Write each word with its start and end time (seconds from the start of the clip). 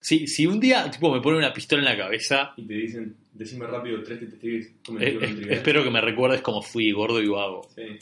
Si, 0.00 0.26
si 0.26 0.46
un 0.46 0.58
día 0.60 0.90
tipo, 0.90 1.12
me 1.12 1.20
pone 1.20 1.36
una 1.36 1.52
pistola 1.52 1.82
en 1.82 1.84
la 1.84 1.96
cabeza, 2.04 2.52
Y 2.56 2.66
te 2.66 2.74
dicen, 2.74 3.16
decime 3.32 3.66
rápido 3.66 4.02
tres 4.02 4.18
que 4.18 4.26
te 4.26 4.34
estés 4.36 4.66
eh, 4.98 5.18
eh, 5.20 5.46
espero 5.50 5.84
que 5.84 5.90
me 5.90 6.00
recuerdes 6.00 6.40
como 6.40 6.62
fui 6.62 6.90
gordo 6.92 7.20
y 7.22 7.28
vago. 7.28 7.68
Sí. 7.74 7.98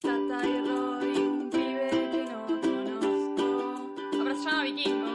Tata 0.00 0.46
y 0.46 0.68
Roy, 0.68 1.16
un 1.18 1.50
pibe 1.50 1.90
que 1.90 2.24
no 2.30 2.46
conozco. 2.46 4.18
Ahora 4.20 4.34
se 4.36 4.44
llama 4.44 4.62
Vikingo. 4.64 5.05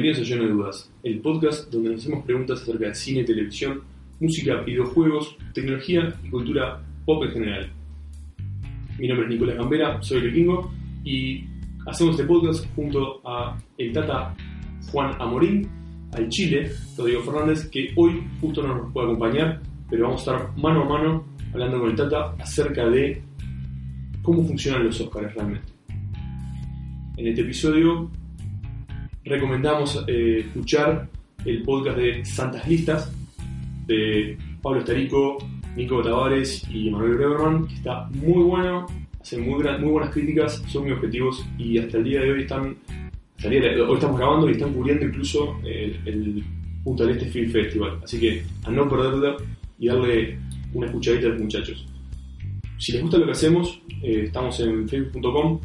Bienvenidos 0.00 0.30
a 0.30 0.32
Lleno 0.32 0.46
de 0.46 0.52
Dudas, 0.52 0.92
el 1.02 1.18
podcast 1.18 1.72
donde 1.72 1.90
nos 1.90 1.98
hacemos 1.98 2.24
preguntas 2.24 2.62
acerca 2.62 2.86
de 2.86 2.94
cine, 2.94 3.24
televisión, 3.24 3.82
música, 4.20 4.60
videojuegos, 4.60 5.36
tecnología 5.52 6.14
y 6.22 6.30
cultura 6.30 6.80
pop 7.04 7.24
en 7.24 7.32
general. 7.32 7.72
Mi 8.96 9.08
nombre 9.08 9.26
es 9.26 9.32
Nicolás 9.32 9.56
Gambera, 9.56 10.00
soy 10.00 10.18
el 10.18 10.30
Vikingo 10.30 10.70
y 11.02 11.44
hacemos 11.84 12.12
este 12.12 12.28
podcast 12.28 12.64
junto 12.76 13.20
a 13.28 13.60
el 13.76 13.92
Tata 13.92 14.36
Juan 14.92 15.20
Amorín, 15.20 15.68
al 16.12 16.28
Chile, 16.28 16.70
Rodrigo 16.96 17.22
Fernández, 17.22 17.68
que 17.68 17.92
hoy 17.96 18.22
justo 18.40 18.62
no 18.62 18.76
nos 18.76 18.92
puede 18.92 19.08
acompañar, 19.08 19.60
pero 19.90 20.04
vamos 20.04 20.28
a 20.28 20.32
estar 20.32 20.56
mano 20.58 20.84
a 20.84 20.88
mano 20.88 21.24
hablando 21.52 21.80
con 21.80 21.90
el 21.90 21.96
Tata 21.96 22.36
acerca 22.38 22.88
de 22.88 23.20
cómo 24.22 24.44
funcionan 24.46 24.84
los 24.84 25.00
Oscars 25.00 25.34
realmente. 25.34 25.72
En 27.16 27.26
este 27.26 27.40
episodio 27.40 28.08
recomendamos 29.28 30.04
eh, 30.06 30.44
escuchar 30.46 31.08
el 31.44 31.62
podcast 31.62 31.98
de 31.98 32.24
Santas 32.24 32.66
Listas 32.68 33.12
de 33.86 34.36
Pablo 34.60 34.80
Estarico, 34.80 35.38
Nico 35.76 36.02
Tavares 36.02 36.66
y 36.72 36.90
Manuel 36.90 37.14
Breberman, 37.14 37.66
que 37.68 37.74
está 37.74 38.08
muy 38.10 38.42
bueno, 38.42 38.86
hacen 39.20 39.48
muy, 39.48 39.62
buenas 39.62 40.10
críticas, 40.10 40.62
son 40.68 40.84
muy 40.84 40.92
objetivos 40.92 41.44
y 41.56 41.78
hasta 41.78 41.98
el 41.98 42.04
día 42.04 42.20
de 42.20 42.32
hoy 42.32 42.40
están, 42.42 42.76
hasta 43.36 43.48
hoy 43.48 43.94
estamos 43.94 44.18
grabando 44.18 44.48
y 44.48 44.52
están 44.52 44.72
cubriendo 44.72 45.06
incluso 45.06 45.58
el, 45.64 46.00
el 46.06 46.44
Punta 46.82 47.04
del 47.04 47.18
Este 47.18 47.30
Film 47.30 47.50
Festival, 47.50 48.00
así 48.02 48.18
que 48.18 48.42
a 48.64 48.70
no 48.70 48.88
perderla 48.88 49.36
y 49.78 49.88
darle 49.88 50.38
una 50.72 50.86
escuchadita 50.86 51.26
a 51.26 51.30
los 51.30 51.40
muchachos. 51.40 51.86
Si 52.78 52.92
les 52.92 53.02
gusta 53.02 53.18
lo 53.18 53.26
que 53.26 53.32
hacemos, 53.32 53.80
eh, 54.02 54.24
estamos 54.26 54.58
en 54.60 54.88
facebook.com 54.88 55.60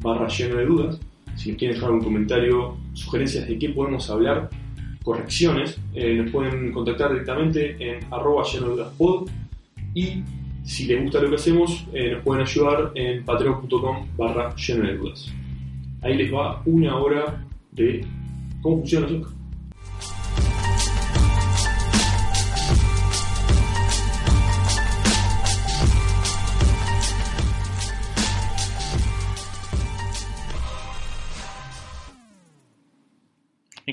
barra 0.00 0.28
lleno 0.28 0.56
de 0.56 0.66
dudas. 0.66 1.00
Si 1.36 1.54
quieren 1.54 1.76
dejar 1.76 1.92
un 1.92 2.00
comentario, 2.00 2.76
sugerencias 2.96 3.46
de 3.46 3.58
qué 3.58 3.68
podemos 3.70 4.08
hablar, 4.10 4.50
correcciones, 5.04 5.78
eh, 5.94 6.14
nos 6.14 6.30
pueden 6.30 6.72
contactar 6.72 7.10
directamente 7.10 7.76
en 7.78 8.04
arroba 8.10 8.42
lleno 8.42 8.66
de 8.66 8.72
dudas 8.72 8.92
pod. 8.98 9.28
Y 9.94 10.22
si 10.64 10.86
les 10.86 11.02
gusta 11.02 11.20
lo 11.20 11.30
que 11.30 11.36
hacemos, 11.36 11.86
eh, 11.92 12.12
nos 12.12 12.22
pueden 12.24 12.42
ayudar 12.42 12.92
en 12.94 13.24
patreon.com 13.24 14.08
barra 14.16 14.54
lleno 14.56 14.86
de 14.86 14.96
dudas. 14.96 15.32
Ahí 16.02 16.16
les 16.16 16.32
va 16.32 16.62
una 16.66 16.96
hora 16.96 17.46
de 17.72 18.04
cómo 18.62 18.78
funciona 18.78 19.06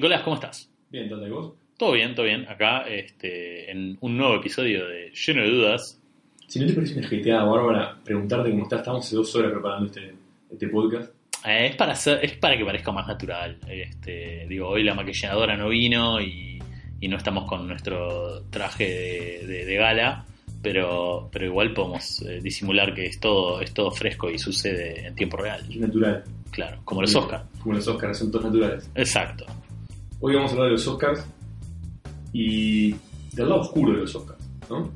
Nicolás, 0.04 0.22
¿cómo 0.24 0.36
estás? 0.36 0.70
Bien, 0.92 1.06
¿y 1.10 1.30
vos? 1.30 1.54
Todo 1.78 1.94
bien, 1.94 2.14
todo 2.14 2.26
bien. 2.26 2.46
Acá 2.50 2.82
este, 2.90 3.72
en 3.72 3.98
un 4.02 4.18
nuevo 4.18 4.36
episodio 4.36 4.86
de 4.86 5.12
Lleno 5.12 5.44
de 5.44 5.50
Dudas. 5.50 5.98
Si 6.46 6.60
no 6.60 6.68
te 6.68 6.74
parece 6.74 7.00
una 7.00 7.08
jeteada 7.08 7.46
bárbara 7.46 7.98
preguntarte 8.04 8.50
cómo 8.52 8.64
estás, 8.64 8.80
estamos 8.82 9.06
hace 9.06 9.16
dos 9.16 9.34
horas 9.34 9.54
preparando 9.54 9.86
este, 9.86 10.14
este 10.52 10.68
podcast. 10.68 11.14
Eh, 11.46 11.68
es, 11.68 11.78
para 11.78 11.94
hacer, 11.94 12.20
es 12.22 12.34
para 12.34 12.58
que 12.58 12.66
parezca 12.66 12.92
más 12.92 13.08
natural. 13.08 13.58
Este, 13.66 14.46
digo, 14.50 14.68
hoy 14.68 14.84
la 14.84 14.94
maquilladora 14.94 15.56
no 15.56 15.70
vino 15.70 16.20
y, 16.20 16.60
y 17.00 17.08
no 17.08 17.16
estamos 17.16 17.46
con 17.48 17.66
nuestro 17.66 18.42
traje 18.50 18.84
de, 18.84 19.48
de- 19.48 19.66
de 19.66 19.76
gala, 19.78 20.26
pero, 20.62 21.30
pero 21.32 21.46
igual 21.46 21.74
podemos 21.74 22.22
eh, 22.24 22.42
disimular 22.44 22.94
que 22.94 23.06
es 23.06 23.22
todo, 23.22 23.62
es 23.62 23.74
todo 23.74 23.90
fresco 23.90 24.30
y 24.30 24.38
sucede 24.38 25.08
en 25.08 25.16
tiempo 25.16 25.38
real. 25.38 25.62
Natural. 25.80 26.26
Claro, 26.52 26.82
como 26.84 27.02
los 27.04 27.16
Oscars. 27.16 27.46
Como 27.62 27.76
los 27.76 27.88
Oscars, 27.88 28.18
son 28.18 28.30
todos 28.32 28.44
naturales. 28.52 28.92
Exacto. 28.96 29.46
Hoy 30.26 30.36
vamos 30.36 30.52
a 30.52 30.54
hablar 30.54 30.68
de 30.70 30.72
los 30.76 30.88
Oscars 30.88 31.28
y 32.32 32.92
del 33.34 33.50
lado 33.50 33.60
oscuro 33.60 33.92
de 33.92 34.00
los 34.00 34.16
Oscars, 34.16 34.40
¿no? 34.70 34.90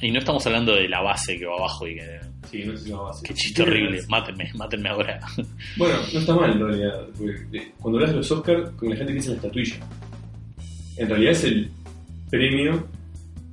Y 0.00 0.12
no 0.12 0.20
estamos 0.20 0.46
hablando 0.46 0.72
de 0.76 0.88
la 0.88 1.00
base 1.00 1.36
que 1.36 1.44
va 1.46 1.56
abajo 1.56 1.84
y 1.88 1.96
que. 1.96 2.20
Sí, 2.48 2.62
no 2.64 2.70
sé 2.70 2.78
si 2.78 2.84
se 2.84 2.90
llama 2.90 3.10
así. 3.10 3.26
Qué 3.26 3.34
chiste 3.34 3.62
horrible. 3.62 3.98
Mátenme, 4.08 4.52
mátenme 4.54 4.88
ahora. 4.88 5.18
Bueno, 5.76 5.96
no 6.12 6.20
está 6.20 6.36
mal 6.36 6.52
en 6.52 6.60
realidad. 6.60 7.06
porque, 7.18 7.58
eh, 7.58 7.72
cuando 7.80 7.98
hablas 7.98 8.10
de 8.12 8.16
los 8.18 8.30
Oscars, 8.30 8.70
como 8.76 8.92
la 8.92 8.96
gente 8.98 9.12
piensa 9.12 9.30
en 9.30 9.36
la 9.36 9.42
estatuilla. 9.42 9.76
En 10.96 11.08
realidad 11.08 11.32
es 11.32 11.42
el 11.44 11.70
premio 12.30 12.86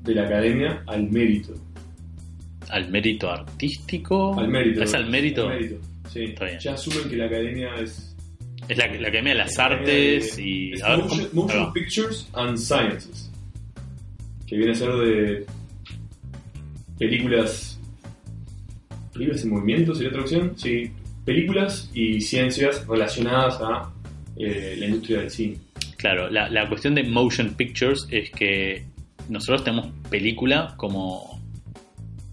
de 0.03 0.13
la 0.13 0.25
academia 0.25 0.83
al 0.85 1.09
mérito. 1.09 1.55
Al 2.69 2.87
mérito 2.91 3.31
artístico. 3.31 4.39
Al 4.39 4.47
mérito. 4.47 4.83
Es 4.83 4.93
al 4.93 5.09
mérito. 5.09 5.47
Al 5.47 5.55
mérito, 5.55 5.75
Sí. 6.13 6.23
Está 6.25 6.45
bien. 6.45 6.59
Ya 6.59 6.73
asumen 6.73 7.09
que 7.09 7.15
la 7.15 7.25
academia 7.25 7.73
es. 7.81 8.08
Es 8.69 8.77
la, 8.77 8.87
la 8.87 9.07
Academia 9.09 9.33
de 9.33 9.39
las 9.39 9.59
Artes 9.59 10.37
de- 10.37 10.43
y. 10.43 10.73
es 10.73 10.83
a 10.83 10.95
ver, 10.95 11.05
motion. 11.33 11.73
Pictures 11.73 12.29
and 12.33 12.57
Sciences. 12.57 13.29
Que 14.47 14.55
viene 14.57 14.71
a 14.71 14.75
ser 14.75 14.91
de. 14.93 15.45
películas. 16.97 17.79
¿Películas 19.13 19.43
en 19.43 19.49
movimiento 19.49 19.93
sería 19.95 20.11
traducción? 20.11 20.53
Sí. 20.57 20.91
Películas 21.25 21.89
y 21.93 22.21
ciencias 22.21 22.87
relacionadas 22.87 23.59
a 23.61 23.91
eh, 24.37 24.75
la 24.77 24.85
industria 24.85 25.19
del 25.19 25.29
cine. 25.29 25.57
Claro, 25.97 26.29
la, 26.29 26.49
la 26.49 26.67
cuestión 26.69 26.95
de 26.95 27.03
motion 27.03 27.53
pictures 27.55 28.07
es 28.09 28.29
que 28.31 28.85
nosotros 29.27 29.63
tenemos 29.65 29.87
película 30.09 30.73
como, 30.77 31.41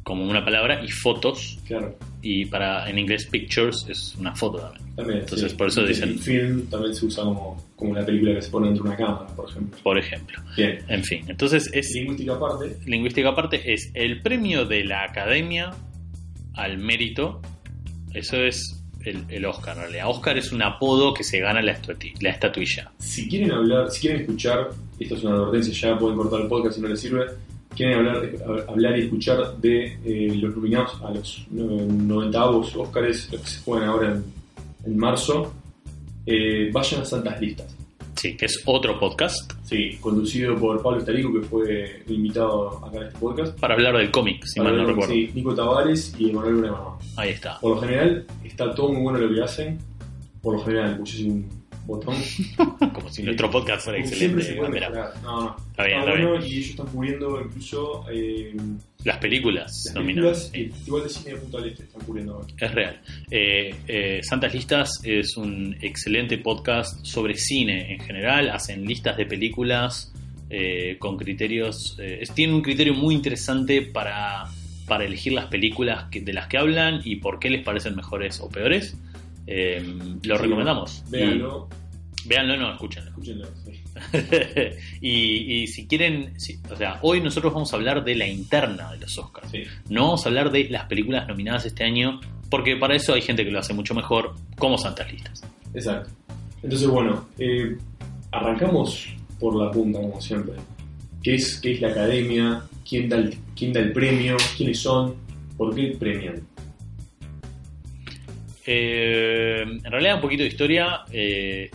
como 0.05 0.25
una 0.25 0.45
palabra 0.45 0.85
y 0.85 0.89
fotos, 0.91 1.59
Claro. 1.67 1.97
Y 2.23 2.45
para 2.47 2.89
en 2.91 2.99
inglés 2.99 3.27
pictures 3.27 3.87
es 3.89 4.15
una 4.19 4.35
foto 4.35 4.59
también. 4.59 4.95
También, 4.97 5.19
Entonces, 5.21 5.51
sí. 5.53 5.57
por 5.57 5.69
eso 5.69 5.83
dicen- 5.85 6.15
y 6.15 6.19
film 6.19 6.67
también 6.67 6.95
se 6.95 7.05
usa 7.07 7.25
como, 7.25 7.63
como 7.77 7.91
una 7.93 8.05
película 8.05 8.35
que 8.35 8.43
se 8.43 8.51
pone 8.51 8.67
dentro 8.69 8.85
de 8.85 8.89
una 8.91 8.97
cámara, 8.99 9.27
por 9.37 9.49
ejemplo. 9.51 9.79
Por 9.83 9.99
ejemplo. 9.99 10.41
Bien. 10.57 10.79
En 10.89 11.05
fin, 11.05 11.25
entonces 11.29 11.71
es 11.73 11.91
Lingüística 11.95 12.35
aparte. 12.35 12.77
lingüística 12.87 13.29
aparte 13.29 13.73
es 13.73 13.91
el 13.95 14.23
premio 14.23 14.65
de 14.65 14.85
la 14.85 15.05
academia 15.05 15.71
al 16.55 16.79
mérito. 16.79 17.41
Eso 18.15 18.37
es 18.39 18.83
el, 19.05 19.25
el 19.29 19.45
Oscar, 19.45 19.77
en 19.77 19.83
realidad. 19.83 20.09
Oscar 20.09 20.39
es 20.39 20.51
un 20.53 20.63
apodo 20.63 21.13
que 21.15 21.23
se 21.23 21.39
gana 21.41 21.61
la, 21.63 21.73
estatuilla, 21.73 22.17
la 22.23 22.31
estatuilla. 22.31 22.91
Si 22.99 23.29
quieren 23.29 23.53
hablar, 23.53 23.91
si 23.91 24.01
quieren 24.01 24.23
escuchar, 24.23 24.71
esto 24.99 25.15
es 25.17 25.23
una 25.25 25.37
advertencia, 25.37 25.91
ya 25.93 25.99
pueden 25.99 26.17
cortar 26.17 26.41
el 26.41 26.49
podcast 26.49 26.77
si 26.77 26.81
no 26.81 26.89
les 26.89 27.01
sirve. 27.01 27.27
Quieren 27.77 27.99
hablar, 27.99 28.31
hablar 28.69 28.99
y 28.99 29.03
escuchar 29.03 29.57
de 29.59 29.99
eh, 30.05 30.35
los 30.37 30.57
nominados 30.57 31.01
a 31.03 31.11
los 31.11 31.47
90 31.51 32.45
Oscars, 32.51 33.31
los 33.33 33.41
que 33.43 33.49
se 33.49 33.61
juegan 33.61 33.89
ahora 33.89 34.13
en, 34.13 34.25
en 34.85 34.97
marzo, 34.99 35.53
eh, 36.25 36.71
vayan 36.73 37.03
a 37.03 37.05
Santas 37.05 37.41
Listas. 37.41 37.77
Sí, 38.15 38.35
que 38.35 38.47
es 38.47 38.63
otro 38.65 38.99
podcast 38.99 39.53
Sí, 39.65 39.99
conducido 40.01 40.57
por 40.57 40.83
Pablo 40.83 41.01
Estarico, 41.01 41.35
que 41.35 41.41
fue 41.43 42.03
invitado 42.09 42.83
acá 42.85 42.97
en 42.97 43.03
este 43.05 43.19
podcast. 43.19 43.61
para 43.61 43.75
hablar 43.75 43.95
del 43.99 44.11
cómic, 44.11 44.43
si 44.47 44.59
Para 44.59 44.71
mal 44.71 44.81
no 44.83 44.87
recuerdo. 44.89 45.13
sí, 45.13 45.31
Nico 45.35 45.55
Tavares 45.55 46.15
y 46.19 46.31
Emanuel 46.31 46.55
Bremama. 46.57 46.97
Ahí 47.17 47.31
está. 47.31 47.61
Por 47.61 47.75
lo 47.77 47.83
general, 47.83 48.25
está 48.43 48.75
todo 48.75 48.89
muy 48.91 49.03
bueno 49.03 49.19
lo 49.19 49.35
que 49.35 49.43
hacen. 49.43 49.79
Por 50.41 50.55
lo 50.55 50.65
general, 50.65 50.99
un 50.99 51.47
botón. 51.87 52.17
Como 52.93 53.09
si 53.11 53.23
nuestro 53.23 53.51
podcast 53.51 53.85
fuera 53.85 54.01
Como 54.03 54.15
siempre 54.15 54.43
se 54.45 54.51
excelente. 54.53 54.79
puede 54.81 54.81
mejorar. 54.93 55.15
No, 55.23 55.41
no. 55.45 55.57
Está 55.71 55.85
bien, 55.85 55.99
Está 55.99 56.11
está 56.11 56.23
bueno 56.23 56.39
bien. 56.41 56.53
y 56.53 56.57
ellos 56.57 56.71
están 56.71 56.87
cubriendo 56.87 57.41
incluso 57.43 58.05
eh, 58.11 58.57
Las 59.05 59.19
películas 59.19 59.83
las 59.87 59.95
nominadas. 59.95 60.51
películas 60.51 60.51
el 60.55 60.73
Festival 60.73 61.03
de 61.03 61.09
Cine 61.09 61.31
de 61.31 61.37
Punta 61.41 61.59
del 61.59 61.69
Este 61.71 61.83
están 61.85 62.03
cubriendo 62.03 62.35
ahora. 62.35 62.47
Es 62.59 62.73
real. 62.75 63.01
Eh, 63.31 63.75
eh, 63.89 64.21
Santas 64.23 64.55
Listas 64.55 64.91
es 65.05 65.37
un 65.37 65.77
excelente 65.81 66.39
podcast 66.39 67.05
sobre 67.05 67.35
cine 67.35 67.93
en 67.95 68.01
general. 68.01 68.51
Hacen 68.51 68.85
listas 68.85 69.17
de 69.17 69.27
películas 69.27 70.13
eh, 70.51 70.97
con 70.99 71.17
criterios. 71.17 71.97
eh, 72.01 72.23
tienen 72.35 72.55
un 72.57 72.63
criterio 72.63 72.95
muy 72.95 73.15
interesante 73.15 73.83
para, 73.83 74.45
para 74.87 75.05
elegir 75.05 75.33
las 75.33 75.47
películas 75.47 76.05
que- 76.11 76.21
de 76.21 76.33
las 76.33 76.47
que 76.49 76.59
hablan 76.59 77.01
y 77.05 77.17
por 77.17 77.39
qué 77.41 77.51
les 77.51 77.65
parecen 77.65 77.97
mejores 77.97 78.41
o 78.41 78.49
peores. 78.49 78.97
Eh, 79.47 79.83
lo 80.25 80.37
Sí, 80.37 80.43
recomendamos. 80.43 81.05
Véanlo, 81.11 81.69
Y- 82.25 82.29
véanlo, 82.29 82.57
no, 82.57 82.73
escúchenlo. 82.73 83.11
escúchenlo. 83.11 83.47
sí. 83.65 83.83
y, 85.01 85.63
y 85.63 85.67
si 85.69 85.87
quieren, 85.87 86.35
o 86.71 86.77
sea, 86.77 86.99
hoy 87.03 87.21
nosotros 87.21 87.53
vamos 87.55 87.73
a 87.73 87.77
hablar 87.77 88.05
de 88.05 88.15
la 88.15 88.27
interna 88.27 88.91
de 88.93 88.99
los 88.99 89.17
Oscars. 89.19 89.51
No 89.89 90.03
vamos 90.05 90.27
a 90.27 90.29
hablar 90.29 90.51
de 90.51 90.69
las 90.69 90.85
películas 90.85 91.27
nominadas 91.29 91.65
este 91.67 91.85
año, 91.85 92.21
porque 92.51 92.77
para 92.77 92.95
eso 92.97 93.15
hay 93.15 93.23
gente 93.23 93.45
que 93.45 93.51
lo 93.51 93.59
hace 93.61 93.73
mucho 93.73 93.95
mejor, 93.95 94.35
como 94.59 94.77
Santas 94.79 95.11
Listas. 95.13 95.43
Exacto. 95.75 96.11
Entonces, 96.63 96.89
bueno, 96.89 97.27
eh, 97.39 97.77
arrancamos 98.33 99.07
por 99.39 99.55
la 99.57 99.71
punta, 99.71 100.01
como 100.01 100.21
siempre. 100.21 100.55
¿Qué 101.23 101.35
es, 101.37 101.59
qué 101.61 101.73
es 101.73 101.81
la 101.81 101.89
academia? 101.89 102.63
¿Quién 102.89 103.09
da, 103.09 103.17
el, 103.17 103.37
¿Quién 103.57 103.73
da 103.73 103.81
el 103.81 103.93
premio? 103.93 104.37
¿Quiénes 104.57 104.81
son? 104.81 105.15
¿Por 105.57 105.75
qué 105.75 105.97
premian? 105.99 106.41
Eh, 108.67 109.63
en 109.63 109.91
realidad, 109.91 110.17
un 110.17 110.21
poquito 110.21 110.43
de 110.43 110.49
historia. 110.49 111.05
eh, 111.13 111.71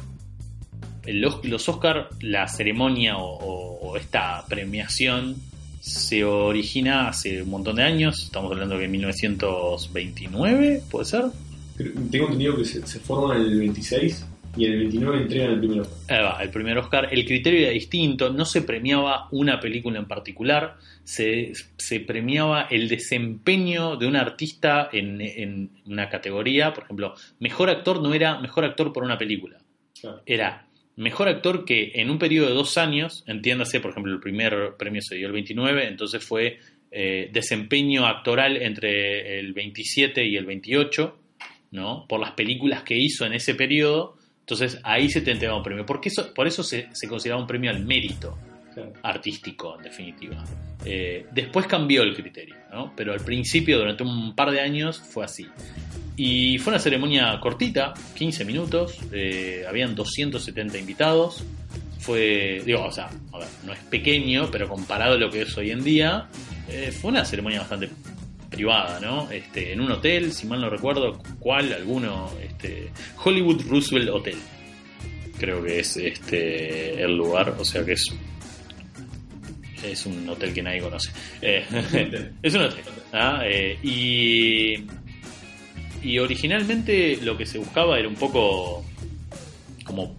los, 1.07 1.43
los 1.45 1.67
Oscar, 1.67 2.09
la 2.21 2.47
ceremonia 2.47 3.17
o, 3.17 3.97
esta 3.97 4.45
premiación 4.47 5.35
se 5.81 6.23
origina 6.23 7.09
hace 7.09 7.41
un 7.41 7.49
montón 7.49 7.75
de 7.77 7.83
años. 7.83 8.23
Estamos 8.23 8.51
hablando 8.51 8.77
de 8.77 8.87
1929, 8.87 10.83
¿puede 10.89 11.05
ser? 11.05 11.25
Tengo 12.11 12.25
entendido 12.25 12.55
que 12.55 12.65
se, 12.65 12.85
se 12.85 12.99
forman 12.99 13.41
en 13.41 13.47
el 13.47 13.59
26 13.59 14.25
y 14.57 14.65
en 14.65 14.73
el 14.73 14.79
29 14.79 15.17
entregan 15.21 15.51
el 15.51 15.59
primero. 15.59 15.87
Ahí 16.09 16.21
va, 16.21 16.43
el 16.43 16.49
primer 16.49 16.77
Oscar. 16.77 17.07
El 17.11 17.25
criterio 17.25 17.61
era 17.61 17.69
distinto, 17.71 18.29
no 18.31 18.45
se 18.45 18.61
premiaba 18.61 19.27
una 19.31 19.59
película 19.59 19.99
en 19.99 20.05
particular, 20.07 20.77
se, 21.03 21.53
se 21.77 21.99
premiaba 22.01 22.63
el 22.69 22.87
desempeño 22.89 23.95
de 23.95 24.07
un 24.07 24.15
artista 24.15 24.89
en, 24.91 25.21
en 25.21 25.69
una 25.85 26.09
categoría. 26.09 26.73
Por 26.73 26.83
ejemplo, 26.83 27.13
mejor 27.39 27.69
actor 27.69 28.01
no 28.01 28.13
era 28.13 28.39
mejor 28.39 28.65
actor 28.65 28.91
por 28.93 29.03
una 29.03 29.17
película, 29.17 29.57
Claro. 29.99 30.21
era 30.25 30.67
mejor 30.95 31.27
actor 31.29 31.63
que 31.63 31.91
en 31.95 32.09
un 32.09 32.19
periodo 32.19 32.47
de 32.49 32.53
dos 32.53 32.77
años, 32.77 33.23
entiéndase, 33.27 33.79
por 33.79 33.91
ejemplo, 33.91 34.11
el 34.13 34.19
primer 34.19 34.75
premio 34.77 35.01
se 35.01 35.15
dio 35.15 35.27
el 35.27 35.33
29, 35.33 35.87
entonces 35.87 36.23
fue 36.23 36.59
eh, 36.91 37.29
desempeño 37.31 38.05
actoral 38.05 38.57
entre 38.57 39.39
el 39.39 39.53
27 39.53 40.25
y 40.25 40.35
el 40.35 40.45
28, 40.45 41.17
¿no? 41.71 42.05
Por 42.09 42.19
las 42.19 42.31
películas 42.31 42.83
que 42.83 42.97
hizo 42.97 43.25
en 43.25 43.33
ese 43.33 43.55
periodo. 43.55 44.17
Entonces 44.51 44.81
ahí 44.83 45.09
se 45.09 45.21
te 45.21 45.31
entregaba 45.31 45.57
un 45.57 45.63
premio. 45.63 45.85
Porque 45.85 46.09
eso, 46.09 46.33
por 46.33 46.45
eso 46.45 46.61
se, 46.61 46.89
se 46.91 47.07
consideraba 47.07 47.41
un 47.41 47.47
premio 47.47 47.71
al 47.71 47.85
mérito 47.85 48.37
claro. 48.73 48.91
artístico, 49.01 49.77
en 49.77 49.83
definitiva. 49.83 50.43
Eh, 50.83 51.25
después 51.31 51.67
cambió 51.67 52.03
el 52.03 52.13
criterio, 52.13 52.55
¿no? 52.69 52.91
Pero 52.93 53.13
al 53.13 53.21
principio, 53.21 53.77
durante 53.77 54.03
un 54.03 54.35
par 54.35 54.51
de 54.51 54.59
años, 54.59 54.99
fue 54.99 55.23
así. 55.23 55.47
Y 56.17 56.57
fue 56.57 56.73
una 56.73 56.79
ceremonia 56.79 57.39
cortita, 57.39 57.93
15 58.15 58.43
minutos, 58.43 58.99
eh, 59.13 59.63
habían 59.69 59.95
270 59.95 60.77
invitados. 60.77 61.45
Fue, 61.99 62.61
digo, 62.65 62.83
o 62.83 62.91
sea, 62.91 63.09
a 63.31 63.39
ver, 63.39 63.47
no 63.65 63.71
es 63.71 63.79
pequeño, 63.79 64.49
pero 64.51 64.67
comparado 64.67 65.13
a 65.13 65.17
lo 65.17 65.29
que 65.29 65.43
es 65.43 65.57
hoy 65.57 65.71
en 65.71 65.81
día, 65.81 66.27
eh, 66.67 66.91
fue 66.91 67.11
una 67.11 67.23
ceremonia 67.23 67.59
bastante 67.59 67.89
privada, 68.51 68.99
¿no? 68.99 69.31
Este, 69.31 69.71
en 69.71 69.81
un 69.81 69.91
hotel, 69.91 70.31
si 70.33 70.45
mal 70.45 70.61
no 70.61 70.69
recuerdo, 70.69 71.17
¿cuál? 71.39 71.73
Alguno, 71.73 72.29
este, 72.43 72.91
Hollywood 73.23 73.63
Roosevelt 73.67 74.09
Hotel. 74.09 74.37
Creo 75.39 75.63
que 75.63 75.79
es 75.79 75.97
este 75.97 77.01
el 77.01 77.17
lugar, 77.17 77.55
o 77.57 77.65
sea 77.65 77.83
que 77.83 77.93
es 77.93 78.13
es 79.83 80.05
un 80.05 80.29
hotel 80.29 80.53
que 80.53 80.61
nadie 80.61 80.81
conoce. 80.81 81.11
Eh, 81.41 81.65
es 82.43 82.53
un 82.53 82.61
hotel. 82.61 82.83
¿ah? 83.13 83.41
Eh, 83.45 83.79
y, 83.81 84.75
y 86.03 86.19
originalmente 86.19 87.17
lo 87.23 87.35
que 87.37 87.47
se 87.47 87.57
buscaba 87.57 87.97
era 87.97 88.07
un 88.07 88.15
poco 88.15 88.85
como 89.83 90.15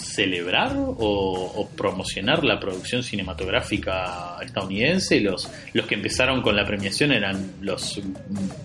celebrar 0.00 0.76
o, 0.76 0.94
o 0.98 1.68
promocionar 1.76 2.44
la 2.44 2.58
producción 2.58 3.02
cinematográfica 3.02 4.36
estadounidense. 4.42 5.20
Los, 5.20 5.50
los 5.74 5.86
que 5.86 5.94
empezaron 5.94 6.42
con 6.42 6.56
la 6.56 6.64
premiación 6.66 7.12
eran 7.12 7.52
los 7.60 8.00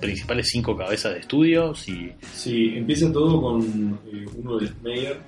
principales 0.01 0.49
cinco 0.49 0.75
cabezas 0.75 1.13
de 1.13 1.19
estudios 1.19 1.87
y 1.89 2.11
Sí, 2.33 2.73
empieza 2.75 3.11
todo 3.11 3.41
con 3.41 3.61
eh, 4.11 4.25
uno 4.37 4.57
de 4.57 4.65
los 4.65 4.81
Mayer, 4.83 5.19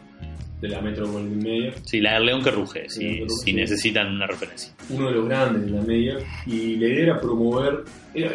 de 0.62 0.70
la 0.70 0.82
Metro 0.82 1.08
Goldwyn 1.12 1.38
Mayer, 1.44 1.74
sí, 1.86 2.02
la 2.02 2.16
del 2.16 2.26
León 2.26 2.44
que 2.44 2.52
ruge, 2.52 2.90
si, 2.90 3.04
León 3.04 3.14
que 3.16 3.20
ruge, 3.26 3.36
si 3.36 3.46
sí. 3.46 3.54
necesitan 3.54 4.08
una 4.16 4.26
referencia. 4.28 4.74
uno 4.90 5.08
de 5.08 5.12
los 5.16 5.28
grandes 5.28 5.66
de 5.66 5.72
la 5.72 5.82
Mayer, 5.84 6.24
y 6.48 6.76
la 6.78 6.88
idea 6.88 7.04
era 7.04 7.22
promover. 7.22 7.84
Era, 8.14 8.32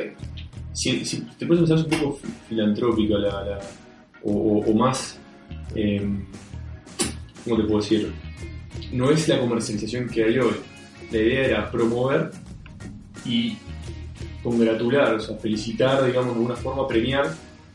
si, 0.72 1.04
si 1.04 1.20
te 1.38 1.46
puedes 1.46 1.68
pensar, 1.68 1.78
es 1.78 1.84
un 1.92 1.98
poco 2.00 2.18
fi- 2.22 2.28
filantrópica 2.50 3.14
la, 3.18 3.28
la- 3.44 3.60
o, 4.22 4.30
o- 4.32 4.70
o 4.70 4.74
más. 4.74 5.18
eh, 5.74 6.00
¿Cómo 7.44 7.56
te 7.56 7.62
puedo 7.64 7.80
decir? 7.80 8.12
No 8.92 9.10
es 9.10 9.28
la 9.28 9.40
comercialización 9.40 10.08
que 10.08 10.24
hay 10.24 10.38
hoy. 10.38 10.54
La 11.10 11.18
idea 11.18 11.44
era 11.44 11.70
promover 11.70 12.30
y 13.24 13.56
congratular, 14.42 15.14
o 15.14 15.20
sea, 15.20 15.36
felicitar, 15.36 16.04
digamos, 16.06 16.34
de 16.34 16.40
alguna 16.40 16.56
forma, 16.56 16.86
premiar 16.86 17.34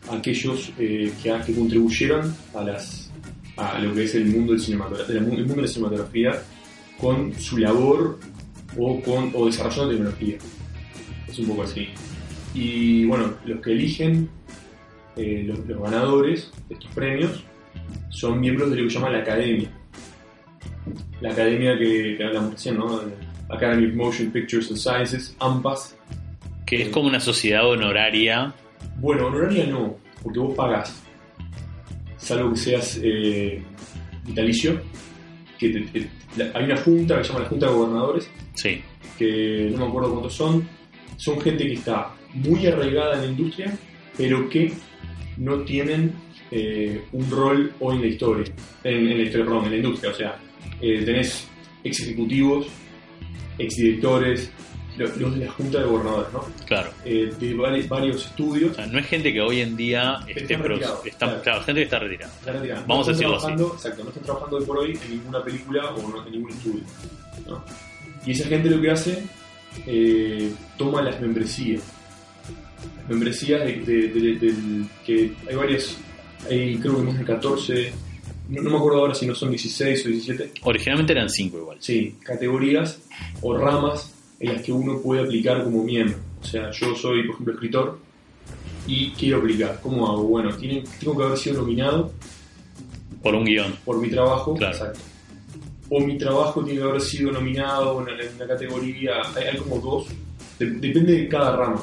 a 0.09 0.15
aquellos 0.15 0.71
eh, 0.77 1.11
que, 1.21 1.53
contribuyeron 1.53 2.35
a 2.53 3.79
lo 3.79 3.93
que 3.93 4.03
es 4.03 4.15
el 4.15 4.25
mundo 4.25 4.53
del 4.53 4.61
el 5.09 5.21
mundo 5.21 5.55
de 5.55 5.61
la 5.61 5.67
cinematografía 5.67 6.41
con 6.99 7.33
su 7.39 7.57
labor 7.57 8.19
o 8.77 9.01
con 9.01 9.31
o 9.33 9.45
desarrollando 9.45 9.89
tecnología. 9.89 10.38
Es 11.27 11.39
un 11.39 11.47
poco 11.47 11.63
así. 11.63 11.89
Y 12.53 13.05
bueno, 13.05 13.33
los 13.45 13.62
que 13.62 13.71
eligen 13.71 14.29
eh, 15.15 15.43
los 15.45 15.65
ganadores 15.81 16.51
de 16.69 16.75
estos 16.75 16.91
premios 16.91 17.43
son 18.19 18.39
miembros 18.39 18.69
de 18.71 18.77
lo 18.77 18.83
que 18.83 18.89
se 18.89 18.95
llama 18.95 19.09
la 19.12 19.19
academia. 19.19 19.69
La 21.21 21.31
academia 21.31 21.77
que, 21.77 22.15
que 22.17 22.24
hablamos 22.24 22.51
recién, 22.53 22.77
¿no? 22.77 23.01
Academy 23.50 23.88
of 23.88 23.93
Motion 23.95 24.31
Pictures 24.31 24.69
and 24.69 24.77
Sciences, 24.79 25.36
AMPAS. 25.39 25.95
Que 26.65 26.83
es 26.83 26.89
como 26.89 27.07
una 27.07 27.19
sociedad 27.19 27.67
honoraria. 27.67 28.53
Bueno, 28.97 29.27
honoraria 29.27 29.65
no, 29.67 29.97
porque 30.24 30.39
vos 30.39 30.53
pagás. 30.55 31.01
Salvo 32.17 32.51
que 32.51 32.57
seas 32.57 33.00
eh, 33.03 33.62
vitalicio. 34.25 34.81
Que 35.57 35.69
te- 35.69 35.81
te- 35.81 36.09
la- 36.38 36.51
hay 36.57 36.65
una 36.65 36.77
junta 36.77 37.17
que 37.17 37.24
se 37.24 37.29
llama 37.29 37.43
la 37.43 37.50
Junta 37.50 37.65
de 37.67 37.71
Gobernadores, 37.74 38.29
Sí, 38.55 38.81
que 39.17 39.69
no 39.71 39.77
me 39.79 39.86
acuerdo 39.88 40.12
cuántos 40.12 40.33
son. 40.33 40.67
Son 41.17 41.39
gente 41.41 41.65
que 41.65 41.74
está 41.74 42.12
muy 42.33 42.65
arraigada 42.67 43.15
en 43.15 43.21
la 43.21 43.27
industria, 43.27 43.77
pero 44.17 44.47
que 44.50 44.71
no 45.38 45.62
tienen 45.62 46.12
eh, 46.51 47.01
un 47.12 47.30
rol 47.30 47.74
hoy 47.80 47.96
en 47.98 48.01
la 48.01 48.08
historia. 48.08 48.46
En, 48.84 49.08
en 49.10 49.18
la 49.18 49.24
historia, 49.24 49.46
perdón, 49.46 49.66
en 49.66 49.72
la 49.72 49.77
industria. 49.77 50.12
O 50.12 50.16
sea, 50.16 50.38
eh, 50.82 51.04
tenés 51.06 51.48
ex 51.84 52.00
ejecutivos, 52.01 52.68
ex 53.58 53.75
directores, 53.75 54.51
lo- 54.98 55.16
los 55.18 55.38
de 55.38 55.46
la 55.46 55.51
Junta 55.51 55.80
de 55.80 55.86
Gobernadores, 55.86 56.34
¿no? 56.34 56.46
claro. 56.66 56.89
Eh, 57.06 57.32
de 57.39 57.56
vari- 57.56 57.88
varios 57.88 58.25
estudios. 58.25 58.72
O 58.72 58.75
sea, 58.75 58.88
no 58.88 58.98
es 59.00 59.06
gente 59.08 59.32
que 59.32 59.42
hoy 59.42 59.62
en 59.62 59.75
día 59.77 60.18
esté 60.27 60.58
retirados, 60.58 61.06
están- 61.06 61.30
claro. 61.30 61.44
claro, 61.44 61.62
gente 61.63 61.80
que 61.82 61.86
está 61.86 62.00
retirada. 62.00 62.34
Están 62.39 62.54
retirados. 62.56 62.88
Vamos 62.88 63.08
a 63.08 63.12
están 63.12 63.32
decirlo 63.32 63.66
así. 63.68 63.75
Exacto, 63.75 64.04
no 64.04 64.10
están 64.10 64.24
trabajando 64.24 64.58
hoy 64.58 64.66
por 64.66 64.77
hoy 64.80 65.00
en 65.06 65.12
ninguna 65.12 65.44
película 65.44 65.89
o 65.94 66.08
no- 66.10 66.25
en 66.25 66.32
ningún 66.32 66.50
estudio. 66.51 66.84
¿no? 67.48 67.63
Y 68.25 68.32
esa 68.32 68.48
gente 68.50 68.70
lo 68.70 68.82
que 68.82 68.89
hace, 68.92 69.24
eh, 69.86 70.51
toma 70.77 71.01
las 71.04 71.22
membresías. 71.22 71.84
Las 73.01 73.10
membresías 73.10 73.63
de, 73.66 73.74
de- 74.10 74.86
que 75.06 75.32
hay 75.48 75.56
varias, 75.56 75.98
hay 76.50 76.77
creo 76.77 76.98
que 76.98 77.03
más 77.03 77.17
de 77.20 77.25
14, 77.25 77.91
no, 78.50 78.62
no 78.62 78.70
me 78.72 78.77
acuerdo 78.77 79.00
ahora 79.00 79.13
si 79.15 79.25
no 79.25 79.36
son 79.36 79.50
16 79.50 80.06
o 80.06 80.10
17, 80.10 80.51
Originalmente 80.63 81.13
eran 81.13 81.29
cinco 81.29 81.58
igual. 81.58 81.77
sí, 81.82 82.15
categorías 82.24 83.00
o 83.41 83.58
ramas 83.58 84.13
en 84.39 84.53
las 84.53 84.62
que 84.62 84.72
uno 84.72 85.00
puede 85.01 85.22
aplicar 85.24 85.63
como 85.63 85.84
miembro. 85.84 86.17
O 86.41 86.46
sea, 86.46 86.70
yo 86.72 86.96
soy, 86.96 87.24
por 87.24 87.34
ejemplo, 87.34 87.53
escritor 87.56 88.00
y 88.86 89.10
quiero 89.12 89.39
aplicar. 89.39 89.79
¿Cómo 89.82 90.08
hago? 90.08 90.24
Bueno, 90.24 90.56
tiene- 90.56 90.84
tengo 91.00 91.17
que 91.17 91.24
haber 91.24 91.38
sido 91.38 91.62
nominado 91.62 92.12
Por 93.24 93.34
un 93.36 93.44
guion. 93.44 93.74
por 93.84 93.98
mi 94.00 94.10
trabajo. 94.10 94.53
Claro. 94.56 94.74
Exacto. 94.75 95.00
o 95.89 96.01
mi 96.01 96.17
trabajo 96.17 96.63
tiene 96.65 96.79
que 96.82 96.86
haber 96.86 97.00
sido 97.01 97.32
nominado 97.32 97.98
en 98.01 98.13
una, 98.13 98.22
en 98.24 98.36
una 98.36 98.46
categoría. 98.48 99.13
Hay, 99.36 99.46
hay 99.46 99.58
como 99.58 99.79
dos. 99.79 100.08
De- 100.60 100.70
depende 100.72 101.13
de 101.13 101.27
cada 101.29 101.56
rama. 101.56 101.82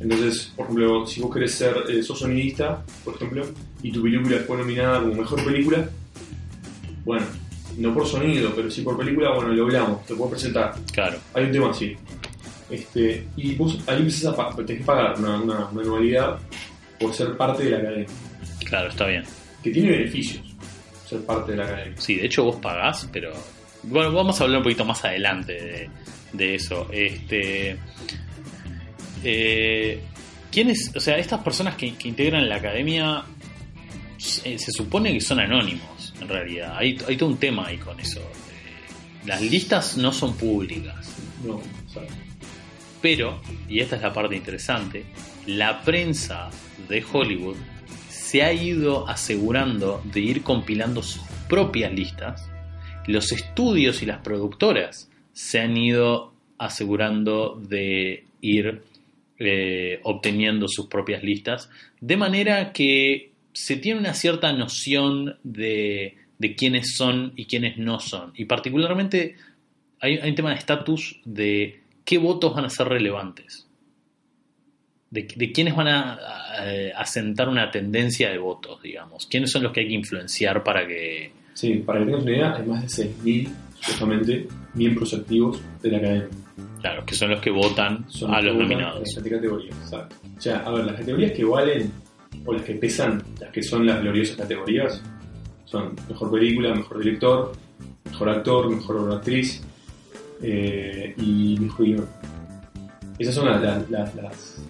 Entonces, 0.00 0.52
por 0.56 0.64
ejemplo, 0.64 1.06
si 1.06 1.20
vos 1.20 1.32
querés 1.32 1.52
ser, 1.54 1.74
eh, 1.88 2.02
sos 2.02 2.18
sonidista, 2.18 2.82
por 3.04 3.14
ejemplo, 3.16 3.46
y 3.82 3.92
tu 3.92 4.02
película 4.02 4.38
fue 4.46 4.56
nominada 4.56 5.00
como 5.00 5.14
mejor 5.14 5.44
película, 5.44 5.88
bueno, 7.04 7.26
no 7.76 7.94
por 7.94 8.06
sonido, 8.06 8.52
pero 8.56 8.70
sí 8.70 8.82
por 8.82 8.96
película, 8.96 9.34
bueno, 9.34 9.52
lo 9.52 9.64
hablamos, 9.64 10.04
te 10.06 10.14
puedo 10.14 10.30
presentar. 10.30 10.74
Claro, 10.92 11.18
Hay 11.34 11.44
un 11.44 11.52
tema 11.52 11.70
así. 11.70 11.96
Este, 12.70 13.26
y 13.36 13.54
vos 13.56 13.78
ahí 13.86 13.98
empezás 13.98 14.38
a 14.38 14.56
tenés 14.56 14.78
que 14.78 14.84
pagar 14.84 15.18
una, 15.18 15.40
una, 15.40 15.66
una 15.66 15.82
anualidad 15.82 16.38
por 16.98 17.12
ser 17.12 17.36
parte 17.36 17.64
de 17.64 17.70
la 17.70 17.78
academia, 17.78 18.06
claro, 18.64 18.88
está 18.90 19.06
bien. 19.06 19.24
que 19.62 19.70
tiene 19.70 19.90
beneficios 19.90 20.42
ser 21.04 21.20
parte 21.22 21.50
de 21.52 21.58
la 21.58 21.64
academia. 21.64 22.00
Sí, 22.00 22.14
de 22.14 22.26
hecho 22.26 22.44
vos 22.44 22.56
pagás, 22.56 23.08
pero. 23.12 23.32
Bueno, 23.82 24.12
vamos 24.12 24.40
a 24.40 24.44
hablar 24.44 24.58
un 24.58 24.62
poquito 24.62 24.84
más 24.84 25.04
adelante 25.04 25.52
de, 25.54 25.90
de 26.32 26.54
eso. 26.54 26.86
Este. 26.92 27.76
Eh, 29.24 30.00
¿Quiénes? 30.50 30.92
O 30.96 31.00
sea, 31.00 31.18
estas 31.18 31.40
personas 31.42 31.76
que, 31.76 31.94
que 31.94 32.08
integran 32.08 32.48
la 32.48 32.56
academia 32.56 33.24
se, 34.16 34.58
se 34.58 34.72
supone 34.72 35.12
que 35.12 35.20
son 35.20 35.40
anónimos, 35.40 36.14
en 36.20 36.28
realidad. 36.28 36.76
Hay, 36.76 36.98
hay 37.06 37.16
todo 37.16 37.30
un 37.30 37.38
tema 37.38 37.66
ahí 37.66 37.78
con 37.78 37.98
eso. 38.00 38.20
Eh, 38.20 39.26
las 39.26 39.40
listas 39.40 39.96
no 39.96 40.12
son 40.12 40.36
públicas. 40.36 41.16
No, 41.44 41.60
sea, 41.86 42.02
Pero, 43.00 43.40
y 43.68 43.80
esta 43.80 43.96
es 43.96 44.02
la 44.02 44.12
parte 44.12 44.36
interesante, 44.36 45.04
la 45.46 45.82
prensa 45.82 46.50
de 46.88 47.04
Hollywood 47.10 47.56
se 48.08 48.42
ha 48.42 48.52
ido 48.52 49.08
asegurando 49.08 50.02
de 50.04 50.20
ir 50.20 50.42
compilando 50.42 51.02
sus 51.02 51.22
propias 51.48 51.92
listas. 51.92 52.48
Los 53.06 53.32
estudios 53.32 54.02
y 54.02 54.06
las 54.06 54.18
productoras 54.18 55.10
se 55.32 55.60
han 55.60 55.76
ido 55.76 56.32
asegurando 56.58 57.60
de 57.60 58.26
ir 58.40 58.82
eh, 59.40 59.98
obteniendo 60.04 60.68
sus 60.68 60.86
propias 60.86 61.24
listas, 61.24 61.68
de 62.00 62.16
manera 62.16 62.72
que 62.72 63.32
se 63.52 63.76
tiene 63.76 63.98
una 63.98 64.14
cierta 64.14 64.52
noción 64.52 65.36
de, 65.42 66.16
de 66.38 66.54
quiénes 66.54 66.94
son 66.94 67.32
y 67.34 67.46
quiénes 67.46 67.78
no 67.78 67.98
son. 67.98 68.32
Y 68.36 68.44
particularmente 68.44 69.34
hay, 69.98 70.18
un 70.18 70.34
tema 70.36 70.50
de 70.50 70.56
estatus 70.56 71.20
de 71.24 71.80
qué 72.04 72.18
votos 72.18 72.54
van 72.54 72.66
a 72.66 72.70
ser 72.70 72.86
relevantes. 72.88 73.66
De, 75.10 75.26
quiénes 75.52 75.74
van 75.74 75.88
a, 75.88 76.12
a- 76.14 77.00
a 77.00 77.04
sentar 77.06 77.48
una 77.48 77.70
tendencia 77.72 78.30
de 78.30 78.38
votos, 78.38 78.80
digamos. 78.82 79.26
¿Quiénes 79.26 79.50
son 79.50 79.64
los 79.64 79.72
que 79.72 79.80
hay 79.80 79.88
que 79.88 79.94
influenciar 79.94 80.62
para 80.62 80.86
que... 80.86 81.32
sí, 81.54 81.74
para 81.84 81.98
que 81.98 82.04
tengas 82.06 82.22
una 82.22 82.30
idea, 82.30 82.54
hay 82.54 82.62
más 82.66 82.96
de 82.96 83.04
6.000, 83.24 83.48
supuestamente, 83.80 84.46
miembros 84.74 85.12
activos 85.14 85.60
de 85.82 85.90
la 85.90 85.98
academia. 85.98 86.28
Claro, 86.80 87.04
que 87.04 87.14
son 87.14 87.30
los 87.30 87.40
que 87.40 87.50
votan 87.50 88.04
Son 88.08 88.32
a 88.34 88.40
los 88.40 88.56
nominados. 88.56 88.96
En 89.16 89.22
las 89.24 89.32
categorías, 89.32 89.76
exacto. 89.82 90.16
O 90.36 90.40
sea, 90.40 90.58
a 90.60 90.70
ver, 90.72 90.84
las 90.86 90.96
categorías 90.96 91.32
que 91.32 91.44
valen, 91.44 91.92
o 92.46 92.52
las 92.54 92.62
que 92.62 92.74
pesan, 92.74 93.22
las 93.38 93.50
que 93.50 93.62
son 93.62 93.86
las 93.86 94.00
gloriosas 94.00 94.36
categorías, 94.36 95.02
son 95.66 95.94
mejor 96.08 96.30
película, 96.32 96.74
mejor 96.74 96.98
director, 97.04 97.52
mejor 98.06 98.28
actor, 98.30 98.70
mejor 98.70 99.12
actriz 99.12 99.62
eh, 100.42 101.14
y 101.18 101.56
mejor 101.60 101.84
guion. 101.86 102.08
Esas 103.18 103.34
son 103.34 103.46
las, 103.46 103.60
las, 103.62 103.90
las, 103.90 104.14
las- 104.14 104.62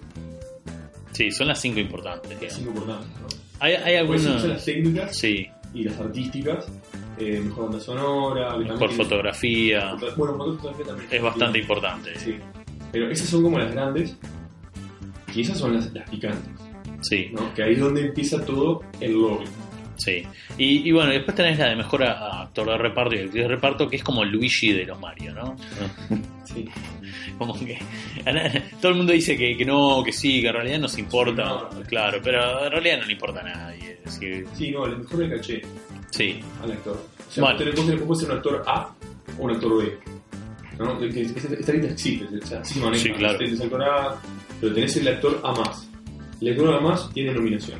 Sí, 1.13 1.29
son 1.31 1.47
las 1.47 1.59
cinco 1.61 1.79
importantes. 1.79 2.29
las 2.31 2.39
digamos. 2.39 2.57
cinco 2.57 2.71
importantes. 2.71 3.09
¿no? 3.21 3.27
Hay, 3.59 3.73
hay 3.73 4.05
Pues 4.07 4.21
son 4.23 4.31
algunas... 4.33 4.55
las 4.55 4.65
técnicas 4.65 5.15
Sí, 5.15 5.47
y 5.73 5.83
las 5.83 5.99
artísticas, 5.99 6.67
eh, 7.21 7.39
mejor 7.41 7.65
banda 7.65 7.79
sonora, 7.79 8.57
mejor 8.57 8.91
fotografía. 8.91 9.95
Bueno, 10.17 10.33
mejor 10.33 10.55
fotografía 10.57 10.85
también. 10.87 11.07
Es 11.11 11.21
bastante 11.21 11.59
importante. 11.59 12.19
Sí. 12.19 12.35
Pero 12.91 13.09
esas 13.09 13.29
son 13.29 13.43
como 13.43 13.57
las 13.59 13.71
grandes 13.71 14.17
y 15.33 15.41
esas 15.41 15.57
son 15.57 15.75
las, 15.75 15.93
las 15.93 16.09
picantes, 16.09 16.51
Sí, 17.01 17.29
¿no? 17.31 17.53
Que 17.53 17.63
ahí 17.63 17.73
es 17.73 17.79
donde 17.79 18.01
empieza 18.07 18.43
todo 18.45 18.81
el 18.99 19.13
lobby. 19.13 19.45
sí. 19.95 20.23
Y, 20.57 20.87
y 20.87 20.91
bueno, 20.91 21.11
después 21.11 21.35
tenés 21.35 21.57
la 21.57 21.69
de 21.69 21.75
mejor 21.77 22.03
actor 22.03 22.67
de 22.67 22.77
reparto 22.77 23.15
y 23.15 23.19
actriz 23.19 23.43
de 23.43 23.47
reparto, 23.47 23.87
que 23.89 23.95
es 23.95 24.03
como 24.03 24.23
Luigi 24.25 24.73
de 24.73 24.85
los 24.85 24.99
Mario, 24.99 25.33
¿no? 25.33 25.55
Sí. 26.43 26.67
Como 27.37 27.57
que 27.57 27.79
todo 28.81 28.91
el 28.91 28.97
mundo 28.97 29.13
dice 29.13 29.37
que, 29.37 29.55
que 29.55 29.63
no, 29.65 30.03
que 30.03 30.11
sí, 30.11 30.41
que 30.41 30.47
en 30.49 30.53
realidad 30.53 30.79
nos 30.79 30.97
importa, 30.97 31.43
No. 31.45 31.69
claro, 31.87 32.19
pero 32.21 32.65
en 32.65 32.71
realidad 32.71 32.99
no 32.99 33.05
le 33.05 33.13
importa 33.13 33.39
a 33.39 33.43
nadie. 33.43 33.99
Es 34.03 34.19
decir, 34.19 34.45
Sí, 34.53 34.71
no, 34.71 34.85
el 34.85 34.97
mejor 34.97 35.19
le 35.19 35.35
caché 35.37 35.61
sí, 36.11 36.39
al 36.63 36.71
actor. 36.71 36.95
O 37.27 37.31
sea, 37.31 37.43
Bueno. 37.43 37.59
ser 38.15 38.29
un 38.31 38.37
actor 38.37 38.63
A 38.67 38.93
o 39.39 39.43
un 39.43 39.51
actor 39.51 39.83
B. 39.83 39.97
¿No? 40.79 40.99
Esta 41.03 41.73
lista 41.73 41.87
existe, 41.91 42.25
o 42.41 42.45
sea, 42.45 42.59
así 42.61 42.73
se 42.75 42.79
maneja. 42.79 43.03
Sí, 43.03 43.11
claro. 43.11 43.37
Tenés 43.37 43.53
el 43.59 43.61
actor 43.63 43.83
A, 43.83 44.21
pero 44.59 44.73
tenés 44.73 44.97
el 44.97 45.07
actor 45.07 45.39
A 45.43 45.51
más. 45.53 45.89
El 46.41 46.49
actor 46.51 46.73
A 46.75 46.79
más 46.79 47.13
tiene 47.13 47.33
nominación 47.33 47.79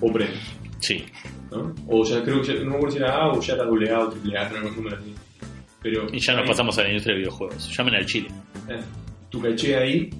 o 0.00 0.12
premio. 0.12 0.34
sí, 0.80 1.04
¿no? 1.50 1.72
O 1.88 2.04
ya 2.04 2.22
creo 2.24 2.40
que 2.42 2.48
ya, 2.48 2.54
no 2.64 2.70
me 2.70 2.76
acuerdo 2.76 2.90
si 2.96 2.98
era 3.02 3.14
A 3.14 3.28
o 3.32 3.40
ya 3.40 3.54
era 3.54 3.64
doble 3.64 3.90
A 3.90 4.00
o 4.00 4.08
triple 4.08 4.38
A, 4.38 4.48
no, 4.50 4.70
me 4.70 4.90
lo 4.90 4.96
sé. 4.96 5.02
Pero 5.82 6.06
y 6.12 6.18
ya 6.18 6.32
nos 6.32 6.42
ahí- 6.42 6.48
pasamos 6.48 6.78
a 6.78 6.82
la 6.82 6.88
industria 6.88 7.14
de 7.14 7.20
videojuegos. 7.20 7.76
Llamen 7.76 7.94
al 7.94 8.06
Chile. 8.06 8.28
Eh, 8.68 8.80
tu 9.30 9.40
caché 9.40 9.76
ahí 9.76 10.10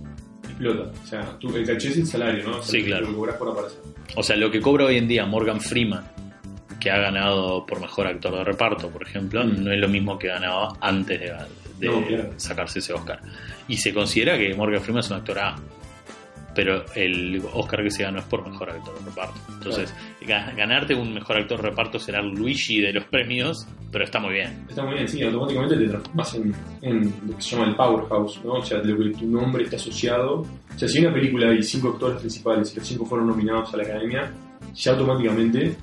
explota. 0.44 0.92
O 1.02 1.06
sea, 1.06 1.38
tu, 1.38 1.56
el 1.56 1.66
caché 1.66 1.88
es 1.88 1.96
el 1.96 2.06
salario, 2.06 2.44
¿no? 2.44 2.58
O 2.58 2.62
sea, 2.62 2.70
Sí, 2.80 2.84
claro. 2.84 3.06
Lo 3.06 3.08
que 3.08 3.14
cobras 3.16 3.36
por 3.36 3.48
aparecer. 3.50 3.80
O 4.14 4.22
sea, 4.22 4.36
lo 4.36 4.50
que 4.50 4.60
cobra 4.60 4.84
hoy 4.84 4.98
en 4.98 5.08
día 5.08 5.26
Morgan 5.26 5.60
Freeman, 5.60 6.04
que 6.84 6.90
ha 6.90 6.98
ganado 6.98 7.64
por 7.64 7.80
mejor 7.80 8.06
actor 8.06 8.32
de 8.36 8.44
reparto, 8.44 8.90
por 8.90 9.02
ejemplo, 9.02 9.42
Mm. 9.42 9.64
no 9.64 9.72
es 9.72 9.80
lo 9.80 9.88
mismo 9.88 10.18
que 10.18 10.28
ganaba 10.28 10.74
antes 10.82 11.18
de, 11.18 11.32
de 11.78 11.86
No, 11.88 12.06
claro. 12.06 12.30
sacarse 12.36 12.78
ese 12.80 12.92
Oscar. 12.92 13.20
Y 13.68 13.78
se 13.78 13.94
considera 13.94 14.36
que 14.36 14.52
Morgan 14.54 14.82
Freeman 14.82 15.00
es 15.00 15.10
un 15.10 15.16
actor 15.16 15.38
A. 15.38 15.56
Pero 16.54 16.84
el 16.94 17.42
Oscar 17.54 17.82
que 17.82 17.90
se 17.90 18.04
ganó 18.04 18.20
es 18.20 18.26
por 18.26 18.48
mejor 18.48 18.70
actor 18.70 18.96
de 18.96 19.04
reparto. 19.06 19.34
Entonces, 19.54 19.92
ga- 20.20 20.54
ganarte 20.54 20.94
un 20.94 21.12
mejor 21.12 21.38
actor 21.38 21.60
de 21.60 21.68
reparto 21.70 21.98
será 21.98 22.22
Luigi 22.22 22.80
de 22.80 22.92
los 22.92 23.04
premios, 23.06 23.66
pero 23.90 24.04
está 24.04 24.20
muy 24.20 24.34
bien. 24.34 24.64
Está 24.68 24.84
muy 24.84 24.94
bien, 24.94 25.08
sí, 25.08 25.20
automáticamente 25.24 25.76
te 25.76 25.88
transformas 25.88 26.34
en, 26.36 26.54
en 26.82 27.14
lo 27.26 27.36
que 27.36 27.42
se 27.42 27.56
llama 27.56 27.68
el 27.70 27.74
powerhouse, 27.74 28.40
¿no? 28.44 28.52
O 28.52 28.62
sea, 28.62 28.78
lo 28.78 28.96
que 28.96 29.18
tu 29.18 29.26
nombre 29.26 29.64
está 29.64 29.76
asociado. 29.76 30.42
O 30.42 30.78
sea, 30.78 30.86
si 30.86 30.98
hay 30.98 31.06
una 31.06 31.14
película 31.14 31.52
y 31.52 31.60
cinco 31.62 31.88
actores 31.88 32.18
principales 32.18 32.72
y 32.72 32.78
los 32.78 32.86
cinco 32.86 33.04
fueron 33.06 33.26
nominados 33.26 33.74
a 33.74 33.76
la 33.78 33.82
academia, 33.82 34.30
ya 34.74 34.92
automáticamente 34.92 35.76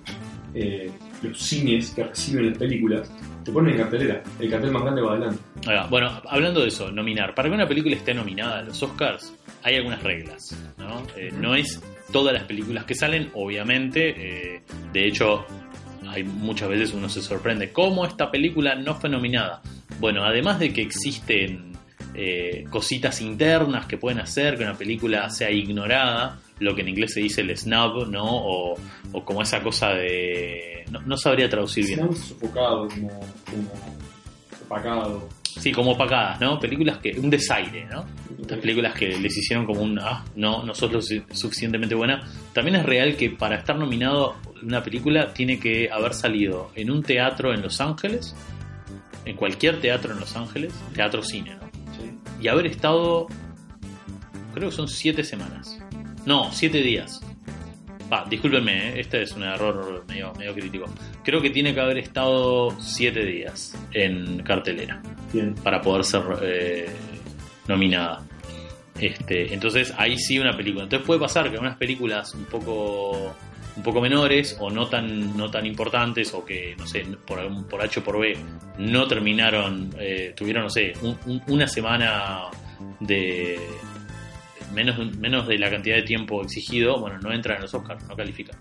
eh, 0.54 0.92
los 1.22 1.38
cines 1.40 1.92
que 1.92 2.04
reciben 2.04 2.50
las 2.50 2.58
películas 2.58 3.12
te 3.44 3.52
ponen 3.52 3.74
en 3.76 3.82
cartelera. 3.82 4.24
El 4.40 4.50
cartel 4.50 4.72
más 4.72 4.84
grande 4.84 5.02
va 5.02 5.12
adelante. 5.14 5.40
Ahora, 5.66 5.88
bueno, 5.88 6.22
hablando 6.28 6.62
de 6.62 6.68
eso, 6.68 6.92
nominar. 6.92 7.34
Para 7.34 7.50
que 7.50 7.56
una 7.56 7.68
película 7.68 7.96
esté 7.96 8.14
nominada 8.14 8.60
a 8.60 8.64
los 8.64 8.82
Oscars, 8.84 9.34
hay 9.64 9.76
algunas 9.76 10.04
reglas, 10.04 10.56
¿no? 10.78 11.04
Eh, 11.16 11.32
no 11.40 11.56
es 11.56 11.82
todas 12.12 12.34
las 12.34 12.44
películas 12.44 12.86
que 12.86 12.96
salen, 12.96 13.30
obviamente. 13.34 14.56
eh, 14.56 14.62
de 14.92 15.08
hecho, 15.08 15.46
hay 16.08 16.24
muchas 16.24 16.70
veces 16.70 16.94
uno 16.94 17.08
se 17.10 17.22
sorprende 17.22 17.72
cómo 17.72 18.06
esta 18.06 18.30
película 18.30 18.76
no 18.76 18.96
fue 18.96 19.10
nominada. 19.10 19.62
Bueno, 20.00 20.24
además 20.24 20.60
de 20.60 20.74
que 20.74 20.82
existen 20.82 21.72
eh, 22.14 22.66
cositas 22.70 23.22
internas 23.22 23.86
que 23.86 23.98
pueden 23.98 24.20
hacer 24.20 24.58
que 24.58 24.64
una 24.64 24.74
película 24.74 25.30
sea 25.30 25.50
ignorada, 25.52 26.40
lo 26.62 26.74
que 26.76 26.82
en 26.82 26.90
inglés 26.90 27.14
se 27.14 27.20
dice 27.22 27.42
el 27.42 27.56
snub, 27.58 28.08
¿no? 28.08 28.24
O, 28.24 28.76
o 29.12 29.26
como 29.26 29.42
esa 29.42 29.62
cosa 29.62 29.90
de... 29.90 30.86
No, 30.92 31.02
no 31.02 31.18
sabría 31.18 31.50
traducir 31.50 31.86
bien. 31.86 32.00
Está 32.00 32.16
sofocado, 32.16 32.88
como, 32.88 33.10
como 33.50 33.72
opacado. 34.66 35.30
Sí, 35.44 35.72
como 35.74 35.92
opacadas, 35.92 36.40
¿no? 36.40 36.58
Películas 36.60 37.00
que... 37.00 37.12
Un 37.20 37.30
desaire, 37.30 37.86
¿no? 37.86 38.06
Estas 38.40 38.60
películas 38.60 38.94
que 38.94 39.08
les 39.20 39.38
hicieron 39.38 39.66
como 39.66 39.82
un... 39.82 40.00
Ah, 40.00 40.24
no, 40.36 40.64
no 40.64 40.74
sos 40.74 40.92
lo 40.92 41.02
su- 41.02 41.24
suficientemente 41.32 41.94
buena. 41.94 42.24
También 42.54 42.78
es 42.78 42.86
real 42.86 43.18
que 43.18 43.32
para 43.32 43.58
estar 43.58 43.76
nominado 43.78 44.36
una 44.64 44.82
película 44.82 45.34
tiene 45.34 45.60
que 45.60 45.90
haber 45.92 46.14
salido 46.14 46.72
en 46.76 46.90
un 46.90 47.04
teatro 47.04 47.54
en 47.54 47.62
Los 47.62 47.82
Ángeles, 47.82 48.34
en 49.26 49.36
cualquier 49.36 49.82
teatro 49.82 50.14
en 50.14 50.20
Los 50.22 50.36
Ángeles, 50.38 50.74
teatro 50.94 51.22
cine, 51.22 51.56
¿no? 51.56 51.70
Sí. 51.98 52.12
Y 52.42 52.48
haber 52.48 52.68
estado... 52.68 53.28
Creo 54.54 54.70
que 54.70 54.76
son 54.76 54.88
siete 54.88 55.24
semanas. 55.24 55.80
No, 56.26 56.52
siete 56.52 56.82
días. 56.82 57.22
Ah, 58.10 58.26
discúlpenme, 58.30 58.90
¿eh? 58.90 59.00
este 59.00 59.22
es 59.24 59.32
un 59.34 59.44
error 59.44 60.04
medio, 60.08 60.34
medio 60.38 60.54
crítico. 60.54 60.86
Creo 61.24 61.42
que 61.42 61.50
tiene 61.50 61.74
que 61.74 61.80
haber 61.80 61.98
estado 61.98 62.76
siete 62.82 63.24
días 63.26 63.74
en 63.94 64.44
cartelera 64.44 65.02
Bien. 65.32 65.56
para 65.56 65.82
poder 65.82 66.04
ser 66.04 66.22
eh, 66.44 66.90
nominada. 67.70 68.22
Este, 69.00 69.54
entonces 69.54 69.94
ahí 69.98 70.18
sí 70.18 70.38
una 70.40 70.56
película. 70.56 70.84
Entonces 70.84 71.08
puede 71.08 71.22
pasar 71.22 71.50
que 71.50 71.58
unas 71.58 71.78
películas 71.78 72.36
un 72.36 72.46
poco 72.46 73.34
un 73.78 73.84
poco 73.84 74.02
menores 74.02 74.58
o 74.60 74.70
no 74.70 74.88
tan 74.90 75.38
no 75.38 75.50
tan 75.50 75.66
importantes 75.66 76.34
o 76.34 76.44
que 76.44 76.76
no 76.78 76.86
sé 76.86 77.06
por 77.26 77.40
por 77.70 77.82
H 77.82 78.02
o 78.02 78.04
por 78.04 78.20
B 78.20 78.36
no 78.78 79.08
terminaron 79.08 79.96
eh, 79.98 80.34
tuvieron 80.36 80.64
no 80.64 80.70
sé 80.70 80.92
un- 81.02 81.18
un- 81.26 81.42
una 81.48 81.66
semana 81.68 82.42
de 83.00 83.58
menos 84.74 85.16
menos 85.18 85.48
de 85.48 85.58
la 85.58 85.70
cantidad 85.70 85.96
de 85.96 86.04
tiempo 86.04 86.42
exigido 86.42 87.00
bueno 87.00 87.20
no 87.20 87.34
entran 87.34 87.58
en 87.58 87.64
los 87.64 87.74
Oscars 87.74 88.08
no 88.08 88.16
califican 88.16 88.58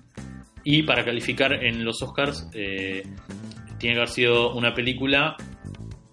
y 0.65 0.83
para 0.83 1.05
calificar 1.05 1.53
en 1.65 1.85
los 1.85 2.03
Oscars 2.03 2.49
eh, 2.53 3.03
tiene 3.79 3.95
que 3.95 4.01
haber 4.01 4.09
sido 4.09 4.55
una 4.55 4.75
película 4.75 5.37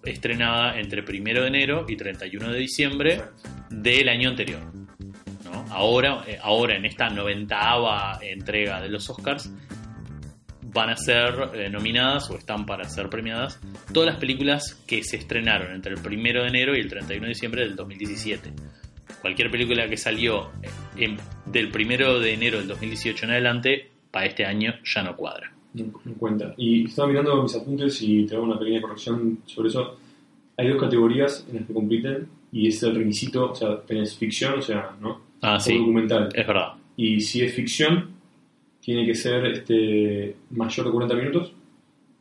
estrenada 0.04 0.78
entre 0.78 1.02
1 1.02 1.40
de 1.42 1.46
enero 1.46 1.84
y 1.86 1.96
31 1.96 2.52
de 2.52 2.58
diciembre 2.58 3.22
del 3.68 4.08
año 4.08 4.30
anterior. 4.30 4.60
¿no? 5.44 5.66
Ahora, 5.70 6.24
eh, 6.26 6.38
ahora, 6.42 6.76
en 6.76 6.86
esta 6.86 7.10
noventaava 7.10 8.18
entrega 8.22 8.80
de 8.80 8.88
los 8.88 9.08
Oscars, 9.10 9.52
van 10.62 10.90
a 10.90 10.96
ser 10.96 11.50
eh, 11.54 11.68
nominadas 11.68 12.30
o 12.30 12.36
están 12.36 12.66
para 12.66 12.84
ser 12.84 13.08
premiadas 13.08 13.58
todas 13.92 14.10
las 14.10 14.18
películas 14.18 14.74
que 14.86 15.02
se 15.02 15.16
estrenaron 15.16 15.74
entre 15.74 15.94
el 15.94 15.98
1 15.98 16.42
de 16.42 16.48
enero 16.48 16.76
y 16.76 16.80
el 16.80 16.88
31 16.88 17.22
de 17.22 17.28
diciembre 17.28 17.62
del 17.62 17.76
2017. 17.76 18.52
Cualquier 19.20 19.50
película 19.50 19.88
que 19.88 19.96
salió 19.96 20.50
eh, 20.62 20.68
en- 20.96 21.16
del 21.46 21.70
1 21.74 22.18
de 22.20 22.32
enero 22.34 22.58
del 22.58 22.68
2018 22.68 23.24
en 23.26 23.30
adelante, 23.32 23.90
para 24.10 24.26
este 24.26 24.44
año 24.44 24.74
ya 24.84 25.02
no 25.02 25.16
cuadra. 25.16 25.52
No 25.74 25.92
cuenta. 26.18 26.54
Y 26.56 26.86
estaba 26.86 27.08
mirando 27.08 27.42
mis 27.42 27.54
apuntes 27.54 28.00
y 28.02 28.24
te 28.26 28.34
hago 28.34 28.44
una 28.44 28.58
pequeña 28.58 28.80
corrección 28.80 29.38
sobre 29.46 29.68
eso. 29.68 29.98
Hay 30.56 30.68
dos 30.68 30.80
categorías 30.80 31.46
en 31.50 31.56
las 31.58 31.66
que 31.66 31.74
compiten 31.74 32.26
y 32.50 32.68
es 32.68 32.82
el 32.82 32.94
requisito, 32.96 33.52
o 33.52 33.54
sea, 33.54 33.80
tenés 33.82 34.16
ficción, 34.16 34.58
o 34.58 34.62
sea, 34.62 34.96
¿no? 35.00 35.20
Ah, 35.42 35.56
O 35.56 35.60
sí, 35.60 35.76
documental. 35.78 36.28
es 36.34 36.46
verdad. 36.46 36.72
Y 36.96 37.20
si 37.20 37.42
es 37.42 37.54
ficción, 37.54 38.10
tiene 38.80 39.06
que 39.06 39.14
ser 39.14 39.44
este, 39.46 40.34
mayor 40.50 40.86
de 40.86 40.92
40 40.92 41.14
minutos 41.14 41.52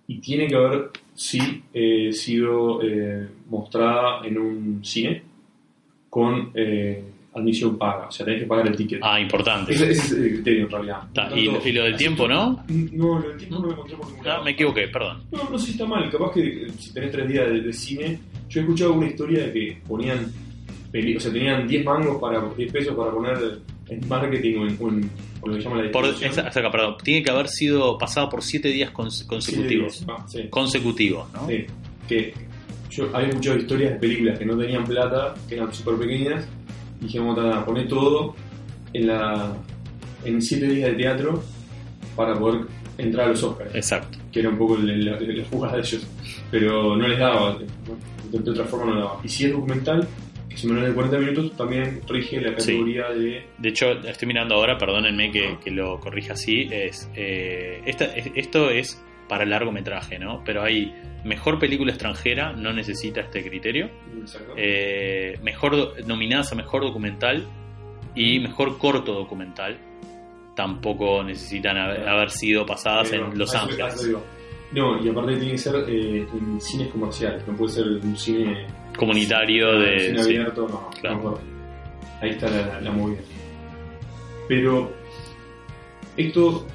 y 0.07 0.19
tiene 0.19 0.47
que 0.47 0.55
haber, 0.55 0.89
sí, 1.15 1.63
eh, 1.73 2.11
sido 2.11 2.81
eh, 2.83 3.27
mostrada 3.49 4.25
en 4.27 4.37
un 4.37 4.85
cine 4.85 5.23
con 6.17 6.49
eh, 6.55 7.03
admisión 7.35 7.77
paga. 7.77 8.07
O 8.07 8.11
sea, 8.11 8.25
tenés 8.25 8.41
que 8.41 8.47
pagar 8.47 8.65
el 8.67 8.75
ticket. 8.75 8.99
Ah, 9.03 9.19
importante. 9.19 9.71
Ese, 9.71 9.91
ese 9.91 10.01
es 10.01 10.11
el 10.13 10.33
criterio 10.33 10.63
en 10.65 10.71
realidad. 10.71 11.01
Ta, 11.13 11.29
y, 11.35 11.45
tanto, 11.45 11.69
y 11.69 11.71
lo 11.73 11.83
del 11.83 11.95
tiempo, 11.95 12.23
que- 12.23 12.29
¿no? 12.33 12.65
No, 12.93 13.19
lo 13.19 13.29
del 13.29 13.37
tiempo 13.37 13.59
no 13.59 13.65
lo 13.67 13.71
encontré 13.73 13.95
por 13.97 14.07
ningún 14.07 14.25
Ah, 14.25 14.29
lado. 14.29 14.43
me 14.43 14.51
equivoqué, 14.51 14.87
perdón. 14.87 15.23
No, 15.31 15.49
no 15.51 15.59
sé 15.59 15.65
si 15.67 15.71
está 15.73 15.85
mal. 15.85 16.09
Capaz 16.09 16.31
que 16.33 16.41
eh, 16.65 16.67
si 16.79 16.91
tenés 16.91 17.11
tres 17.11 17.27
días 17.29 17.47
de, 17.47 17.61
de 17.61 17.73
cine. 17.73 18.19
Yo 18.49 18.59
he 18.59 18.63
escuchado 18.63 18.93
una 18.93 19.05
historia 19.07 19.43
de 19.45 19.53
que 19.53 19.77
ponían. 19.87 20.25
O 21.15 21.19
sea, 21.19 21.31
tenían 21.31 21.67
10 21.67 21.85
mangos 21.85 22.19
para 22.19 22.41
10 22.57 22.71
pesos 22.71 22.95
para 22.95 23.11
poner 23.11 23.37
en 23.89 24.07
marketing 24.07 24.57
o 24.57 24.67
en, 24.67 24.77
o 24.79 24.89
en- 24.89 25.11
o 25.41 25.47
lo 25.49 25.55
que 25.57 25.61
llaman 25.61 25.85
la 25.85 25.91
Por, 25.91 26.05
esa- 26.05 26.47
esa- 26.47 26.71
perdón, 26.71 26.95
tiene 27.03 27.21
que 27.21 27.29
haber 27.29 27.47
sido 27.49 27.95
pasado 27.99 28.27
por 28.29 28.41
siete 28.41 28.69
días 28.69 28.91
cons- 28.91 29.27
consecutivos. 29.27 30.03
Ah, 30.07 30.25
sí, 30.27 30.47
Consecutivos, 30.49 31.27
¿no? 31.33 31.47
sí. 31.47 31.65
Que 32.07 32.33
yo 32.89 33.09
había 33.13 33.29
escuchado 33.29 33.57
historias 33.57 33.93
de 33.93 33.99
películas 33.99 34.39
que 34.39 34.45
no 34.45 34.57
tenían 34.57 34.83
plata, 34.85 35.33
que 35.47 35.55
eran 35.55 35.73
súper 35.73 35.95
pequeñas, 35.95 36.47
y 37.01 37.05
dijimos, 37.05 37.37
nada, 37.37 37.63
poné 37.65 37.83
todo 37.85 38.35
en 38.93 39.07
la 39.07 39.55
en 40.25 40.41
7 40.41 40.67
días 40.67 40.89
de 40.91 40.95
teatro 40.97 41.43
para 42.15 42.33
poder 42.33 42.61
entrar 42.97 43.27
a 43.27 43.29
los 43.29 43.43
Oscars. 43.43 43.73
Exacto. 43.75 44.17
que 44.31 44.39
era 44.41 44.49
un 44.49 44.57
poco 44.57 44.77
la, 44.77 45.17
jugada 45.49 45.75
de 45.75 45.79
ellos, 45.81 46.07
pero 46.51 46.95
no 46.95 47.07
les 47.07 47.17
daba, 47.19 47.57
de, 47.57 48.39
de 48.39 48.51
otra 48.51 48.65
forma 48.65 48.85
no 48.87 48.95
les 48.95 49.03
daba. 49.03 49.19
Y 49.23 49.29
si 49.29 49.45
es 49.45 49.51
documental, 49.51 50.07
que 50.49 50.55
es 50.55 50.65
menor 50.65 50.85
de 50.87 50.93
40 50.93 51.17
minutos, 51.19 51.55
también 51.57 52.01
rige 52.07 52.41
la 52.41 52.49
Sí. 52.59 52.71
categoría 52.73 53.09
de... 53.09 53.45
De 53.57 53.69
hecho, 53.69 53.91
estoy 53.91 54.27
mirando 54.27 54.55
ahora, 54.55 54.77
perdónenme 54.77 55.31
que, 55.31 55.57
que 55.63 55.71
lo 55.71 55.99
corrija 55.99 56.33
así, 56.33 56.67
es, 56.71 57.09
eh, 57.15 57.81
esta- 57.85 58.05
es- 58.15 58.31
esto 58.35 58.69
es 58.69 59.01
para 59.27 59.45
largometraje, 59.45 60.19
¿no? 60.19 60.41
Pero 60.45 60.63
hay 60.63 60.93
mejor 61.23 61.59
película 61.59 61.91
extranjera, 61.91 62.53
no 62.53 62.71
necesita 62.73 63.21
este 63.21 63.43
criterio, 63.47 63.89
eh, 64.55 65.37
mejor 65.43 66.05
nominadas 66.05 66.51
a 66.53 66.55
mejor 66.55 66.83
documental 66.83 67.45
y 68.15 68.39
mejor 68.39 68.77
corto 68.77 69.13
documental, 69.13 69.77
tampoco 70.55 71.23
necesitan 71.23 71.77
haber, 71.77 72.07
haber 72.07 72.31
sido 72.31 72.65
pasadas 72.65 73.11
Eh, 73.11 73.17
no, 73.17 73.31
en 73.31 73.37
Los 73.37 73.53
Ángeles. 73.53 74.09
No, 74.71 75.01
y 75.01 75.07
aparte 75.07 75.37
tiene 75.37 75.51
que 75.51 75.57
ser 75.57 75.75
eh, 75.87 76.27
en 76.33 76.59
cines 76.59 76.89
comerciales, 76.89 77.47
no 77.47 77.55
puede 77.55 77.73
ser 77.73 77.85
un 77.87 78.17
cine, 78.17 78.65
Comunitario 78.97 79.75
un 79.75 79.81
de... 79.81 79.99
cine 79.99 80.23
sí. 80.23 80.29
abierto, 80.35 80.67
no, 80.67 80.89
claro. 80.99 81.21
no. 81.21 81.39
Ahí 82.21 82.31
está 82.31 82.49
la, 82.49 82.81
la 82.81 82.91
movida. 82.91 83.21
Pero 84.47 84.91
esto, 86.17 86.65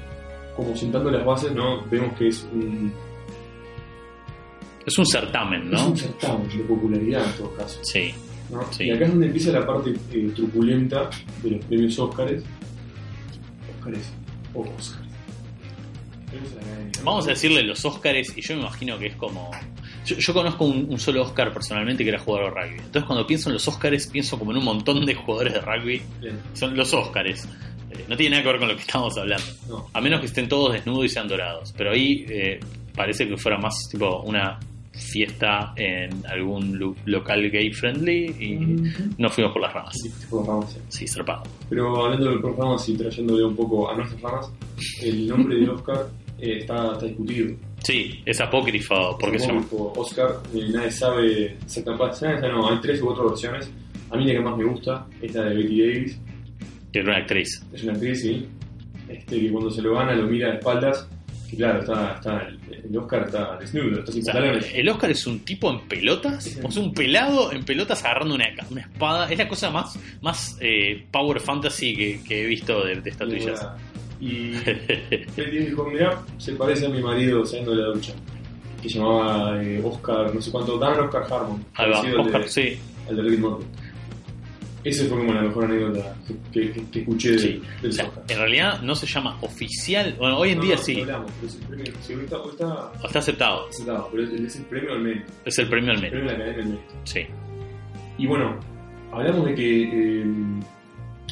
como 0.55 0.75
sentando 0.75 1.09
las 1.11 1.25
bases, 1.25 1.51
¿no? 1.53 1.83
vemos 1.85 2.17
que 2.17 2.27
es 2.27 2.47
un, 2.51 2.93
Es 4.85 4.97
un 4.97 5.05
certamen, 5.05 5.63
es 5.63 5.69
¿no? 5.69 5.87
un 5.89 5.97
certamen 5.97 6.49
de 6.49 6.63
popularidad 6.63 7.25
en 7.25 7.33
todo 7.37 7.55
caso. 7.55 7.79
Sí. 7.83 8.13
¿no? 8.51 8.61
Sí. 8.71 8.85
Y 8.85 8.91
acá 8.91 9.05
es 9.05 9.11
donde 9.11 9.27
empieza 9.27 9.51
la 9.51 9.65
parte 9.65 9.93
eh, 10.11 10.31
truculenta 10.35 11.09
de 11.41 11.51
los 11.51 11.65
premios 11.65 11.97
Óscares. 11.99 12.43
Óscares 13.79 14.11
o 14.53 14.61
Óscares. 14.61 15.03
Vamos 17.03 17.27
a 17.27 17.31
decirle 17.31 17.63
los 17.63 17.83
Óscares 17.85 18.35
y 18.35 18.41
yo 18.41 18.55
me 18.55 18.61
imagino 18.61 18.97
que 18.97 19.07
es 19.07 19.15
como... 19.15 19.51
Yo, 20.05 20.17
yo 20.17 20.33
conozco 20.33 20.65
un, 20.65 20.87
un 20.89 20.99
solo 20.99 21.21
Oscar 21.23 21.53
personalmente 21.53 22.03
que 22.03 22.09
era 22.09 22.19
jugador 22.19 22.53
de 22.53 22.61
rugby. 22.61 22.75
Entonces 22.79 23.03
cuando 23.05 23.25
pienso 23.27 23.49
en 23.49 23.53
los 23.53 23.67
Óscares 23.67 24.07
pienso 24.07 24.37
como 24.37 24.51
en 24.51 24.57
un 24.57 24.65
montón 24.65 25.05
de 25.05 25.15
jugadores 25.15 25.53
de 25.53 25.61
rugby. 25.61 26.01
Bien, 26.21 26.39
Son 26.53 26.75
los 26.75 26.93
Óscares. 26.93 27.47
Eh, 27.91 28.05
no 28.09 28.15
tiene 28.17 28.31
nada 28.31 28.43
que 28.43 28.49
ver 28.49 28.59
con 28.59 28.67
lo 28.69 28.75
que 28.75 28.81
estamos 28.81 29.17
hablando. 29.17 29.45
no. 29.69 29.87
A 29.93 30.01
menos 30.01 30.19
que 30.19 30.25
estén 30.27 30.47
todos 30.49 30.73
desnudos 30.73 31.05
y 31.05 31.09
sean 31.09 31.27
dorados. 31.27 31.73
Pero 31.77 31.91
ahí 31.91 32.25
eh, 32.29 32.59
parece 32.95 33.27
que 33.27 33.37
fuera 33.37 33.57
más 33.57 33.75
tipo 33.91 34.21
una 34.23 34.59
fiesta 34.91 35.73
en 35.75 36.23
algún 36.27 36.95
local 37.05 37.49
gay 37.49 37.71
friendly 37.73 38.35
y 38.39 38.55
Ujú. 38.57 39.09
nos 39.17 39.33
fuimos 39.33 39.51
por 39.53 39.61
las 39.63 39.73
ramas. 39.73 39.95
Sí, 39.99 40.11
ramas, 40.31 40.77
zarpado. 41.11 41.43
Pero 41.69 42.05
hablando 42.05 42.29
de 42.29 42.35
los 42.35 42.55
ramas 42.55 42.87
y 42.89 42.95
trayéndole 42.95 43.43
un 43.43 43.55
poco 43.55 43.89
a 43.89 43.95
nuestras 43.95 44.21
ramas, 44.21 44.51
el 45.01 45.27
nombre 45.27 45.55
del 45.55 45.69
Oscar 45.71 46.07
eh, 46.39 46.59
está, 46.59 46.93
está 46.93 47.05
discutido. 47.07 47.55
Sí, 47.83 48.21
es 48.25 48.39
apócrifo 48.41 49.17
porque 49.19 49.39
se 49.39 49.47
llama... 49.47 49.65
Oscar, 49.71 50.37
eh, 50.55 50.67
nadie 50.71 50.91
sabe 50.91 51.57
exactamente. 51.63 52.05
nadie 52.25 52.39
sabe, 52.41 52.51
No, 52.53 52.69
hay 52.69 52.79
tres 52.81 53.01
u 53.01 53.05
cuatro 53.05 53.29
versiones. 53.29 53.69
A 54.09 54.17
mí 54.17 54.25
la 54.25 54.33
que 54.33 54.39
más 54.39 54.57
me 54.57 54.63
gusta 54.63 55.05
es 55.21 55.33
la 55.33 55.43
de 55.43 55.55
Betty 55.55 55.81
Davis. 55.81 56.19
que 56.91 56.99
era 56.99 57.09
una 57.09 57.17
actriz. 57.17 57.63
Es 57.73 57.83
una 57.83 57.93
actriz, 57.93 58.21
sí. 58.21 58.47
Este, 59.09 59.39
que 59.41 59.51
cuando 59.51 59.69
se 59.69 59.81
lo 59.81 59.95
gana 59.95 60.13
lo 60.15 60.27
mira 60.27 60.49
de 60.51 60.57
espaldas. 60.57 61.07
Que 61.49 61.57
claro, 61.57 61.81
está, 61.81 62.13
está 62.15 62.41
el, 62.47 62.59
el 62.89 62.97
Oscar 62.97 63.23
está 63.25 63.57
desnudo, 63.57 63.99
está 63.99 64.11
sin 64.11 64.21
O 64.21 64.25
sea, 64.25 64.33
pantalones. 64.33 64.71
el 64.73 64.89
Oscar 64.89 65.11
es 65.11 65.27
un 65.27 65.39
tipo 65.41 65.71
en 65.71 65.81
pelotas, 65.87 66.59
o 66.63 66.71
sea, 66.71 66.81
un 66.81 66.93
pelado 66.95 67.51
en 67.51 67.63
pelotas 67.63 68.03
agarrando 68.03 68.33
una, 68.33 68.45
una 68.71 68.81
espada. 68.81 69.31
Es 69.31 69.37
la 69.37 69.47
cosa 69.47 69.69
más, 69.69 69.99
más 70.21 70.57
eh, 70.61 71.05
power 71.11 71.39
fantasy 71.39 71.95
que, 71.95 72.21
que 72.27 72.43
he 72.43 72.47
visto 72.47 72.83
de, 72.85 73.01
de 73.01 73.09
estatuillas. 73.09 73.67
Y 74.25 74.51
Betty 75.35 75.57
dijo, 75.57 75.85
mira, 75.91 76.21
se 76.37 76.53
parece 76.53 76.85
a 76.85 76.89
mi 76.89 77.01
marido 77.01 77.45
saliendo 77.45 77.75
de 77.75 77.81
la 77.81 77.87
ducha. 77.89 78.13
Que 78.81 78.87
llamaba 78.89 79.61
eh, 79.63 79.81
Oscar, 79.83 80.33
no 80.33 80.41
sé 80.41 80.49
cuánto, 80.51 80.77
Dan 80.77 80.99
Oscar 81.01 81.23
Harmon. 81.29 81.65
Ahí 81.75 81.89
va, 81.91 81.99
al 81.99 82.05
de- 82.11 82.17
Oscar, 82.17 82.47
sí. 82.47 82.77
al 83.09 83.15
de 83.17 83.21
Rick 83.23 83.39
Morty. 83.39 83.65
Esa 84.85 85.05
fue 85.05 85.17
como 85.19 85.33
la 85.33 85.41
mejor 85.43 85.63
anécdota 85.65 86.13
que, 86.51 86.71
que- 86.71 86.85
que 86.91 86.99
escuché 86.99 87.31
de- 87.31 87.39
Sí. 87.39 87.61
del 87.81 87.91
O 87.91 87.93
sea, 87.93 88.11
en 88.27 88.37
realidad 88.37 88.81
no 88.81 88.95
se 88.95 89.05
llama 89.07 89.37
oficial. 89.41 90.15
Bueno, 90.19 90.37
hoy 90.37 90.49
en 90.51 90.57
No, 90.57 90.63
día 90.65 90.75
no, 90.75 90.81
sí, 90.81 90.99
hablamos, 91.01 91.31
pero 91.39 91.47
es 91.47 91.55
el 91.55 91.61
premio, 91.67 91.85
hoy 91.85 92.23
está, 92.23 92.37
hoy 92.37 92.49
está 92.51 92.91
está 93.05 93.19
aceptado. 93.19 93.67
aceptado, 93.69 94.09
pero 94.11 94.23
es, 94.23 94.31
es 94.41 94.55
el 94.57 94.65
premio 94.65 94.91
al 94.93 94.99
mérito. 95.01 95.31
Es 95.45 95.59
el 95.59 95.67
premio 95.69 95.91
al 95.91 95.95
El 95.97 96.01
mérito. 96.01 96.17
premio 96.19 96.35
a 96.35 96.37
la 96.37 96.43
Academia 96.51 96.63
del 96.65 96.73
Mérito. 96.81 96.93
Sí. 97.05 97.19
Y 98.17 98.27
bueno, 98.27 98.59
hablamos 99.13 99.45
de 99.45 99.55
que, 99.55 99.83
eh, 99.83 100.25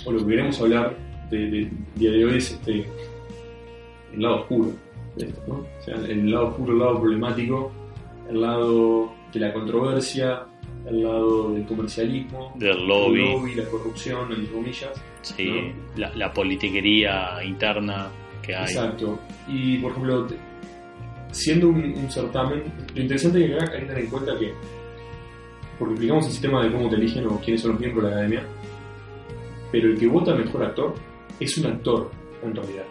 o 0.05 0.11
lo 0.13 0.19
que 0.19 0.25
queremos 0.27 0.59
hablar 0.61 0.95
de, 1.31 1.37
de- 1.49 1.69
día 1.95 2.11
de 2.11 2.25
hoy 2.25 2.37
es 2.37 2.51
este, 2.51 2.85
el 4.13 4.21
lado 4.21 4.41
oscuro 4.41 4.71
de 5.15 5.25
esto, 5.25 5.41
¿no? 5.47 5.53
O 5.55 5.81
sea, 5.83 5.95
el 5.95 6.29
lado 6.31 6.47
oscuro, 6.49 6.73
el 6.73 6.79
lado 6.79 6.99
problemático, 7.01 7.71
el 8.29 8.41
lado 8.41 9.11
de 9.33 9.39
la 9.39 9.53
controversia, 9.53 10.43
el 10.87 11.03
lado 11.03 11.51
del 11.53 11.65
comercialismo, 11.65 12.53
Del 12.57 12.69
el 12.77 12.87
lobby, 12.87 13.55
la 13.55 13.65
corrupción, 13.65 14.31
entre 14.31 14.51
comillas. 14.51 14.91
sí, 15.21 15.49
¿no? 15.49 15.99
la, 16.01 16.15
la 16.15 16.33
politiquería 16.33 17.43
interna 17.43 18.09
que 18.41 18.55
hay. 18.55 18.63
Exacto. 18.65 19.19
Y 19.47 19.77
por 19.79 19.91
ejemplo, 19.91 20.27
siendo 21.31 21.69
un, 21.69 21.77
un 21.83 22.09
certamen, 22.11 22.63
lo 22.95 23.01
interesante 23.01 23.43
es 23.45 23.51
que 23.51 23.53
hay 23.75 23.79
que 23.81 23.85
tener 23.85 24.03
en 24.03 24.09
cuenta 24.09 24.37
que, 24.37 24.53
porque 25.79 25.93
explicamos 25.93 26.25
el 26.25 26.31
sistema 26.31 26.63
de 26.63 26.71
cómo 26.71 26.89
te 26.89 26.95
eligen 26.95 27.27
o 27.27 27.39
quiénes 27.39 27.61
son 27.61 27.71
los 27.71 27.79
miembros 27.79 28.03
de 28.05 28.09
la 28.11 28.15
academia, 28.17 28.43
pero 29.71 29.87
el 29.89 29.99
que 29.99 30.07
vota 30.07 30.35
mejor 30.35 30.63
actor 30.63 30.93
es 31.41 31.57
un 31.57 31.65
actor 31.65 32.09
en 32.43 32.55
realidad. 32.55 32.85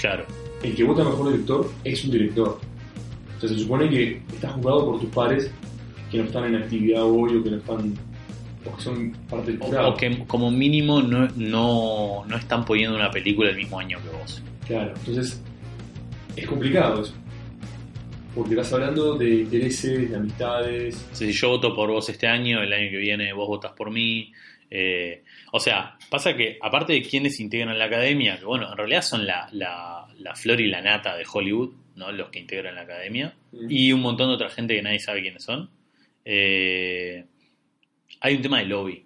Claro. 0.00 0.24
El 0.62 0.74
que 0.74 0.84
vota 0.84 1.04
mejor 1.04 1.32
director 1.32 1.70
es 1.84 2.04
un 2.04 2.10
director. 2.12 2.58
O 3.36 3.40
sea, 3.40 3.48
se 3.48 3.58
supone 3.58 3.90
que 3.90 4.22
está 4.32 4.48
juzgado 4.50 4.86
por 4.86 5.00
tus 5.00 5.10
pares 5.10 5.50
que 6.10 6.18
no 6.18 6.24
están 6.24 6.44
en 6.46 6.56
actividad 6.56 7.02
hoy 7.04 7.36
o 7.36 7.42
que 7.44 7.50
no 7.50 7.56
están, 7.58 7.94
o 8.64 8.76
que 8.76 8.82
son 8.82 9.12
parte 9.28 9.50
del 9.52 9.60
jurado. 9.60 9.90
o 9.90 9.96
que 9.96 10.24
como 10.26 10.50
mínimo 10.50 11.02
no, 11.02 11.28
no, 11.36 12.24
no 12.26 12.36
están 12.36 12.64
poniendo 12.64 12.96
una 12.96 13.10
película 13.10 13.50
el 13.50 13.56
mismo 13.56 13.78
año 13.78 13.98
que 14.02 14.16
vos. 14.16 14.42
Claro, 14.66 14.94
entonces 14.96 15.42
es 16.36 16.46
complicado 16.46 17.02
eso. 17.02 17.12
Porque 18.34 18.54
estás 18.54 18.72
hablando 18.72 19.14
de 19.16 19.42
intereses, 19.42 20.10
de 20.10 20.16
amistades. 20.16 21.06
Si 21.12 21.30
yo 21.30 21.50
voto 21.50 21.74
por 21.74 21.90
vos 21.90 22.08
este 22.08 22.26
año, 22.26 22.62
el 22.62 22.72
año 22.72 22.90
que 22.90 22.96
viene 22.96 23.32
vos 23.32 23.46
votas 23.46 23.72
por 23.72 23.90
mí. 23.90 24.32
eh, 24.70 25.22
o 25.52 25.60
sea, 25.60 25.93
pasa 26.14 26.36
que 26.36 26.58
aparte 26.62 26.92
de 26.92 27.02
quienes 27.02 27.40
integran 27.40 27.78
la 27.78 27.86
academia, 27.86 28.38
que 28.38 28.44
bueno, 28.44 28.70
en 28.70 28.76
realidad 28.76 29.02
son 29.02 29.26
la, 29.26 29.48
la, 29.52 30.06
la 30.18 30.34
flor 30.34 30.60
y 30.60 30.68
la 30.68 30.80
nata 30.80 31.16
de 31.16 31.24
Hollywood, 31.30 31.70
¿no? 31.96 32.12
los 32.12 32.28
que 32.30 32.38
integran 32.38 32.74
la 32.76 32.82
academia, 32.82 33.34
Mm. 33.52 33.66
y 33.70 33.92
un 33.92 34.00
montón 34.00 34.28
de 34.28 34.34
otra 34.34 34.50
gente 34.50 34.74
que 34.74 34.82
nadie 34.82 34.98
sabe 34.98 35.22
quiénes 35.22 35.44
son. 35.44 35.70
Eh, 36.24 37.24
hay 38.20 38.34
un 38.34 38.42
tema 38.42 38.58
de 38.58 38.66
lobby 38.66 39.04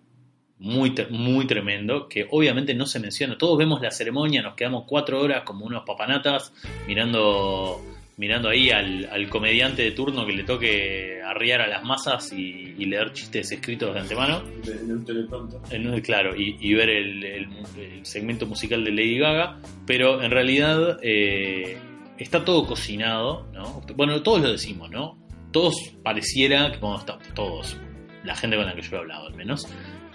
muy, 0.59 0.95
muy 1.11 1.47
tremendo 1.47 2.09
que 2.09 2.27
obviamente 2.31 2.75
no 2.75 2.87
se 2.87 2.99
menciona. 3.01 3.37
Todos 3.39 3.59
vemos 3.59 3.81
la 3.81 3.91
ceremonia, 3.91 4.43
nos 4.43 4.55
quedamos 4.55 4.85
cuatro 4.87 5.21
horas 5.21 5.43
como 5.45 5.67
unos 5.67 5.85
papanatas 5.85 6.53
mirando, 6.87 7.81
mirando 8.19 8.49
ahí 8.51 8.71
al, 8.71 9.09
al 9.11 9.29
comediante 9.31 9.83
de 9.83 9.93
turno 9.93 10.27
que 10.27 10.33
le 10.33 10.43
toque 10.45 11.21
arriar 11.25 11.61
a 11.63 11.67
las 11.69 11.83
masas 11.85 12.33
y, 12.33 12.75
y 12.77 12.85
leer 12.85 13.13
chistes 13.13 13.51
escritos 13.53 13.95
de 13.95 14.01
antemano. 14.01 14.43
De, 14.65 14.75
de 14.75 14.93
un 14.93 15.05
teleprompter. 15.05 15.61
En 15.71 16.01
claro, 16.03 16.37
y, 16.37 16.57
y 16.61 16.75
ver 16.75 16.91
el, 16.91 17.25
el- 17.25 17.49
el 17.81 18.05
segmento 18.05 18.47
musical 18.47 18.85
de 18.85 18.91
Lady 18.91 19.19
Gaga, 19.19 19.59
pero 19.87 20.23
en 20.23 20.31
realidad 20.31 20.99
eh, 21.03 21.79
está 22.19 22.45
todo 22.45 22.67
cocinado, 22.67 23.47
¿no? 23.53 23.81
Bueno, 23.97 24.21
todos 24.23 24.43
lo 24.43 24.51
decimos, 24.53 24.91
¿no? 24.91 25.17
Todos 25.53 25.77
pareciera 26.03 26.71
que 26.73 26.79
cuando 26.79 26.99
estamos, 26.99 27.23
todos, 27.35 27.77
la 28.25 28.35
gente 28.37 28.57
con 28.57 28.67
la 28.67 28.75
que 28.75 28.83
yo 28.83 28.97
he 28.97 28.99
hablado 28.99 29.29
al 29.29 29.35
menos, 29.35 29.67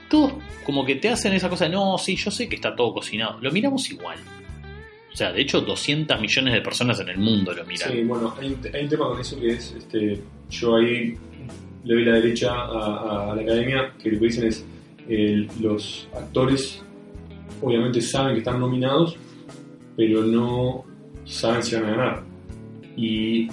todos 0.09 0.33
como 0.65 0.85
que 0.85 0.95
te 0.95 1.09
hacen 1.09 1.33
esa 1.33 1.49
cosa, 1.49 1.67
no, 1.69 1.97
sí, 1.97 2.15
yo 2.17 2.29
sé 2.29 2.47
que 2.49 2.55
está 2.55 2.75
todo 2.75 2.93
cocinado, 2.93 3.39
lo 3.41 3.49
miramos 3.51 3.89
igual. 3.89 4.17
O 5.13 5.15
sea, 5.15 5.31
de 5.31 5.41
hecho, 5.41 5.61
200 5.61 6.19
millones 6.19 6.53
de 6.55 6.61
personas 6.61 6.99
en 6.99 7.09
el 7.09 7.19
mundo 7.19 7.53
lo 7.53 7.63
miran. 7.65 7.91
Sí, 7.91 8.01
bueno, 8.03 8.33
hay 8.39 8.47
un, 8.47 8.89
tema 8.89 9.09
con 9.09 9.19
eso 9.19 9.39
que 9.39 9.49
es, 9.49 9.71
este, 9.77 10.19
yo 10.49 10.75
ahí 10.75 11.15
le 11.83 11.93
doy 11.93 12.05
la 12.05 12.13
derecha 12.13 12.51
a, 12.51 13.33
la 13.35 13.41
academia, 13.41 13.93
que 14.01 14.11
lo 14.11 14.19
que 14.19 14.25
dicen 14.25 14.47
es, 14.47 14.65
eh, 15.07 15.47
los 15.61 16.07
actores 16.15 16.81
obviamente 17.61 18.01
saben 18.01 18.33
que 18.33 18.39
están 18.39 18.59
nominados, 18.59 19.15
pero 19.95 20.23
no 20.23 20.83
saben 21.25 21.61
si 21.61 21.75
van 21.75 21.85
a 21.85 21.91
ganar. 21.91 22.23
Y 22.97 23.47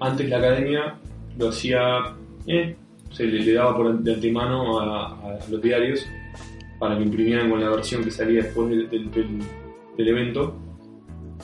antes 0.00 0.28
la 0.28 0.38
academia 0.38 0.98
lo 1.38 1.50
hacía, 1.50 2.14
eh, 2.46 2.76
se 3.10 3.26
le, 3.26 3.52
daba 3.52 3.76
por 3.76 3.98
de 3.98 4.14
antemano 4.14 4.80
a, 4.80 5.38
los 5.50 5.60
diarios 5.60 6.06
para 6.78 6.96
que 6.96 7.04
imprimieran 7.04 7.50
con 7.50 7.60
la 7.60 7.68
versión 7.68 8.02
que 8.02 8.10
salía 8.10 8.42
después 8.42 8.70
del 8.70 10.08
evento, 10.08 10.63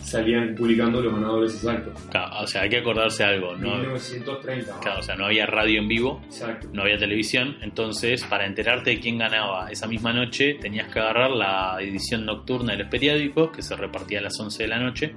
salían 0.02 0.54
publicando 0.54 1.00
los 1.00 1.12
ganadores 1.12 1.54
exactos. 1.54 2.00
Claro, 2.10 2.40
o 2.42 2.46
sea, 2.46 2.62
hay 2.62 2.68
que 2.70 2.78
acordarse 2.78 3.22
algo, 3.24 3.56
¿no? 3.56 3.76
1930. 3.76 4.74
¿no? 4.74 4.80
Claro, 4.80 5.00
o 5.00 5.02
sea, 5.02 5.14
no 5.16 5.26
había 5.26 5.46
radio 5.46 5.80
en 5.80 5.88
vivo, 5.88 6.20
Exacto. 6.26 6.68
no 6.72 6.82
había 6.82 6.98
televisión, 6.98 7.56
entonces 7.62 8.24
para 8.24 8.46
enterarte 8.46 8.90
de 8.90 9.00
quién 9.00 9.18
ganaba 9.18 9.70
esa 9.70 9.86
misma 9.86 10.12
noche 10.12 10.54
tenías 10.60 10.92
que 10.92 10.98
agarrar 11.00 11.30
la 11.30 11.76
edición 11.80 12.24
nocturna 12.24 12.72
de 12.72 12.78
los 12.84 12.88
periódicos 12.90 13.50
que 13.50 13.62
se 13.62 13.76
repartía 13.76 14.20
a 14.20 14.22
las 14.22 14.38
11 14.38 14.62
de 14.62 14.68
la 14.68 14.78
noche. 14.78 15.12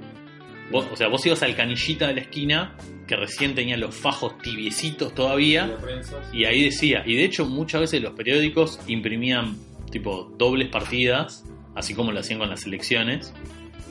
Vos- 0.72 0.88
o 0.92 0.96
sea, 0.96 1.08
vos 1.08 1.26
ibas 1.26 1.44
al 1.44 1.56
canillita 1.56 2.08
de 2.08 2.16
la 2.16 2.22
esquina 2.22 2.76
que 3.08 3.16
recién 3.16 3.54
tenía 3.54 3.78
los 3.78 3.94
fajos 3.96 4.38
tibiecitos 4.40 5.14
todavía 5.14 5.78
sí. 6.32 6.38
y 6.40 6.46
ahí 6.46 6.64
decía, 6.64 7.04
y 7.06 7.16
de 7.16 7.26
hecho 7.26 7.46
muchas 7.46 7.82
veces 7.82 8.02
los 8.02 8.14
periódicos 8.14 8.80
imprimían 8.88 9.56
tipo 9.92 10.34
dobles 10.38 10.70
partidas, 10.70 11.44
así 11.76 11.94
como 11.94 12.12
lo 12.12 12.20
hacían 12.22 12.40
con 12.40 12.50
las 12.50 12.66
elecciones, 12.66 13.34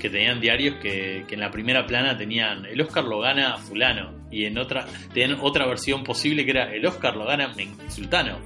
que 0.02 0.10
tenían 0.10 0.40
diarios 0.40 0.74
que, 0.82 1.24
que 1.28 1.34
en 1.34 1.40
la 1.40 1.50
primera 1.50 1.86
plana 1.86 2.18
tenían 2.18 2.66
el 2.66 2.80
Oscar 2.80 3.04
lo 3.04 3.20
gana 3.20 3.56
fulano 3.56 4.20
y 4.30 4.44
en 4.46 4.58
otra 4.58 4.84
tenían 5.14 5.38
otra 5.40 5.66
versión 5.66 6.02
posible 6.02 6.44
que 6.44 6.50
era 6.50 6.74
el 6.74 6.84
Oscar 6.84 7.16
lo 7.16 7.24
gana 7.24 7.48
Men- 7.56 7.76
sultano 7.88 8.38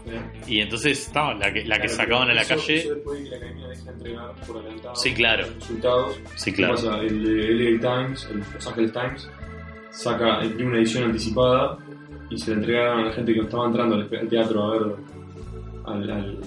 y 0.47 0.61
entonces 0.61 1.07
estaba 1.07 1.33
la 1.35 1.51
que, 1.53 1.65
la 1.65 1.81
que 1.81 1.89
sacaban 1.89 2.29
a 2.31 2.35
la 2.35 2.43
eso- 2.43 2.57
calle 2.57 2.77
Eso 2.77 2.95
después 2.95 3.19
de 3.19 3.25
que 3.25 3.31
la 3.31 3.37
academia 3.39 3.69
deja 3.69 3.85
de 3.85 3.91
entregar 3.91 4.35
por 4.47 4.57
adelantado 4.59 4.95
Sí, 4.97 5.15
claro. 5.15 5.43
los 5.47 5.55
resultados. 5.55 6.21
sí 6.37 6.51
¿Qué 6.51 6.57
claro 6.59 6.75
pasa? 6.75 6.99
El 7.01 7.25
de 7.25 7.51
LA 7.79 7.81
Times, 7.81 8.29
el 8.31 8.39
Los 8.55 8.67
Angeles 8.67 8.93
Times, 8.93 9.31
saca, 9.91 10.45
imprime 10.45 10.71
una 10.71 10.79
edición 10.79 11.05
anticipada 11.05 11.79
y 12.31 12.37
se 12.39 12.51
la 12.51 12.57
entregaron 12.59 13.01
a 13.01 13.05
la 13.07 13.13
gente 13.13 13.33
que 13.33 13.41
estaba 13.41 13.67
entrando 13.67 13.95
al 13.95 14.03
al 14.15 14.29
teatro 14.29 14.63
a 14.65 14.71
ver 14.79 14.83
al, 15.87 16.11
al- 16.11 16.39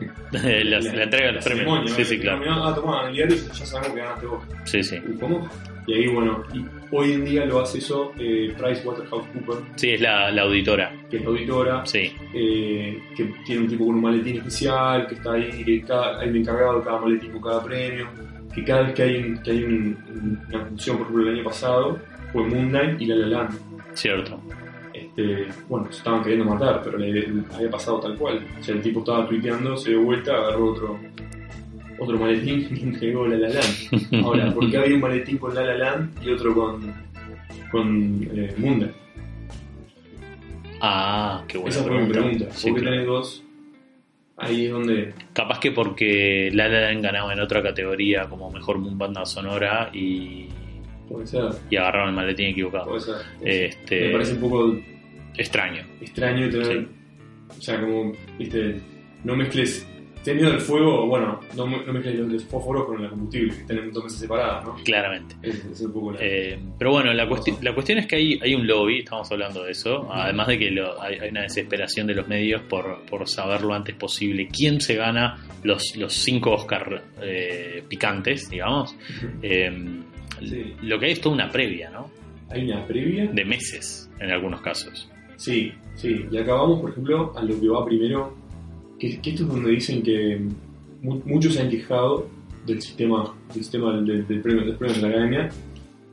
la, 0.32 0.80
la 0.80 1.02
entrega 1.04 1.26
de 1.28 1.32
los 1.32 1.44
premios. 1.44 1.90
sí 1.92 2.04
sí 2.04 2.18
claro. 2.18 2.42
Ah, 2.48 2.74
tomá, 2.74 3.08
el 3.08 3.14
diario 3.14 3.36
ya 3.36 3.66
sabemos 3.66 3.94
que 3.94 4.00
ganaste 4.02 4.26
vos. 4.26 4.44
sí 4.64 4.82
sí. 4.82 4.96
¿Y 5.08 5.18
¿Cómo? 5.18 5.48
Y 5.86 5.92
ahí, 5.92 6.06
bueno, 6.08 6.42
y 6.54 6.64
hoy 6.92 7.12
en 7.12 7.24
día 7.26 7.44
lo 7.44 7.60
hace 7.60 7.76
eso 7.76 8.12
eh, 8.18 8.54
PricewaterhouseCoopers, 8.56 9.60
sí 9.76 9.90
es 9.90 10.00
la, 10.00 10.30
la 10.30 10.42
auditora. 10.42 10.90
Que 11.10 11.18
es 11.18 11.22
la 11.22 11.28
auditora, 11.28 11.84
sí. 11.84 12.10
eh, 12.32 12.98
que 13.14 13.24
tiene 13.44 13.62
un 13.62 13.68
tipo 13.68 13.84
con 13.84 13.96
un 13.96 14.00
maletín 14.00 14.38
especial, 14.38 15.06
que 15.06 15.14
está 15.16 15.32
ahí, 15.34 15.62
que 15.62 15.82
cada, 15.82 16.20
hay 16.20 16.30
un 16.30 16.36
encargado 16.38 16.78
de 16.78 16.84
cada 16.86 17.00
maletín 17.00 17.32
con 17.32 17.42
cada 17.42 17.62
premio, 17.62 18.08
que 18.54 18.64
cada 18.64 18.82
vez 18.84 18.94
que 18.94 19.02
hay, 19.02 19.16
un- 19.16 19.42
que 19.42 19.50
hay 19.50 19.62
un- 19.64 20.40
una 20.48 20.64
función, 20.64 20.96
por 20.96 21.06
ejemplo 21.06 21.28
el 21.28 21.34
año 21.36 21.44
pasado, 21.44 21.98
fue 22.32 22.42
Moonlight 22.44 23.00
y 23.02 23.06
La 23.06 23.16
La 23.16 23.26
Land. 23.26 23.58
cierto 23.92 24.40
Este, 25.16 25.46
bueno, 25.68 25.86
se 25.90 25.98
estaban 25.98 26.22
queriendo 26.24 26.44
matar, 26.44 26.80
pero 26.82 26.98
le, 26.98 27.12
le 27.12 27.42
había 27.54 27.70
pasado 27.70 28.00
tal 28.00 28.16
cual. 28.16 28.44
O 28.58 28.62
sea, 28.62 28.74
el 28.74 28.82
tipo 28.82 28.98
estaba 29.00 29.28
tuiteando, 29.28 29.76
se 29.76 29.90
dio 29.90 30.02
vuelta, 30.02 30.32
agarró 30.34 30.72
otro, 30.72 30.98
otro 32.00 32.18
maletín 32.18 32.66
y 32.76 32.82
entregó 32.82 33.26
La 33.28 33.36
La 33.36 33.48
Land. 33.50 34.24
Ahora, 34.24 34.52
¿por 34.52 34.68
qué 34.68 34.76
había 34.76 34.96
un 34.96 35.00
maletín 35.00 35.38
con 35.38 35.54
La 35.54 35.62
La 35.64 35.76
Land 35.76 36.24
y 36.24 36.30
otro 36.30 36.52
con, 36.54 36.92
con 37.70 38.28
eh, 38.34 38.54
Moonlight? 38.58 38.92
ah 40.80 41.44
qué 41.46 41.58
buena 41.58 41.70
Esa 41.76 41.84
fue 41.84 41.92
mi 41.92 42.08
pregunta, 42.10 42.36
pregunta. 42.38 42.54
Sí, 42.56 42.68
¿Por 42.70 42.74
qué 42.76 42.80
claro. 42.82 42.96
tenés 42.96 43.06
dos? 43.06 43.42
Ahí 44.36 44.66
es 44.66 44.72
donde 44.72 45.14
Capaz 45.32 45.60
que 45.60 45.70
porque 45.70 46.50
La 46.52 46.68
La 46.68 46.80
Land 46.90 47.04
ganaba 47.04 47.32
en 47.32 47.38
otra 47.40 47.62
categoría 47.62 48.28
como 48.28 48.50
mejor 48.50 48.78
banda 48.96 49.24
sonora 49.24 49.90
y, 49.92 50.48
puede 51.08 51.26
ser. 51.28 51.44
y 51.70 51.76
agarraron 51.76 52.08
el 52.08 52.14
maletín 52.16 52.46
equivocado. 52.48 52.86
Puede 52.86 53.00
ser. 53.00 53.14
Este, 53.42 54.06
Me 54.08 54.12
parece 54.12 54.32
un 54.34 54.40
poco 54.40 54.76
extraño. 55.36 55.82
extraño 56.00 56.48
tener. 56.50 56.66
Sí. 56.66 56.88
O 57.58 57.62
sea, 57.62 57.80
como, 57.80 58.12
viste, 58.38 58.80
no 59.24 59.36
mezcles. 59.36 59.88
Teniendo 60.24 60.52
el 60.54 60.60
fuego, 60.60 61.06
bueno, 61.06 61.38
no, 61.54 61.66
no 61.66 61.92
mezcles 61.92 62.18
los, 62.18 62.44
fósforos 62.46 62.86
con 62.86 63.02
la 63.02 63.10
combustible, 63.10 63.52
que 63.52 63.60
están 63.60 63.76
en 63.76 63.92
dos 63.92 64.04
mesas 64.04 64.20
separadas, 64.20 64.64
¿no? 64.64 64.74
Claramente. 64.82 65.34
Es, 65.42 65.62
es 65.66 65.80
un 65.82 65.92
poco 65.92 66.12
la. 66.12 66.18
Eh, 66.22 66.58
pero 66.78 66.92
bueno, 66.92 67.12
la, 67.12 67.28
cuesti- 67.28 67.60
la 67.60 67.74
cuestión 67.74 67.98
es 67.98 68.06
que 68.06 68.16
hay, 68.16 68.38
hay 68.42 68.54
un 68.54 68.66
lobby, 68.66 69.00
estamos 69.00 69.30
hablando 69.30 69.62
de 69.64 69.72
eso, 69.72 70.10
además 70.10 70.46
de 70.46 70.58
que 70.58 70.70
lo- 70.70 70.98
hay, 71.02 71.18
hay 71.18 71.28
una 71.28 71.42
desesperación 71.42 72.06
de 72.06 72.14
los 72.14 72.26
medios 72.26 72.62
por, 72.62 73.04
por 73.04 73.28
saber 73.28 73.60
lo 73.60 73.74
antes 73.74 73.94
posible 73.96 74.48
quién 74.48 74.80
se 74.80 74.94
gana 74.94 75.36
los, 75.62 75.94
los 75.96 76.14
cinco 76.14 76.52
Oscar 76.54 77.04
eh, 77.20 77.82
picantes, 77.86 78.48
digamos. 78.48 78.96
Eh, 79.42 79.70
Sí. 80.40 80.74
Lo 80.82 80.98
que 80.98 81.06
hay 81.06 81.12
es 81.12 81.20
toda 81.20 81.34
una 81.34 81.48
previa, 81.50 81.90
¿no? 81.90 82.10
Hay 82.50 82.64
una 82.64 82.84
previa. 82.86 83.26
De 83.26 83.44
meses, 83.44 84.10
en 84.18 84.30
algunos 84.32 84.62
casos. 84.62 85.08
Sí, 85.36 85.72
sí. 85.96 86.26
Y 86.30 86.36
acá 86.36 86.54
vamos, 86.54 86.80
por 86.80 86.90
ejemplo, 86.90 87.32
a 87.36 87.42
lo 87.42 87.58
que 87.60 87.68
va 87.68 87.84
primero, 87.84 88.32
que, 88.98 89.20
que 89.20 89.30
esto 89.30 89.42
es 89.44 89.48
donde 89.48 89.70
dicen 89.70 90.02
que 90.02 90.40
mu- 91.02 91.20
muchos 91.24 91.54
se 91.54 91.62
han 91.62 91.70
quejado 91.70 92.26
del 92.66 92.80
sistema, 92.80 93.34
del 93.52 93.62
sistema 93.62 93.96
del, 94.00 94.24
premio, 94.42 94.64
del 94.64 94.76
premio 94.76 94.94
de 94.96 95.02
la 95.02 95.08
academia, 95.08 95.48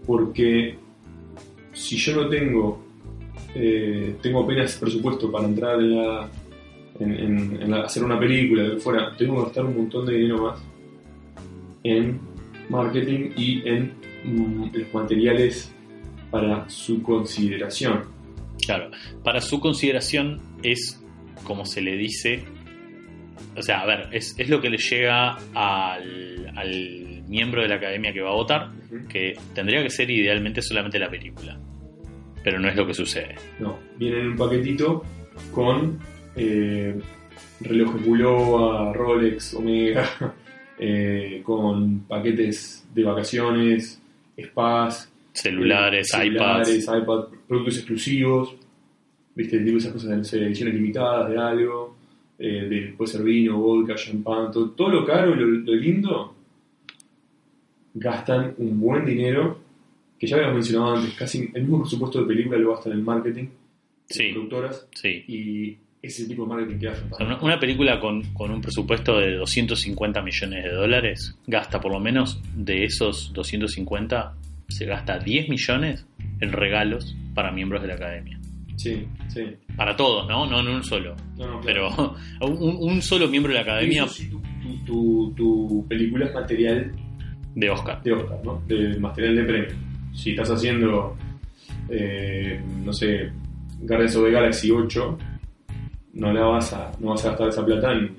porque 0.05 0.75
si 1.73 1.95
yo 1.97 2.15
no 2.23 2.27
tengo, 2.29 2.84
eh, 3.55 4.15
tengo 4.21 4.43
apenas 4.43 4.75
presupuesto 4.77 5.31
para 5.31 5.45
entrar 5.47 5.79
en 5.79 5.95
la, 5.95 6.29
en, 6.99 7.73
hacer 7.73 8.03
una 8.03 8.19
película, 8.19 8.69
que 8.71 8.77
fuera, 8.77 9.15
tengo 9.15 9.36
que 9.38 9.41
gastar 9.43 9.65
un 9.65 9.77
montón 9.77 10.05
de 10.05 10.13
dinero 10.15 10.43
más 10.43 10.62
en 11.84 12.19
marketing 12.69 13.31
y 13.38 13.67
en 13.67 13.93
mm, 14.25 14.65
los 14.75 14.93
materiales 14.93 15.71
para 16.29 16.69
su 16.69 17.01
consideración. 17.01 18.01
Claro, 18.65 18.91
para 19.24 19.41
su 19.41 19.60
consideración 19.60 20.39
es 20.63 21.02
como 21.43 21.65
se 21.65 21.82
le 21.82 21.97
dice, 21.97 22.43
o 23.58 23.62
sea, 23.62 23.82
a 23.82 23.86
ver, 23.86 24.10
es, 24.12 24.36
es 24.38 24.50
lo 24.50 24.62
que 24.62 24.69
le 24.69 24.78
llega 24.78 25.38
al, 25.54 26.54
al 26.56 27.24
miembro 27.28 27.62
de 27.62 27.67
la 27.67 27.76
academia 27.76 28.13
que 28.13 28.21
va 28.21 28.30
a 28.30 28.36
votar, 28.36 28.71
que 29.10 29.34
tendría 29.54 29.82
que 29.84 29.89
ser 29.89 30.10
idealmente 30.10 30.62
solamente 30.62 31.00
la 31.00 31.10
película, 31.10 31.58
pero 32.43 32.60
no 32.60 32.69
es 32.69 32.76
lo 32.76 32.86
que 32.86 32.93
sucede. 32.93 33.36
No, 33.60 33.80
viene 33.97 34.19
en 34.19 34.28
un 34.28 34.38
paquetito 34.38 35.04
con 35.54 36.00
eh, 36.36 37.00
relojes 37.62 38.06
Bulova, 38.06 38.93
Rolex, 38.93 39.54
Omega, 39.54 40.08
eh, 40.80 41.41
con 41.43 42.02
paquetes 42.02 42.88
de 42.93 43.04
vacaciones, 43.04 44.02
spas, 44.39 45.11
Celulares, 45.34 46.13
eh, 46.13 46.26
iPads, 46.28 46.67
celulares, 46.67 46.84
iPad, 47.04 47.38
productos 47.48 47.78
exclusivos, 47.78 48.56
viste, 49.36 49.60
digo 49.60 49.78
esas 49.78 49.94
cosas, 49.94 50.17
no 50.17 50.24
sé, 50.24 50.46
ediciones 50.46 50.76
limitadas 50.76 51.30
de 51.30 51.38
algo, 51.38 51.96
eh, 52.38 52.67
de, 52.70 52.94
puede 52.98 53.12
ser 53.12 53.24
vino, 53.24 53.58
vodka, 53.58 53.96
champán, 53.96 54.52
todo, 54.52 54.72
todo 54.72 54.89
lo 54.89 55.06
caro, 55.06 55.34
lo, 55.36 55.46
lo 55.46 55.76
lindo, 55.76 56.36
gastan 57.94 58.54
un 58.58 58.80
buen 58.80 59.06
dinero, 59.06 59.60
que 60.20 60.28
ya 60.28 60.36
habíamos 60.36 60.56
mencionado 60.58 60.96
antes, 60.98 61.13
casi 61.15 61.50
el 61.54 61.62
mismo 61.63 61.82
presupuesto 61.82 62.22
de 62.22 62.28
película 62.28 62.58
lo 62.58 62.72
gastan 62.74 62.94
en 62.94 63.04
marketing, 63.04 63.46
Sí. 64.10 64.24
en 64.26 64.34
productoras, 64.34 64.88
sí. 64.94 65.24
y 65.28 65.78
ese 66.02 66.26
tipo 66.28 66.44
de 66.44 66.50
marketing 66.50 66.80
que 66.80 66.88
hacen. 66.89 67.10
Una 67.41 67.60
película 67.60 68.00
con, 68.00 68.22
con 68.34 68.52
un 68.52 68.60
presupuesto 68.62 69.20
de 69.20 69.36
250 69.36 70.22
millones 70.22 70.63
de 70.65 70.72
dólares 70.72 71.38
gasta 71.48 71.80
por 71.80 71.91
lo 71.91 72.00
menos 72.00 72.41
de 72.56 72.84
esos 72.84 73.32
250 73.34 74.34
se 74.71 74.86
gasta 74.86 75.19
10 75.19 75.49
millones 75.49 76.05
en 76.39 76.51
regalos 76.51 77.15
para 77.34 77.51
miembros 77.51 77.81
de 77.81 77.88
la 77.89 77.93
academia. 77.95 78.39
Sí, 78.77 79.05
sí. 79.27 79.43
Para 79.75 79.95
todos, 79.95 80.27
¿no? 80.27 80.47
No 80.47 80.60
en 80.62 80.67
un 80.69 80.84
solo. 80.84 81.15
No, 81.38 81.47
no, 81.47 81.60
claro. 81.62 82.15
Pero 82.39 82.51
un, 82.51 82.77
un 82.91 83.01
solo 83.01 83.27
miembro 83.27 83.51
de 83.53 83.60
la 83.60 83.62
academia 83.63 84.05
tu, 84.07 84.41
tu, 84.86 84.86
tu- 84.86 85.34
tu 85.36 85.86
película 85.88 86.25
es 86.25 86.34
material 86.34 86.91
de 87.55 87.69
Oscar. 87.69 88.01
de 88.01 88.13
Oscar, 88.13 88.39
¿no? 88.43 88.62
De 88.67 88.97
material 88.99 89.36
de 89.36 89.43
premio. 89.43 89.69
Si 90.13 90.31
estás 90.31 90.49
haciendo, 90.49 91.15
eh, 91.89 92.60
no 92.84 92.91
sé, 92.93 93.29
Guardians 93.81 94.15
of 94.15 94.25
the 94.25 94.31
Galaxy 94.31 94.71
8, 94.71 95.17
no 96.13 96.34
la 96.34 96.41
vas 96.41 96.73
a, 96.73 96.91
no 96.99 97.10
vas 97.10 97.23
a 97.25 97.29
gastar 97.29 97.49
esa 97.49 97.65
plata 97.65 97.91
en 97.93 98.15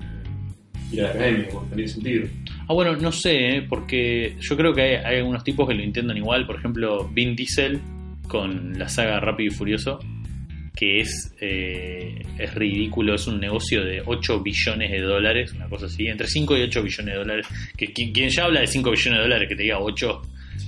ir 0.92 1.00
a 1.00 1.04
la 1.04 1.10
academia, 1.10 1.48
no 1.52 1.60
tiene 1.74 1.88
sentido. 1.88 2.26
Ah, 2.72 2.74
bueno, 2.74 2.96
no 2.96 3.12
sé, 3.12 3.56
¿eh? 3.56 3.66
porque 3.68 4.34
yo 4.40 4.56
creo 4.56 4.72
que 4.72 4.80
hay, 4.80 4.94
hay 5.04 5.16
algunos 5.18 5.44
tipos 5.44 5.68
que 5.68 5.74
lo 5.74 5.82
intentan 5.82 6.16
igual. 6.16 6.46
Por 6.46 6.56
ejemplo, 6.56 7.06
Vin 7.12 7.36
Diesel 7.36 7.78
con 8.26 8.78
la 8.78 8.88
saga 8.88 9.20
Rápido 9.20 9.52
y 9.52 9.54
Furioso, 9.54 9.98
que 10.74 11.00
es, 11.00 11.34
eh, 11.42 12.22
es 12.38 12.54
ridículo, 12.54 13.14
es 13.14 13.26
un 13.26 13.38
negocio 13.38 13.84
de 13.84 14.02
8 14.06 14.40
billones 14.42 14.90
de 14.90 15.00
dólares, 15.02 15.52
una 15.52 15.68
cosa 15.68 15.84
así, 15.84 16.06
entre 16.06 16.26
5 16.26 16.56
y 16.56 16.62
8 16.62 16.82
billones 16.82 17.12
de 17.12 17.18
dólares. 17.18 17.46
Que 17.76 17.92
quien, 17.92 18.10
quien 18.10 18.30
ya 18.30 18.44
habla 18.44 18.60
de 18.60 18.66
5 18.66 18.90
billones 18.90 19.18
de 19.18 19.22
dólares, 19.22 19.48
que 19.50 19.54
te 19.56 19.62
diga 19.64 19.78
8, 19.78 20.22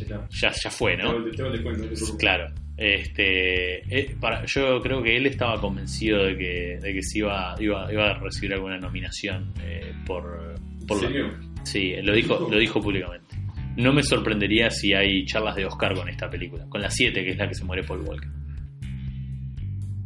Ya 0.06 0.26
ya, 0.30 0.52
ya 0.62 0.70
fue, 0.70 0.98
¿no? 0.98 1.24
Te 1.24 1.30
te. 1.30 2.18
Claro. 2.18 2.52
Este, 2.76 3.78
eh, 3.98 4.14
para, 4.20 4.44
yo 4.44 4.78
creo 4.82 5.02
que 5.02 5.16
él 5.16 5.24
estaba 5.24 5.58
convencido 5.58 6.22
de 6.24 6.36
que, 6.36 6.78
de 6.82 6.92
que 6.92 7.02
se 7.02 7.20
iba, 7.20 7.54
iba, 7.58 7.90
iba 7.90 8.10
a 8.10 8.18
recibir 8.18 8.52
alguna 8.52 8.76
nominación 8.78 9.54
eh, 9.62 9.92
por, 10.04 10.54
por 10.86 10.98
¿En 10.98 11.02
la- 11.02 11.08
serio? 11.08 11.53
Sí, 11.64 11.94
lo 12.02 12.12
dijo, 12.14 12.48
lo 12.50 12.58
dijo 12.58 12.80
públicamente. 12.80 13.36
No 13.76 13.92
me 13.92 14.02
sorprendería 14.02 14.70
si 14.70 14.92
hay 14.94 15.24
charlas 15.26 15.56
de 15.56 15.66
Oscar 15.66 15.94
con 15.94 16.08
esta 16.08 16.30
película, 16.30 16.64
con 16.68 16.80
la 16.80 16.90
7, 16.90 17.24
que 17.24 17.30
es 17.30 17.36
la 17.36 17.48
que 17.48 17.54
se 17.54 17.64
muere 17.64 17.82
Paul 17.82 18.02
Walker. 18.02 18.28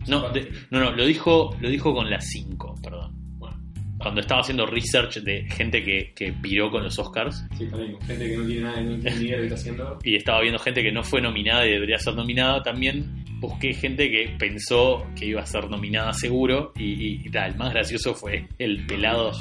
No, 0.08 0.30
de- 0.30 0.50
no, 0.70 0.80
no, 0.80 0.92
lo 0.92 1.04
dijo, 1.04 1.54
lo 1.60 1.68
dijo 1.68 1.92
con 1.94 2.08
la 2.08 2.20
5, 2.20 2.76
perdón. 2.82 3.12
Bueno, 3.38 3.56
Cuando 3.98 4.20
estaba 4.22 4.40
haciendo 4.40 4.64
research 4.64 5.18
de 5.18 5.44
gente 5.50 5.84
que, 5.84 6.12
que 6.16 6.32
piró 6.32 6.70
con 6.70 6.82
los 6.84 6.98
Oscars 6.98 7.44
sí, 7.58 7.66
también, 7.68 7.92
con 7.92 8.00
gente 8.06 8.28
que 8.30 8.36
no 8.38 8.46
tiene 8.46 8.62
nada, 8.62 8.80
no 8.80 8.98
tiene 8.98 9.16
ni 9.18 9.24
idea 9.26 9.36
de 9.36 9.48
qué 9.48 9.54
está 9.54 9.54
haciendo. 9.60 9.98
y 10.02 10.16
estaba 10.16 10.40
viendo 10.40 10.58
gente 10.58 10.82
que 10.82 10.92
no 10.92 11.02
fue 11.02 11.20
nominada 11.20 11.66
y 11.66 11.72
debería 11.72 11.98
ser 11.98 12.14
nominada, 12.14 12.62
también 12.62 13.24
busqué 13.40 13.74
gente 13.74 14.10
que 14.10 14.34
pensó 14.38 15.06
que 15.14 15.26
iba 15.26 15.42
a 15.42 15.46
ser 15.46 15.68
nominada 15.68 16.12
seguro 16.14 16.72
y, 16.76 16.84
y, 16.84 17.20
y 17.26 17.30
tal. 17.30 17.50
El 17.52 17.58
más 17.58 17.72
gracioso 17.74 18.14
fue 18.14 18.48
el 18.58 18.86
pelado, 18.86 19.32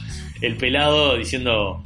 el 0.41 0.57
pelado 0.57 1.17
diciendo 1.17 1.81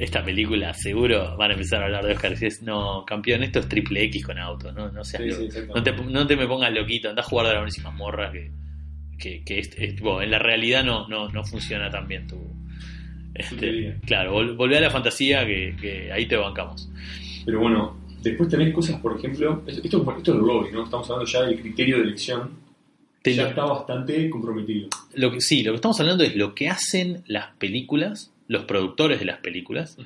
esta 0.00 0.24
película 0.24 0.72
seguro 0.74 1.36
van 1.36 1.50
a 1.50 1.54
empezar 1.54 1.82
a 1.82 1.86
hablar 1.86 2.04
de 2.06 2.14
Oscar. 2.14 2.32
Y 2.32 2.34
dices, 2.34 2.62
no, 2.62 3.04
campeón, 3.06 3.42
esto 3.42 3.58
es 3.60 3.68
triple 3.68 4.02
X 4.04 4.24
con 4.24 4.38
autos, 4.38 4.74
no, 4.74 4.90
no 4.90 5.04
seas 5.04 5.36
Sí, 5.36 5.50
sí, 5.50 5.58
no, 5.74 5.82
te, 5.82 5.92
no 5.92 6.26
te 6.26 6.36
me 6.36 6.46
pongas 6.46 6.72
loquito, 6.72 7.10
anda 7.10 7.22
a 7.22 7.24
jugar 7.24 7.46
Dragones 7.46 7.78
y 7.78 7.80
mazmorras 7.82 8.32
que, 8.32 8.50
que, 9.18 9.44
que 9.44 9.58
es- 9.60 9.76
es- 9.78 9.96
tipo, 9.96 10.20
en 10.22 10.30
la 10.30 10.38
realidad 10.38 10.82
no, 10.84 11.06
no, 11.08 11.28
no 11.28 11.44
funciona 11.44 11.90
tan 11.90 12.08
bien 12.08 12.26
tu... 12.26 12.36
Este, 13.34 13.96
claro, 14.06 14.34
vol- 14.34 14.56
volvé 14.56 14.78
a 14.78 14.80
la 14.80 14.90
fantasía 14.90 15.46
que, 15.46 15.76
que 15.80 16.12
ahí 16.12 16.26
te 16.26 16.36
bancamos. 16.36 16.88
Pero 17.44 17.60
bueno, 17.60 17.96
después 18.22 18.48
tenés 18.48 18.74
cosas, 18.74 19.00
por 19.00 19.16
ejemplo, 19.18 19.62
esto, 19.66 19.82
esto 19.84 20.16
es 20.22 20.28
el 20.28 20.38
lobby, 20.38 20.72
¿no? 20.72 20.84
Estamos 20.84 21.08
hablando 21.10 21.30
ya 21.30 21.42
del 21.42 21.60
criterio 21.60 21.96
de 21.98 22.02
elección. 22.02 22.50
Te 23.22 23.34
ya 23.34 23.44
lo- 23.44 23.48
está 23.50 23.64
bastante 23.64 24.28
comprometido. 24.30 24.88
Lo 25.14 25.30
que, 25.30 25.40
sí, 25.40 25.62
lo 25.62 25.72
que 25.72 25.76
estamos 25.76 26.00
hablando 26.00 26.24
es 26.24 26.34
lo 26.36 26.54
que 26.54 26.68
hacen 26.68 27.22
las 27.26 27.54
películas, 27.56 28.32
los 28.50 28.64
productores 28.64 29.20
de 29.20 29.26
las 29.26 29.38
películas, 29.38 29.96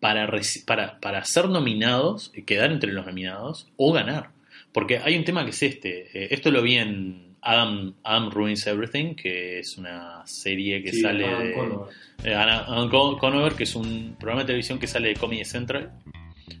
para, 0.00 0.30
para, 0.66 1.00
para 1.00 1.24
ser 1.24 1.48
nominados, 1.50 2.30
eh, 2.34 2.44
quedar 2.44 2.70
entre 2.72 2.92
los 2.92 3.04
nominados 3.04 3.68
o 3.76 3.92
ganar. 3.92 4.30
Porque 4.72 4.98
hay 4.98 5.16
un 5.16 5.24
tema 5.24 5.44
que 5.44 5.50
es 5.50 5.62
este. 5.62 6.06
eh, 6.14 6.28
esto 6.30 6.50
lo 6.50 6.62
vi 6.62 6.76
en 6.76 7.36
Adam, 7.42 7.94
Adam 8.04 8.30
Ruins 8.30 8.66
Everything, 8.66 9.14
que 9.14 9.58
es 9.58 9.76
una 9.76 10.22
serie 10.26 10.82
que 10.82 10.92
Sí, 10.92 11.00
sale 11.00 11.26
Adam 11.26 11.42
de. 11.42 11.52
Conover. 11.54 11.94
eh, 12.24 12.34
Adam 12.34 12.88
Con- 12.90 13.18
Conover, 13.18 13.52
que 13.54 13.64
es 13.64 13.74
un 13.74 14.16
programa 14.18 14.42
de 14.42 14.46
televisión 14.46 14.78
que 14.78 14.86
sale 14.86 15.08
de 15.08 15.14
Comedy 15.16 15.44
Central. 15.44 15.92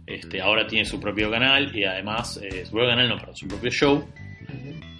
Este, 0.06 0.40
ahora 0.40 0.66
tiene 0.66 0.84
su 0.84 1.00
propio 1.00 1.30
canal 1.30 1.74
y 1.76 1.84
además, 1.84 2.38
eh, 2.42 2.64
su 2.66 2.72
propio 2.72 2.88
canal, 2.90 3.08
no, 3.08 3.16
perdón, 3.18 3.36
su 3.36 3.48
propio 3.48 3.70
show. 3.70 4.06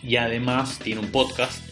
Y 0.02 0.16
además 0.16 0.78
tiene 0.78 1.00
un 1.00 1.08
podcast 1.10 1.62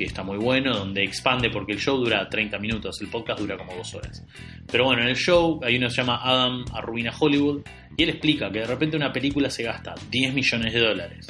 que 0.00 0.06
está 0.06 0.22
muy 0.22 0.38
bueno, 0.38 0.74
donde 0.74 1.04
expande, 1.04 1.50
porque 1.50 1.72
el 1.72 1.78
show 1.78 1.98
dura 1.98 2.26
30 2.26 2.58
minutos, 2.58 2.98
el 3.02 3.08
podcast 3.08 3.38
dura 3.38 3.58
como 3.58 3.74
dos 3.74 3.94
horas. 3.94 4.24
Pero 4.66 4.86
bueno, 4.86 5.02
en 5.02 5.08
el 5.08 5.16
show 5.16 5.60
hay 5.62 5.76
uno 5.76 5.88
que 5.88 5.90
se 5.94 6.00
llama 6.00 6.22
Adam 6.24 6.64
Arruina 6.72 7.12
Hollywood, 7.20 7.60
y 7.98 8.04
él 8.04 8.08
explica 8.08 8.50
que 8.50 8.60
de 8.60 8.66
repente 8.66 8.96
una 8.96 9.12
película 9.12 9.50
se 9.50 9.62
gasta 9.62 9.94
10 10.10 10.32
millones 10.32 10.72
de 10.72 10.80
dólares 10.80 11.26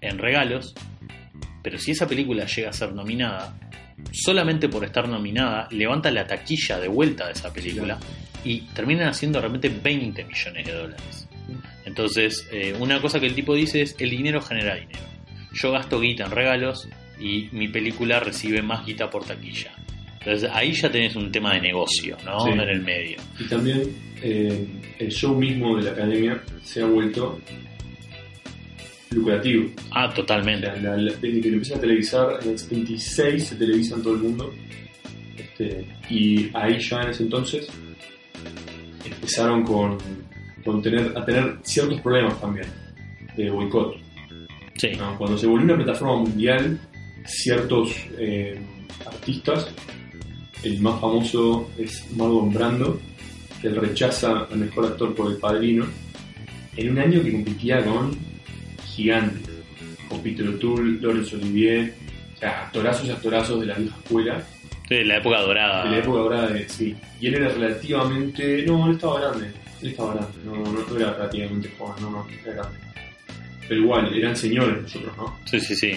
en 0.00 0.16
regalos, 0.16 0.74
pero 1.62 1.76
si 1.76 1.90
esa 1.90 2.08
película 2.08 2.46
llega 2.46 2.70
a 2.70 2.72
ser 2.72 2.94
nominada, 2.94 3.54
solamente 4.12 4.70
por 4.70 4.82
estar 4.82 5.06
nominada, 5.06 5.68
levanta 5.72 6.10
la 6.10 6.26
taquilla 6.26 6.80
de 6.80 6.88
vuelta 6.88 7.26
de 7.26 7.32
esa 7.32 7.52
película 7.52 7.98
y 8.44 8.62
terminan 8.72 9.08
haciendo 9.08 9.42
de 9.42 9.48
repente 9.48 9.68
20 9.68 10.24
millones 10.24 10.66
de 10.66 10.72
dólares. 10.72 11.28
Entonces, 11.84 12.48
eh, 12.50 12.74
una 12.80 12.98
cosa 12.98 13.20
que 13.20 13.26
el 13.26 13.34
tipo 13.34 13.54
dice 13.54 13.82
es, 13.82 13.94
el 13.98 14.08
dinero 14.08 14.40
genera 14.40 14.74
dinero. 14.74 15.04
Yo 15.52 15.72
gasto 15.72 16.00
guita 16.00 16.24
en 16.24 16.30
regalos 16.30 16.88
y 17.20 17.48
mi 17.52 17.68
película 17.68 18.20
recibe 18.20 18.62
más 18.62 18.84
guita 18.86 19.08
por 19.10 19.24
taquilla. 19.24 19.72
Entonces 20.20 20.50
ahí 20.52 20.72
ya 20.72 20.90
tenés 20.90 21.14
un 21.16 21.30
tema 21.30 21.54
de 21.54 21.60
negocio, 21.60 22.16
¿no? 22.24 22.40
Sí. 22.40 22.50
En 22.50 22.60
el 22.60 22.82
medio. 22.82 23.16
Y 23.38 23.44
también 23.44 23.82
eh, 24.22 24.66
el 24.98 25.08
show 25.10 25.34
mismo 25.38 25.76
de 25.76 25.84
la 25.84 25.90
academia 25.92 26.42
se 26.62 26.82
ha 26.82 26.86
vuelto 26.86 27.40
lucrativo. 29.10 29.70
Ah, 29.92 30.06
O 30.06 30.12
totalmente. 30.14 30.66
sea, 30.66 30.76
la- 30.76 30.96
la- 30.96 31.12
desde 31.12 31.40
que 31.40 31.48
lo 31.48 31.54
empiezan 31.54 31.78
a 31.78 31.80
televisar, 31.80 32.38
en 32.42 32.50
el 32.50 32.58
76 32.58 33.44
se 33.46 33.56
televisa 33.56 33.94
en 33.94 34.02
todo 34.02 34.14
el 34.14 34.20
mundo. 34.22 34.52
Este, 35.38 35.86
y 36.10 36.50
ahí 36.54 36.78
ya 36.80 37.02
en 37.02 37.10
ese 37.10 37.22
entonces 37.22 37.68
empezaron 39.04 39.62
con, 39.62 39.96
con 40.64 40.82
tener, 40.82 41.12
a 41.16 41.24
tener 41.24 41.56
ciertos 41.62 42.00
problemas 42.00 42.38
también 42.40 42.66
de 43.36 43.50
boicot. 43.50 43.96
Sí. 44.74 44.88
¿no? 44.98 45.16
Cuando 45.16 45.38
se 45.38 45.46
volvió 45.46 45.64
una 45.74 45.76
plataforma 45.84 46.16
mundial, 46.16 46.78
ciertos 47.26 47.90
eh, 48.18 48.58
artistas, 49.06 49.68
el 50.62 50.80
más 50.80 51.00
famoso 51.00 51.70
es 51.78 52.04
Marlon 52.16 52.52
Brando, 52.52 53.00
que 53.60 53.68
él 53.68 53.76
rechaza 53.76 54.46
al 54.50 54.58
mejor 54.58 54.86
actor 54.86 55.14
por 55.14 55.30
El 55.30 55.38
Padrino, 55.38 55.86
en 56.76 56.90
un 56.90 56.98
año 56.98 57.22
que 57.22 57.32
competía 57.32 57.84
con 57.84 58.16
gigantes, 58.84 59.54
con 60.08 60.20
Peter 60.22 60.48
O'Toole, 60.48 61.00
Laurence 61.00 61.36
Olivier, 61.36 61.94
o 62.34 62.38
sea, 62.38 62.64
actorazos 62.66 63.06
y 63.06 63.10
actorazos 63.10 63.60
de 63.60 63.66
la 63.66 63.74
vieja 63.74 63.96
escuela, 64.02 64.46
De 64.88 65.04
la 65.04 65.16
época 65.16 65.40
dorada. 65.40 65.84
de 65.84 65.90
la 65.90 65.98
época 65.98 66.18
dorada 66.18 66.48
de 66.48 66.68
sí. 66.68 66.94
Y 67.20 67.26
él 67.28 67.34
era 67.36 67.48
relativamente. 67.48 68.64
No, 68.66 68.86
él 68.86 68.94
estaba 68.96 69.20
grande. 69.20 69.46
Él 69.82 69.88
estaba 69.88 70.14
grande. 70.14 70.32
No, 70.44 70.54
no, 70.56 70.72
no 70.88 70.96
era 70.96 71.12
relativamente 71.14 71.70
joven, 71.78 72.02
no, 72.02 72.10
no, 72.10 72.26
era 72.44 72.52
grande. 72.54 72.78
Pero 73.68 73.80
igual, 73.80 74.14
eran 74.14 74.36
señores 74.36 74.82
nosotros, 74.82 75.16
¿no? 75.16 75.38
Sí, 75.44 75.60
sí, 75.60 75.74
sí. 75.74 75.92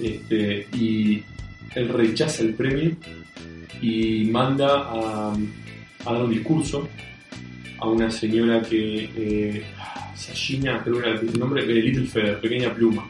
Este, 0.00 0.66
y 0.76 1.22
él 1.74 1.88
rechaza 1.88 2.42
el 2.42 2.54
premio 2.54 2.96
y 3.80 4.24
manda 4.24 4.68
a, 4.68 5.32
a 5.32 6.12
dar 6.12 6.22
un 6.22 6.30
discurso 6.30 6.88
a 7.78 7.88
una 7.88 8.10
señora 8.10 8.62
que. 8.62 9.10
Eh, 9.16 9.64
Sashina, 10.14 10.82
creo 10.82 11.00
que 11.00 11.08
era 11.08 11.20
el 11.20 11.38
nombre, 11.38 11.62
eh, 11.64 11.82
Little 11.82 12.06
Feather, 12.06 12.40
Pequeña 12.40 12.72
Pluma. 12.72 13.06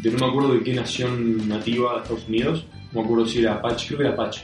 De 0.00 0.10
no 0.10 0.18
me 0.18 0.26
acuerdo 0.26 0.54
de 0.54 0.62
qué 0.62 0.74
nación 0.74 1.48
nativa 1.48 1.94
de 1.94 2.02
Estados 2.02 2.28
Unidos. 2.28 2.66
No 2.92 3.00
me 3.00 3.06
acuerdo 3.06 3.26
si 3.26 3.40
era 3.40 3.54
Apache, 3.54 3.88
creo 3.88 3.98
que 3.98 4.04
era 4.04 4.14
Apache. 4.14 4.42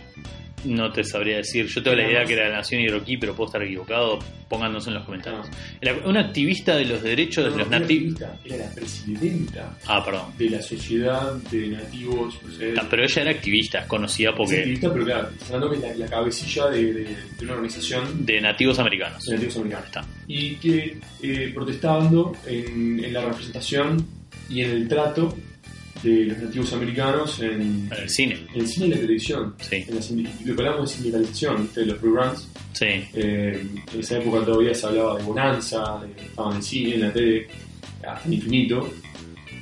No 0.64 0.90
te 0.90 1.05
sabría 1.05 1.37
decir. 1.37 1.66
Yo 1.66 1.83
tengo 1.83 1.97
la 1.97 2.09
idea 2.09 2.25
que 2.25 2.33
era 2.33 2.49
la 2.49 2.57
Nación 2.57 2.81
Iroquí, 2.81 3.16
pero 3.19 3.35
puedo 3.37 3.47
estar 3.49 3.62
equivocado. 3.62 4.19
Pónganos 4.49 4.87
en 4.87 4.95
los 4.95 5.05
comentarios. 5.05 5.47
Era 5.81 5.95
una 6.05 6.21
activista 6.21 6.77
de 6.77 6.85
los 6.87 7.03
derechos 7.03 7.45
de 7.45 7.51
los 7.51 7.59
no 7.59 7.66
era 7.66 7.79
nativos. 7.81 8.21
Era 8.45 8.57
la 8.57 8.71
presidenta 8.75 9.77
Ah, 9.87 10.05
perdón. 10.05 10.33
de 10.38 10.51
la 10.51 10.62
sociedad 10.62 11.35
de 11.51 11.69
nativos. 11.69 12.35
No 12.42 12.53
sé, 12.53 12.75
Ah, 12.81 12.87
Pero 12.88 13.05
ella 13.05 13.23
era 13.23 13.31
activista, 13.33 13.81
es 13.81 13.87
conocida 13.87 14.31
es 14.31 14.37
porque 14.37 14.57
activista, 14.59 14.92
pero 14.92 15.05
claro, 15.05 15.29
hablando 15.47 15.71
que 15.71 15.77
es 15.77 15.83
la, 15.83 15.95
la 15.95 16.07
cabecilla 16.07 16.66
de, 16.69 16.92
de- 16.92 17.05
de 17.05 17.45
una 17.45 17.53
organización 17.55 18.25
de 18.27 18.40
nativos 18.40 18.79
americanos. 18.79 19.25
de 19.25 19.35
nativos 19.35 19.57
americanos. 19.57 19.87
Está. 19.87 20.05
Y 20.27 20.55
que 20.57 20.99
eh, 21.23 21.51
protestando 21.55 22.33
en, 22.47 23.05
en 23.05 23.12
la 23.12 23.21
representación 23.25 24.05
y 24.49 24.62
en 24.62 24.71
el 24.71 24.88
trato 24.88 25.37
de 26.03 26.25
los 26.27 26.39
nativos 26.39 26.73
americanos 26.73 27.41
en, 27.41 27.89
En 27.91 27.93
el 28.03 28.09
cine. 28.11 28.39
en 28.55 28.61
el 28.61 28.67
cine 28.69 28.87
y 28.87 28.91
la 28.91 28.97
televisión. 28.97 29.55
Sí, 29.61 29.77
En 29.89 29.95
la 29.95 30.01
sindi- 30.01 30.29
lo 30.45 30.55
que 30.57 30.63
hablamos 30.63 30.91
de 30.91 30.97
sindicalización, 30.97 31.71
de 31.75 31.87
los 31.87 32.01
reruns. 32.01 32.49
sí. 32.73 32.87
Eh, 33.15 33.67
en 33.93 34.01
esa 34.01 34.19
época 34.19 34.45
todavía 34.45 34.75
se 34.75 34.87
hablaba 34.87 35.17
de 35.19 35.23
Bonanza, 35.25 36.03
estaban 36.17 36.53
en 36.53 36.57
el 36.59 36.63
cine, 36.63 36.95
en 36.95 37.01
la 37.01 37.13
tele, 37.13 37.47
hasta 38.07 38.29
el 38.29 38.35
infinito. 38.35 38.91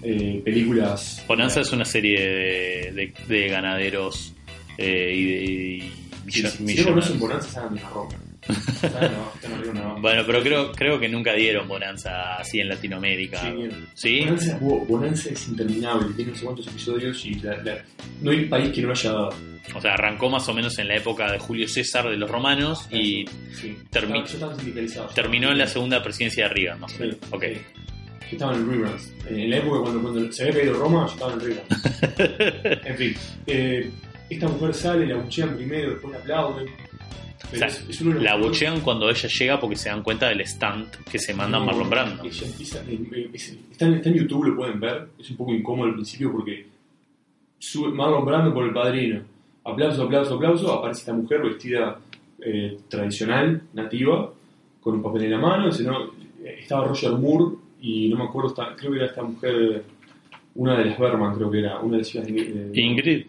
Eh, 0.07 0.43
películas. 0.45 1.25
Bonanza 1.27 1.63
es 1.63 1.73
una 1.73 1.85
serie 1.87 2.21
de, 2.21 2.93
de- 2.93 3.15
de 3.27 3.49
ganaderos 3.49 4.35
eh, 4.77 5.13
y 5.17 5.25
de 5.25 5.45
y 5.45 5.91
millo- 6.27 6.51
si- 6.51 6.57
si 6.57 6.63
no 6.63 6.67
millonarios. 6.67 6.87
conocen 6.89 7.19
Bonanza, 7.21 7.61
de 7.63 7.69
una 7.69 7.89
roca. 7.89 8.17
No. 9.75 9.97
Bueno, 10.01 10.23
pero 10.27 10.43
creo, 10.43 10.73
creo 10.73 11.01
que 11.01 11.09
nunca 11.09 11.33
dieron 11.35 11.67
bonanza 11.67 12.37
así 12.37 12.61
en 12.61 12.69
Latinoamérica. 12.69 13.41
Sí, 13.41 13.51
bien. 13.53 13.87
¿Sí? 13.95 14.21
Bonanza, 14.21 14.59
Bo- 14.61 14.85
Bonanza 14.87 15.29
es 15.31 15.49
interminable, 15.49 16.09
tiene 16.15 16.33
no 16.33 16.37
sé 16.37 16.45
cuántos 16.45 16.67
episodios 16.67 17.25
y 17.25 17.35
la- 17.37 17.57
la- 17.63 17.85
no 18.21 18.31
hay 18.31 18.45
país 18.47 18.71
que 18.71 18.83
no 18.83 18.91
haya 18.91 19.11
dado. 19.13 19.35
O 19.75 19.81
sea, 19.81 19.95
arrancó 19.95 20.29
más 20.29 20.47
o 20.49 20.55
menos 20.55 20.79
en 20.79 20.89
la 20.89 20.97
época 20.97 21.31
de 21.33 21.39
Julio 21.39 21.67
César 21.69 22.09
de 22.09 22.17
los 22.19 22.31
romanos 22.31 22.87
y 22.91 23.25
Sí. 23.55 23.77
Termi- 23.91 24.23
terminó 25.15 25.51
en 25.51 25.59
la 25.59 25.67
segunda 25.67 26.03
presidencia 26.03 26.49
de 26.49 26.55
Reagan, 26.55 26.81
más 26.81 26.95
o 26.97 26.99
menos. 27.01 27.17
Ya 28.21 28.29
estaban 28.31 28.57
en 28.57 28.69
reruns. 28.71 29.13
En 29.29 29.51
la 29.51 29.57
época 29.57 29.81
cuando, 29.81 30.03
cuando 30.03 30.33
se 30.33 30.43
había 30.43 30.55
caído 30.55 30.75
Roma, 30.75 31.07
ya 31.07 31.13
estaban 31.15 31.35
en 31.35 31.47
reruns. 31.47 31.67
en 32.87 32.97
fin, 32.97 33.15
eh, 33.47 33.91
esta 34.29 34.49
mujer 34.49 34.75
sale, 34.75 35.07
la 35.07 35.17
buchean 35.17 35.57
primero, 35.57 35.91
después 35.93 36.13
la 36.13 36.19
aplauden. 36.21 36.67
O 37.53 37.57
sea, 37.57 37.67
es, 37.69 37.85
es 37.89 38.01
La 38.03 38.15
mejores- 38.15 38.41
buchean 38.41 38.81
cuando 38.81 39.09
ella 39.09 39.29
llega 39.29 39.61
porque 39.61 39.77
se 39.77 39.89
dan 39.89 40.03
cuenta 40.03 40.29
del 40.29 40.45
stunt 40.47 40.97
que 41.11 41.19
se 41.19 41.35
manda 41.35 41.59
No, 41.59 41.67
Marlon 41.67 41.89
Brando. 41.91 42.25
ella 42.25 42.47
empieza- 42.47 42.83
eh, 42.89 42.99
eh, 43.13 43.31
es- 43.33 43.57
está, 43.71 43.87
en, 43.87 43.95
está 43.95 44.09
en 44.09 44.15
YouTube, 44.17 44.45
lo 44.49 44.57
pueden 44.57 44.81
ver. 44.81 45.09
Es 45.19 45.31
un 45.31 45.37
poco 45.37 45.53
incómodo 45.55 45.89
al 45.89 45.95
principio 45.95 46.33
porque 46.33 46.67
sube 47.59 47.91
Marlon 47.93 48.25
Brando 48.25 48.53
por 48.53 48.65
el 48.65 48.73
padrino. 48.73 49.21
Aplauso, 49.65 50.03
aplauso, 50.05 50.35
aplauso. 50.35 50.73
Aparece 50.73 51.01
esta 51.01 51.13
mujer 51.13 51.43
vestida 51.43 51.99
eh, 52.47 52.79
tradicional, 52.89 53.63
nativa, 53.73 54.31
con 54.81 54.97
un 54.97 55.03
papel 55.03 55.25
en 55.25 55.31
la 55.31 55.39
mano. 55.39 55.67
Dice, 55.67 55.85
no, 55.85 56.05
eh, 56.45 56.59
estaba 56.61 56.87
Roger 56.87 57.13
Moore 57.13 57.57
y 57.81 58.09
no 58.11 58.17
me 58.19 58.25
acuerdo, 58.25 58.55
creo 58.77 58.91
que 58.91 58.97
era 58.99 59.07
esta 59.07 59.23
mujer, 59.23 59.83
una 60.57 60.77
de 60.77 60.85
las 60.87 60.99
Berman, 60.99 61.35
creo 61.37 61.51
que 61.51 61.59
era, 61.61 61.79
una 61.81 61.93
de 61.93 61.99
las 61.99 62.15
hijas 62.15 62.27
de 62.27 62.33
de- 62.33 62.81
Ingrid, 62.81 63.25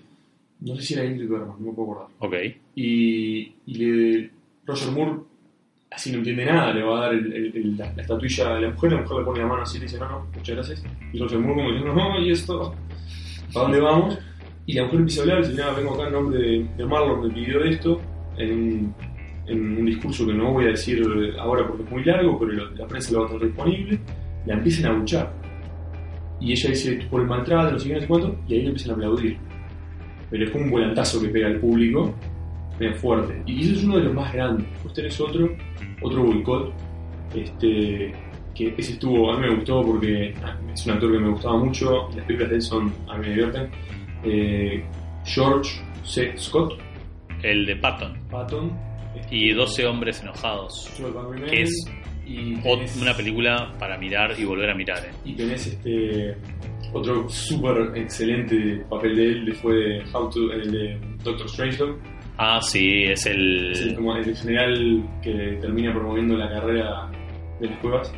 No 0.65 0.75
sé 0.75 0.81
si 0.81 0.93
era 0.95 1.05
Ingrid 1.05 1.29
Berman, 1.29 1.55
no 1.59 1.67
me 1.67 1.73
puedo 1.73 1.91
acordar 1.91 2.15
ok. 2.19 2.33
y, 2.75 3.53
y 3.67 3.73
le, 3.75 4.29
Roger 4.65 4.91
Moore 4.91 5.19
así 5.91 6.11
no 6.11 6.17
entiende 6.17 6.45
nada, 6.45 6.73
le 6.73 6.83
va 6.83 6.97
a 6.97 7.01
dar 7.03 7.13
el- 7.13 7.31
el- 7.31 7.55
el- 7.55 7.77
la, 7.77 7.93
la 7.93 8.01
estatuilla 8.01 8.55
a 8.57 8.59
la 8.59 8.69
mujer, 8.71 8.91
la 8.93 9.01
mujer 9.01 9.17
le 9.19 9.23
pone 9.23 9.39
la 9.39 9.47
mano 9.47 9.61
así 9.61 9.77
y 9.77 9.79
le 9.81 9.85
dice, 9.85 9.99
no, 9.99 10.09
no, 10.09 10.27
muchas 10.35 10.55
gracias. 10.55 10.83
Y 11.13 11.19
Roger 11.19 11.39
Moore 11.39 11.55
como 11.55 11.69
diciendo, 11.71 11.93
no, 11.95 12.19
y 12.19 12.31
esto, 12.31 12.75
¿para 13.53 13.63
dónde 13.63 13.79
vamos? 13.79 14.19
Y 14.65 14.73
la 14.73 14.83
mujer 14.83 14.99
empieza 15.01 15.21
a 15.21 15.23
hablar, 15.23 15.41
dice, 15.47 15.53
nada, 15.61 15.73
vengo 15.73 15.93
acá 15.93 16.07
en 16.07 16.13
nombre 16.13 16.39
de, 16.39 16.67
de 16.77 16.85
Marlon, 16.85 17.27
me 17.27 17.33
pidió 17.33 17.63
esto, 17.63 18.01
en 18.37 18.51
un, 18.51 18.95
en 19.47 19.77
un 19.77 19.85
discurso 19.85 20.25
que 20.25 20.33
no 20.33 20.51
voy 20.51 20.65
a 20.65 20.69
decir 20.69 21.01
ahora 21.39 21.65
porque 21.67 21.83
es 21.83 21.91
muy 21.91 22.03
largo, 22.03 22.39
pero 22.39 22.51
la, 22.51 22.71
la 22.71 22.87
prensa 22.87 23.11
lo 23.13 23.19
va 23.21 23.25
a 23.27 23.29
tener 23.29 23.45
disponible, 23.47 23.99
la 24.47 24.53
empiezan 24.55 24.91
a 24.91 24.97
buchar. 24.97 25.31
Y 26.41 26.51
ella 26.51 26.69
dice, 26.71 27.07
por 27.09 27.21
el 27.21 27.27
maltrato, 27.27 27.71
no 27.71 27.79
sé 27.79 27.87
qué, 27.87 27.93
no 27.95 28.01
sé 28.01 28.07
cuánto, 28.07 28.35
y 28.47 28.53
ahí 28.55 28.61
le 28.63 28.67
empiezan 28.69 28.91
a 28.91 28.93
aplaudir. 28.95 29.37
Pero 30.35 30.47
es 30.47 30.51
como 30.51 30.65
un 30.65 30.71
volantazo 30.71 31.21
que 31.21 31.29
pega 31.29 31.47
al 31.47 31.59
público, 31.61 32.13
bien 32.77 32.93
fuerte. 32.95 33.41
Y 33.45 33.61
eso 33.63 33.75
es 33.75 33.83
uno 33.85 33.95
de 33.99 34.03
los 34.03 34.13
más 34.13 34.33
grandes. 34.33 34.67
Después 34.73 34.93
tenés 34.93 35.21
otro, 35.21 35.49
otro 36.01 36.23
boicot, 36.23 36.73
este, 37.33 38.13
que 38.53 38.73
ese 38.77 38.91
estuvo, 38.93 39.31
a 39.31 39.39
mí 39.39 39.47
me 39.47 39.55
gustó 39.55 39.81
porque 39.81 40.33
es 40.73 40.85
un 40.85 40.91
actor 40.91 41.09
que 41.13 41.19
me 41.19 41.29
gustaba 41.29 41.57
mucho, 41.57 42.09
las 42.13 42.25
películas 42.25 42.49
de 42.49 42.55
él 42.57 42.61
son, 42.61 42.93
a 43.07 43.13
mí 43.17 43.21
me 43.21 43.29
divierten. 43.29 43.69
Eh, 44.25 44.83
George 45.23 45.81
C. 46.03 46.33
Scott, 46.37 46.73
El 47.41 47.65
de 47.65 47.77
Patton. 47.77 48.17
Patton, 48.29 48.71
este, 49.15 49.33
Y 49.35 49.53
12 49.53 49.85
hombres 49.85 50.21
enojados. 50.21 50.91
Que 51.49 51.61
es 51.61 51.85
y 52.27 52.55
tenés- 52.55 53.01
Una 53.01 53.13
película 53.15 53.73
para 53.79 53.97
mirar 53.97 54.33
y 54.37 54.43
volver 54.43 54.69
a 54.69 54.75
mirar. 54.75 54.97
eh. 55.05 55.11
Y 55.23 55.33
tenés 55.33 55.67
este 55.67 56.35
otro 56.95 57.29
súper 57.29 57.91
excelente 57.95 58.83
papel 58.89 59.15
de 59.15 59.23
él, 59.25 59.55
fue 59.55 60.01
How 60.13 60.29
to, 60.29 60.51
el 60.53 60.71
de 60.71 60.99
Doctor 61.23 61.49
Strangelove, 61.49 61.97
Ah, 62.37 62.59
sí, 62.61 63.03
es 63.03 63.25
es 63.25 63.27
el, 63.27 63.93
como 63.95 64.15
el 64.15 64.35
general 64.35 65.09
que 65.21 65.57
termina 65.61 65.93
promoviendo 65.93 66.35
la 66.35 66.49
carrera 66.49 67.09
de 67.61 67.69
las 67.69 67.79
cuevas. 67.79 68.13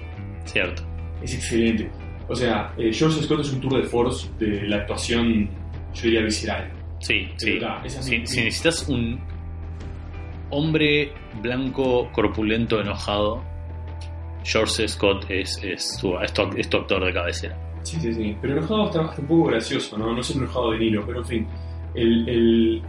Cierto. 0.45 0.83
Es 1.21 1.35
excelente. 1.35 1.91
O 2.27 2.35
sea, 2.35 2.73
eh, 2.77 2.91
George 2.91 3.21
Scott 3.21 3.41
es 3.41 3.53
un 3.53 3.61
tour 3.61 3.81
de 3.81 3.83
force 3.83 4.27
de 4.39 4.67
la 4.67 4.77
actuación, 4.77 5.49
yo 5.93 6.01
diría, 6.01 6.21
visceral. 6.21 6.71
Sí, 6.99 7.27
sí. 7.37 7.53
está, 7.53 7.81
es 7.85 7.97
así. 7.97 8.17
Si, 8.25 8.25
si 8.25 8.43
necesitas 8.43 8.89
un 8.89 9.19
hombre 10.49 11.11
blanco, 11.41 12.09
corpulento, 12.11 12.81
enojado, 12.81 13.43
George 14.43 14.87
Scott 14.87 15.25
es, 15.29 15.59
es, 15.63 15.97
tu, 16.01 16.17
es, 16.19 16.33
tu, 16.33 16.41
es 16.57 16.69
tu 16.69 16.77
actor 16.77 17.05
de 17.05 17.13
cabecera. 17.13 17.66
Sí, 17.87 17.97
sí, 18.01 18.13
sí. 18.13 18.35
Pero 18.41 18.53
enojado 18.57 18.85
hasta, 18.85 19.01
hasta 19.01 19.21
un 19.21 19.27
poco 19.27 19.43
gracioso, 19.45 19.97
¿no? 19.97 20.13
No 20.13 20.19
es 20.21 20.35
enojado 20.35 20.71
de 20.71 20.79
Niro, 20.79 21.03
pero 21.05 21.19
en 21.19 21.25
fin. 21.25 21.47
El, 21.95 22.27
el, 22.27 22.81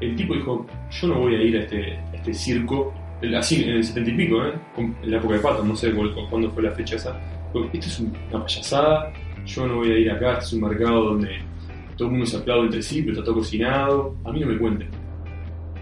el 0.00 0.16
tipo 0.16 0.34
dijo, 0.34 0.66
yo 0.90 1.08
no 1.08 1.20
voy 1.20 1.34
a 1.36 1.42
ir 1.42 1.56
a 1.56 1.60
este, 1.60 1.98
este 2.12 2.34
circo, 2.34 2.92
así 3.36 3.64
en 3.64 3.70
el 3.70 3.84
setenta 3.84 4.10
y 4.10 4.14
pico, 4.14 4.44
¿eh? 4.44 4.52
En 4.76 4.94
la 5.10 5.16
época 5.16 5.34
de 5.36 5.40
Patton, 5.40 5.68
no 5.68 5.74
sé 5.76 5.92
cu- 5.92 6.12
cu- 6.14 6.28
cuándo 6.28 6.50
fue 6.50 6.62
la 6.64 6.72
fecha 6.72 6.96
esa. 6.96 7.18
Dijo, 7.54 7.64
Esto 7.72 7.86
es 7.86 8.00
un- 8.00 8.12
una 8.30 8.42
payasada, 8.44 9.12
yo 9.46 9.66
no 9.66 9.76
voy 9.76 9.90
a 9.92 9.98
ir 9.98 10.10
acá, 10.10 10.32
este 10.34 10.44
es 10.44 10.52
un 10.52 10.60
mercado 10.68 11.04
donde 11.04 11.28
todo 11.96 12.08
el 12.08 12.12
mundo 12.12 12.26
se 12.26 12.36
aplaude 12.36 12.64
entre 12.66 12.82
sí, 12.82 13.00
pero 13.00 13.12
está 13.14 13.24
todo 13.24 13.36
cocinado, 13.36 14.16
a 14.24 14.32
mí 14.32 14.40
no 14.40 14.46
me 14.48 14.58
cuenten. 14.58 14.88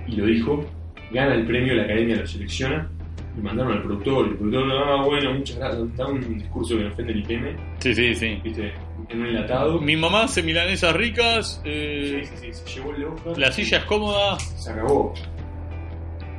Y 0.07 0.17
lo 0.17 0.27
dijo, 0.27 0.65
gana 1.13 1.35
el 1.35 1.45
premio, 1.47 1.75
la 1.75 1.83
academia 1.85 2.17
lo 2.17 2.27
selecciona, 2.27 2.89
y 3.37 3.41
mandaron 3.41 3.73
al 3.73 3.83
productor, 3.83 4.27
y 4.27 4.31
el 4.31 4.37
productor, 4.37 4.73
ah, 4.73 5.05
bueno, 5.05 5.35
muchas 5.35 5.57
gracias, 5.59 5.97
da 5.97 6.07
un 6.09 6.39
discurso 6.39 6.77
que 6.77 6.83
no 6.85 6.89
ofende 6.93 7.15
ni 7.15 7.23
teme, 7.23 7.57
Sí, 7.79 7.95
sí, 7.95 8.15
sí. 8.15 8.41
viste, 8.43 8.73
en 9.09 9.21
un 9.21 9.27
enlatado. 9.27 9.81
Mi 9.81 9.97
mamá 9.97 10.25
hace 10.25 10.43
milanesas 10.43 10.95
ricas, 10.97 11.61
Sí, 11.65 11.71
eh, 11.71 12.23
sí, 12.25 12.37
sí, 12.37 12.53
se 12.53 12.75
llevó 12.81 12.95
el 12.95 13.05
Oscar, 13.05 13.39
la 13.39 13.53
silla 13.53 13.79
es 13.79 13.85
cómoda. 13.85 14.39
se 14.39 14.71
acabó. 14.71 15.15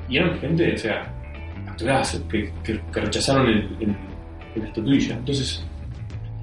Y 0.10 0.18
eran 0.18 0.38
gente, 0.40 0.74
o 0.74 0.78
sea, 0.78 1.14
actorazos 1.68 2.22
que, 2.30 2.52
que, 2.64 2.80
que 2.94 3.00
rechazaron 3.00 3.48
el, 3.48 3.78
el- 3.80 3.96
la 4.56 4.66
estatuilla. 4.68 5.16
Entonces, 5.16 5.66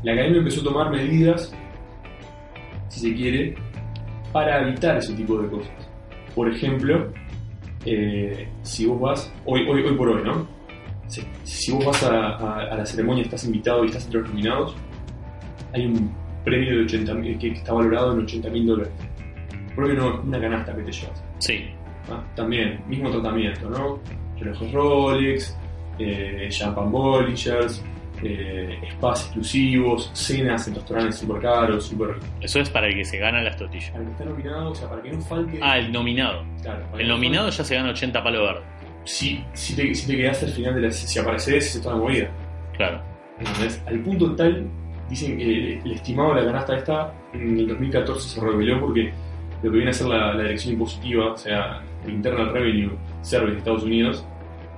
la 0.03 0.13
academia 0.13 0.39
empezó 0.39 0.63
a 0.63 0.65
tomar 0.65 0.91
medidas, 0.91 1.55
si 2.89 3.01
se 3.01 3.15
quiere, 3.15 3.55
para 4.33 4.63
evitar 4.67 4.97
ese 4.97 5.13
tipo 5.15 5.39
de 5.43 5.49
cosas. 5.51 5.71
Por 6.35 6.51
ejemplo, 6.51 7.13
eh, 7.85 8.49
si 8.63 8.87
vos 8.87 9.01
vas, 9.01 9.33
hoy, 9.47 9.67
hoy, 9.69 9.83
hoy 9.83 9.95
por 9.95 10.09
hoy, 10.09 10.23
¿no? 10.25 10.47
Si, 11.07 11.23
si 11.45 11.73
vos 11.73 11.85
vas 11.87 12.03
a, 12.03 12.37
a- 12.37 12.61
a 12.73 12.77
la 12.77 12.87
ceremonia, 12.87 13.23
estás 13.25 13.45
invitado 13.45 13.85
y 13.85 13.89
estás 13.89 14.05
entre 14.07 14.21
los 14.21 14.29
nominados, 14.31 14.77
hay 15.73 15.87
un 15.87 16.13
premio 16.45 16.77
de 16.77 16.85
80 16.85 17.15
mil- 17.15 17.39
que, 17.39 17.53
que 17.53 17.59
está 17.59 17.73
valorado 17.73 18.13
en 18.13 18.21
80 18.25 18.51
mil 18.51 18.67
dólares. 18.67 18.93
Premio 19.75 19.95
no, 19.95 20.21
una 20.23 20.41
canasta 20.41 20.75
que 20.75 20.83
te 20.83 20.93
llevas. 20.93 21.23
Sí, 21.39 21.65
Ah, 22.11 22.25
también, 22.35 22.81
mismo 22.89 23.11
tratamiento, 23.11 23.69
¿no? 23.69 23.99
Relojes 24.41 24.73
Rolex, 24.73 25.57
eh, 25.99 26.47
champagne 26.51 26.91
Bollingers, 26.91 27.85
eh, 28.23 28.79
spas 28.93 29.25
exclusivos, 29.25 30.11
cenas 30.15 30.67
en 30.69 30.75
restaurantes 30.75 31.17
súper 31.17 31.43
caros, 31.43 31.87
súper... 31.87 32.17
eso 32.41 32.61
es 32.61 32.71
para 32.71 32.89
el 32.89 32.95
que 32.95 33.05
se 33.05 33.19
gana 33.19 33.43
las 33.43 33.57
tortillas. 33.57 33.91
Para 33.91 34.03
el 34.03 34.09
que 34.09 34.13
está 34.13 34.25
nominado, 34.25 34.71
o 34.71 34.75
sea, 34.75 34.89
para 34.89 35.03
que 35.03 35.13
no 35.13 35.21
falte... 35.21 35.59
Ah, 35.63 35.79
el 35.79 35.93
nominado. 35.93 36.45
Claro, 36.63 36.87
El 36.99 37.09
no 37.09 37.15
nominado 37.15 37.51
ya 37.51 37.65
se 37.65 37.75
gana 37.75 37.91
80 37.91 38.23
palos 38.23 38.41
verdes. 38.43 38.63
Si, 39.05 39.45
si, 39.55 39.75
te, 39.75 39.95
si 39.95 40.07
te 40.07 40.17
quedaste 40.17 40.47
al 40.47 40.53
final 40.53 40.75
de 40.75 40.81
la... 40.83 40.91
Si 40.91 41.19
apareces, 41.19 41.75
es 41.77 41.83
toda 41.83 41.95
la 41.95 42.01
movida. 42.03 42.31
Claro. 42.77 43.01
¿entendés? 43.39 43.83
Al 43.87 44.01
punto 44.01 44.35
tal, 44.37 44.67
dicen 45.09 45.37
que 45.39 45.45
el, 45.45 45.81
el 45.85 45.93
estimado 45.93 46.35
de 46.35 46.43
la 46.43 46.47
canasta 46.53 46.77
esta 46.77 47.15
en 47.33 47.59
el 47.59 47.69
2014 47.69 48.29
se 48.29 48.41
reveló 48.41 48.81
porque 48.81 49.13
lo 49.63 49.71
que 49.71 49.77
viene 49.77 49.91
a 49.91 49.95
ser 49.95 50.07
la, 50.09 50.35
la 50.35 50.43
dirección 50.43 50.75
impositiva, 50.75 51.33
o 51.33 51.37
sea, 51.37 51.83
el 52.05 52.13
Internal 52.13 52.53
Revenue 52.53 52.97
Service 53.23 53.53
de 53.53 53.59
Estados 53.59 53.83
Unidos, 53.83 54.27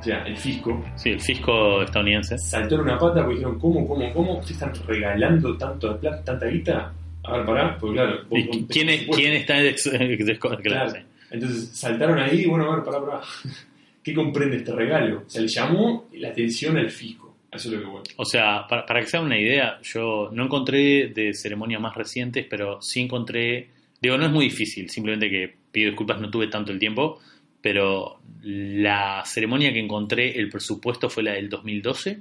o 0.00 0.02
sea, 0.02 0.22
el 0.26 0.36
fisco, 0.36 0.84
Sí, 0.96 1.10
el 1.10 1.20
fisco 1.20 1.82
estadounidense. 1.82 2.36
saltó 2.38 2.76
en 2.76 2.80
una 2.82 2.98
pata 2.98 3.20
porque 3.22 3.34
dijeron, 3.36 3.58
¿cómo, 3.58 3.86
cómo, 3.86 4.12
cómo? 4.12 4.38
¿Ustedes 4.38 4.62
están 4.62 4.72
regalando 4.86 5.56
tanto 5.56 5.92
de 5.92 5.98
plata, 6.00 6.24
tanta 6.24 6.46
guita? 6.46 6.92
A 7.22 7.36
ver, 7.36 7.46
pará, 7.46 7.76
porque 7.78 7.94
claro... 7.96 8.16
vos- 8.28 8.40
¿Y 8.40 8.64
quién, 8.64 8.88
es, 8.88 9.06
¿Quién 9.14 9.32
está 9.34 9.58
en 9.60 9.66
ex- 9.66 9.90
claro. 10.62 10.92
Entonces 11.30 11.68
saltaron 11.78 12.18
ahí 12.18 12.40
y 12.40 12.46
bueno, 12.46 12.72
a 12.72 12.76
ver, 12.76 12.84
pará, 12.84 13.00
pará. 13.04 13.20
¿Qué 14.02 14.14
comprende 14.14 14.56
este 14.56 14.72
regalo? 14.72 15.24
O 15.26 15.30
sea, 15.30 15.42
le 15.42 15.48
llamó 15.48 16.08
la 16.14 16.28
atención 16.28 16.76
al 16.78 16.90
fisco. 16.90 17.36
Eso 17.52 17.68
es 17.68 17.74
lo 17.74 17.80
que 17.80 17.86
bueno. 17.86 18.04
O 18.16 18.24
sea, 18.24 18.66
para, 18.68 18.86
para 18.86 19.00
que 19.00 19.06
se 19.06 19.16
hagan 19.16 19.26
una 19.26 19.38
idea, 19.38 19.78
yo 19.82 20.30
no 20.32 20.44
encontré 20.44 21.08
de 21.08 21.34
ceremonias 21.34 21.80
más 21.80 21.94
recientes, 21.94 22.46
pero 22.48 22.80
sí 22.80 23.00
encontré. 23.00 23.68
Digo, 24.00 24.16
no 24.16 24.24
es 24.26 24.32
muy 24.32 24.46
difícil, 24.46 24.88
simplemente 24.88 25.28
que 25.28 25.52
pido 25.70 25.88
disculpas, 25.90 26.20
no 26.20 26.30
tuve 26.30 26.46
tanto 26.46 26.72
el 26.72 26.78
tiempo. 26.78 27.20
Pero 27.62 28.20
la 28.42 29.22
ceremonia 29.26 29.72
que 29.72 29.80
encontré, 29.80 30.38
el 30.38 30.48
presupuesto 30.48 31.10
fue 31.10 31.22
la 31.22 31.32
del 31.32 31.48
2012, 31.50 32.20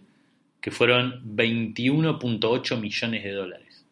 que 0.59 0.71
fueron 0.71 1.23
21.8 1.35 2.79
millones 2.79 3.23
de 3.23 3.31
dólares. 3.31 3.85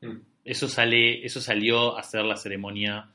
Mm. 0.00 0.16
Eso, 0.44 0.68
sale, 0.68 1.24
eso 1.24 1.40
salió 1.40 1.96
a 1.96 2.00
hacer 2.00 2.24
la 2.24 2.36
ceremonia. 2.36 3.06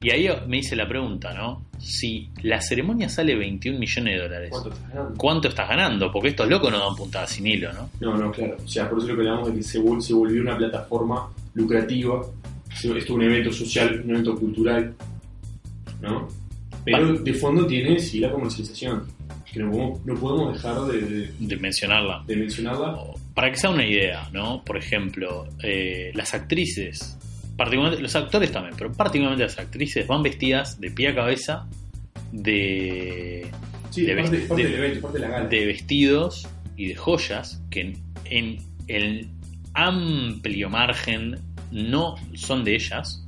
Y 0.00 0.10
ahí 0.10 0.28
me 0.46 0.58
hice 0.58 0.76
la 0.76 0.88
pregunta, 0.88 1.34
¿no? 1.34 1.66
Si 1.78 2.28
la 2.42 2.60
ceremonia 2.60 3.08
sale 3.08 3.34
21 3.34 3.78
millones 3.78 4.14
de 4.16 4.22
dólares, 4.22 4.50
¿Cuánto 4.50 4.68
estás 4.70 4.88
ganando? 4.88 5.14
¿cuánto 5.18 5.48
estás 5.48 5.68
ganando? 5.68 6.12
Porque 6.12 6.28
estos 6.28 6.48
locos 6.48 6.70
no 6.70 6.78
dan 6.78 6.94
puntada 6.96 7.26
sin 7.26 7.46
hilo, 7.48 7.72
¿no? 7.72 7.90
No, 8.00 8.16
no, 8.16 8.30
claro. 8.30 8.56
O 8.64 8.68
sea, 8.68 8.88
por 8.88 8.98
eso 8.98 9.08
lo 9.08 9.14
que 9.16 9.20
hablamos 9.28 9.48
de 9.50 9.56
que 9.56 9.62
se, 9.62 9.80
vol- 9.80 10.00
se 10.00 10.14
volvió 10.14 10.40
una 10.40 10.56
plataforma 10.56 11.28
lucrativa. 11.54 12.22
Esto 12.72 12.96
es 12.96 13.10
un 13.10 13.22
evento 13.22 13.52
social, 13.52 14.00
un 14.04 14.10
evento 14.10 14.36
cultural, 14.36 14.94
¿no? 16.00 16.28
Pero 16.92 17.14
de 17.14 17.34
fondo 17.34 17.66
tiene 17.66 17.98
sí 17.98 18.20
la 18.20 18.30
comercialización, 18.30 19.04
que 19.52 19.60
no 19.60 19.70
podemos, 19.70 20.06
no 20.06 20.14
podemos 20.14 20.52
dejar 20.54 20.80
de, 20.82 21.00
de- 21.00 21.32
de 21.38 21.56
mencionarla. 21.56 22.22
de 22.26 22.36
mencionarla. 22.36 22.96
Para 23.34 23.50
que 23.50 23.56
sea 23.56 23.70
una 23.70 23.86
idea, 23.86 24.28
¿no? 24.32 24.62
Por 24.64 24.76
ejemplo, 24.76 25.46
eh, 25.62 26.10
las 26.14 26.34
actrices, 26.34 27.16
particularmente, 27.56 28.02
los 28.02 28.14
actores 28.16 28.50
también, 28.52 28.74
pero 28.76 28.92
particularmente 28.92 29.44
las 29.44 29.58
actrices 29.58 30.06
van 30.06 30.22
vestidas 30.22 30.80
de 30.80 30.90
pie 30.90 31.08
a 31.08 31.14
cabeza 31.14 31.66
de, 32.32 33.46
Sí, 33.90 34.02
de 34.02 34.12
es 34.12 34.18
parte, 34.20 34.36
vest- 34.38 34.48
parte 34.48 34.62
de- 34.64 34.68
del 34.70 34.78
evento, 34.84 35.00
parte 35.02 35.18
de 35.18 35.24
la 35.26 35.30
gala. 35.30 35.48
de 35.48 35.66
vestidos 35.66 36.48
y 36.76 36.86
de 36.88 36.94
joyas 36.94 37.60
que 37.70 37.80
en, 37.80 37.92
en 38.26 38.58
el 38.86 39.28
amplio 39.74 40.68
margen 40.68 41.36
no 41.70 42.14
son 42.34 42.64
de 42.64 42.74
ellas. 42.74 43.24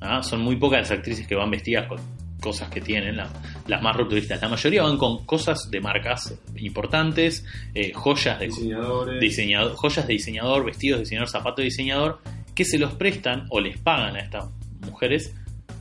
¿ah? 0.00 0.22
Son 0.22 0.40
muy 0.40 0.56
pocas 0.56 0.80
las 0.82 0.90
actrices 0.92 1.26
que 1.26 1.34
van 1.34 1.50
vestidas 1.50 1.86
con 1.86 1.98
cosas 2.40 2.68
que 2.70 2.80
tienen, 2.80 3.16
la- 3.16 3.28
las 3.66 3.82
más 3.82 3.96
rupturistas. 3.96 4.40
La 4.40 4.48
mayoría 4.48 4.82
van 4.82 4.96
con 4.96 5.24
cosas 5.26 5.70
de 5.70 5.80
marcas 5.80 6.34
importantes, 6.56 7.44
eh, 7.74 7.92
joyas 7.92 8.38
de 8.38 8.46
diseñadores. 8.46 9.20
diseñador, 9.20 9.74
joyas 9.76 10.06
de 10.06 10.12
diseñador, 10.14 10.64
vestidos 10.64 10.98
de 10.98 11.02
diseñador, 11.04 11.28
zapatos 11.28 11.56
de 11.58 11.64
diseñador, 11.64 12.20
que 12.54 12.64
se 12.64 12.78
los 12.78 12.94
prestan 12.94 13.46
o 13.50 13.60
les 13.60 13.78
pagan 13.78 14.16
a 14.16 14.20
estas 14.20 14.46
mujeres 14.80 15.34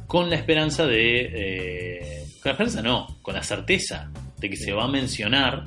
con 0.08 0.30
la 0.30 0.36
esperanza 0.36 0.86
de... 0.86 1.30
eh, 1.34 2.24
con 2.42 2.50
la 2.50 2.52
esperanza 2.52 2.82
no, 2.82 3.18
con 3.22 3.34
la 3.36 3.44
certeza 3.44 4.12
de 4.40 4.50
que 4.50 4.56
se 4.56 4.72
va 4.72 4.86
a 4.86 4.88
mencionar, 4.88 5.66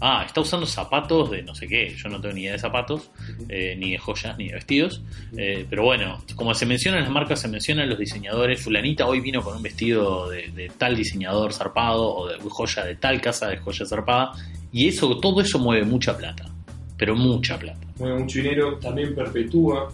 ah, 0.00 0.24
está 0.26 0.40
usando 0.40 0.66
zapatos 0.66 1.30
de 1.30 1.42
no 1.42 1.54
sé 1.54 1.66
qué, 1.66 1.94
yo 1.96 2.08
no 2.08 2.20
tengo 2.20 2.34
ni 2.34 2.42
idea 2.42 2.52
de 2.52 2.58
zapatos, 2.58 3.10
eh, 3.48 3.76
ni 3.78 3.92
de 3.92 3.98
joyas, 3.98 4.36
ni 4.36 4.48
de 4.48 4.54
vestidos, 4.54 5.02
eh, 5.36 5.66
pero 5.68 5.84
bueno, 5.84 6.22
como 6.34 6.54
se 6.54 6.66
mencionan 6.66 7.02
las 7.02 7.10
marcas, 7.10 7.40
se 7.40 7.48
mencionan 7.48 7.88
los 7.88 7.98
diseñadores, 7.98 8.62
fulanita 8.62 9.06
hoy 9.06 9.20
vino 9.20 9.42
con 9.42 9.56
un 9.56 9.62
vestido 9.62 10.28
de, 10.28 10.50
de 10.50 10.68
tal 10.76 10.96
diseñador 10.96 11.52
zarpado 11.52 12.14
o 12.14 12.28
de 12.28 12.38
joya 12.38 12.84
de 12.84 12.96
tal 12.96 13.20
casa 13.20 13.48
de 13.48 13.58
joya 13.58 13.86
zarpada, 13.86 14.32
y 14.72 14.88
eso, 14.88 15.18
todo 15.20 15.40
eso 15.40 15.58
mueve 15.58 15.84
mucha 15.84 16.16
plata, 16.16 16.50
pero 16.96 17.14
mucha 17.14 17.58
plata. 17.58 17.86
mueve 17.98 18.20
mucho 18.20 18.38
dinero, 18.38 18.78
también 18.78 19.14
perpetúa 19.14 19.88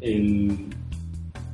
el, 0.00 0.66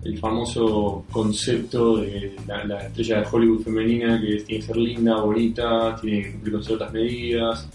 el 0.04 0.18
famoso 0.18 1.04
concepto 1.10 1.98
de 1.98 2.34
la, 2.46 2.64
la 2.64 2.86
estrella 2.86 3.20
de 3.20 3.26
Hollywood 3.30 3.62
femenina 3.62 4.20
que 4.20 4.38
tiene 4.38 4.60
que 4.60 4.62
ser 4.62 4.76
linda, 4.76 5.20
bonita, 5.20 5.96
tiene 6.00 6.22
que 6.22 6.32
cumplir 6.32 6.52
con 6.54 6.64
ciertas 6.64 6.92
medidas, 6.92 7.68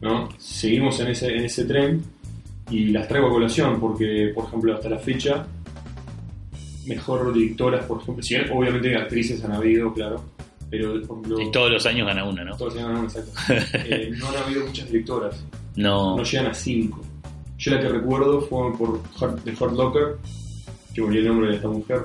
¿no? 0.00 0.28
Seguimos 0.38 0.98
en 1.00 1.08
ese, 1.08 1.34
en 1.34 1.44
ese 1.44 1.64
tren 1.64 2.02
y 2.70 2.86
las 2.86 3.08
traigo 3.08 3.28
a 3.28 3.30
colación 3.30 3.80
porque, 3.80 4.32
por 4.34 4.46
ejemplo, 4.46 4.74
hasta 4.74 4.88
la 4.88 4.98
fecha, 4.98 5.46
mejor 6.86 7.32
directoras, 7.32 7.84
por 7.86 8.00
ejemplo, 8.00 8.24
bien 8.28 8.50
obviamente 8.52 8.96
actrices 8.96 9.44
han 9.44 9.52
habido, 9.52 9.92
claro, 9.92 10.22
pero 10.70 10.92
por 10.92 11.18
ejemplo... 11.18 11.40
Y 11.40 11.50
todos 11.50 11.70
los 11.70 11.86
años 11.86 12.06
gana 12.06 12.24
una, 12.24 12.44
¿no? 12.44 12.56
todos 12.56 12.74
se 12.74 12.80
llaman, 12.80 13.04
exacto. 13.04 13.32
Eh, 13.84 14.10
no 14.18 14.28
han 14.28 14.36
habido 14.36 14.66
muchas 14.66 14.86
directoras 14.90 15.44
No, 15.76 16.16
no 16.16 16.22
llegan 16.22 16.46
a 16.46 16.54
5. 16.54 17.00
Yo 17.58 17.70
la 17.70 17.80
que 17.80 17.88
recuerdo 17.88 18.40
fue 18.42 18.76
por 18.76 19.00
The 19.44 19.52
Hurt 19.58 19.74
Locker, 19.74 20.16
que 20.92 21.00
volví 21.00 21.18
el 21.18 21.28
nombre 21.28 21.50
de 21.50 21.56
esta 21.56 21.68
mujer, 21.68 22.02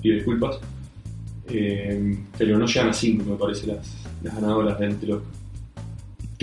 pido 0.00 0.16
disculpas. 0.16 0.58
Eh, 1.48 2.18
pero 2.38 2.58
no 2.58 2.66
llegan 2.66 2.90
a 2.90 2.92
5, 2.92 3.24
me 3.24 3.36
parece, 3.36 3.66
las, 3.66 3.96
las 4.22 4.34
ganadoras 4.34 4.78
de. 4.78 5.22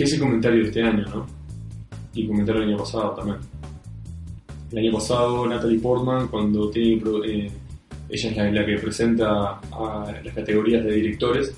Que 0.00 0.04
es 0.04 0.14
el 0.14 0.20
comentario 0.20 0.62
de 0.62 0.68
este 0.68 0.82
año, 0.82 1.04
¿no? 1.14 1.26
Y 2.14 2.26
comentario 2.26 2.62
del 2.62 2.70
año 2.70 2.78
pasado 2.78 3.10
también. 3.16 3.36
El 4.72 4.78
año 4.78 4.92
pasado, 4.92 5.46
Natalie 5.46 5.78
Portman, 5.78 6.28
cuando 6.28 6.70
tiene. 6.70 7.02
eh, 7.26 7.50
ella 8.08 8.30
es 8.30 8.34
la, 8.38 8.50
la 8.50 8.64
que 8.64 8.78
presenta 8.78 9.58
a 9.70 10.14
las 10.24 10.34
categorías 10.34 10.82
de 10.86 10.92
directores, 10.94 11.52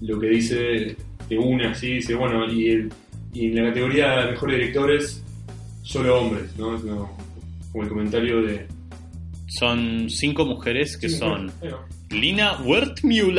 lo 0.00 0.18
que 0.18 0.28
dice 0.28 0.96
de 1.28 1.38
una 1.38 1.72
así, 1.72 1.96
dice, 1.96 2.14
bueno, 2.14 2.50
y, 2.50 2.70
el- 2.70 2.92
y 3.34 3.48
en 3.48 3.56
la 3.56 3.68
categoría 3.68 4.10
de 4.24 4.30
mejores 4.30 4.56
directores, 4.56 5.22
solo 5.82 6.20
hombres, 6.22 6.56
¿no? 6.56 6.76
Es 6.76 6.80
como, 6.80 7.14
como 7.72 7.84
el 7.84 7.90
comentario 7.90 8.40
de. 8.40 8.66
son 9.48 10.06
cinco 10.08 10.46
mujeres 10.46 10.96
que 10.96 11.10
Sí, 11.10 11.18
son 11.18 11.48
va. 11.62 11.86
Lina 12.08 12.58
Wertmüller 12.64 13.38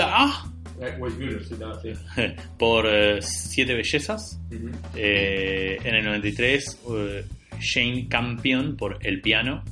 Eh, 0.82 2.36
por 2.57 2.86
eh, 2.88 3.21
Siete 3.21 3.73
Bellezas, 3.75 4.39
Ujú. 4.51 4.69
Eh, 4.95 5.77
en 5.84 5.95
el 5.95 6.05
93 6.05 6.80
eh, 6.89 7.25
Shane 7.59 8.07
Campion 8.07 8.75
por 8.77 8.97
El 9.01 9.21
Piano, 9.21 9.63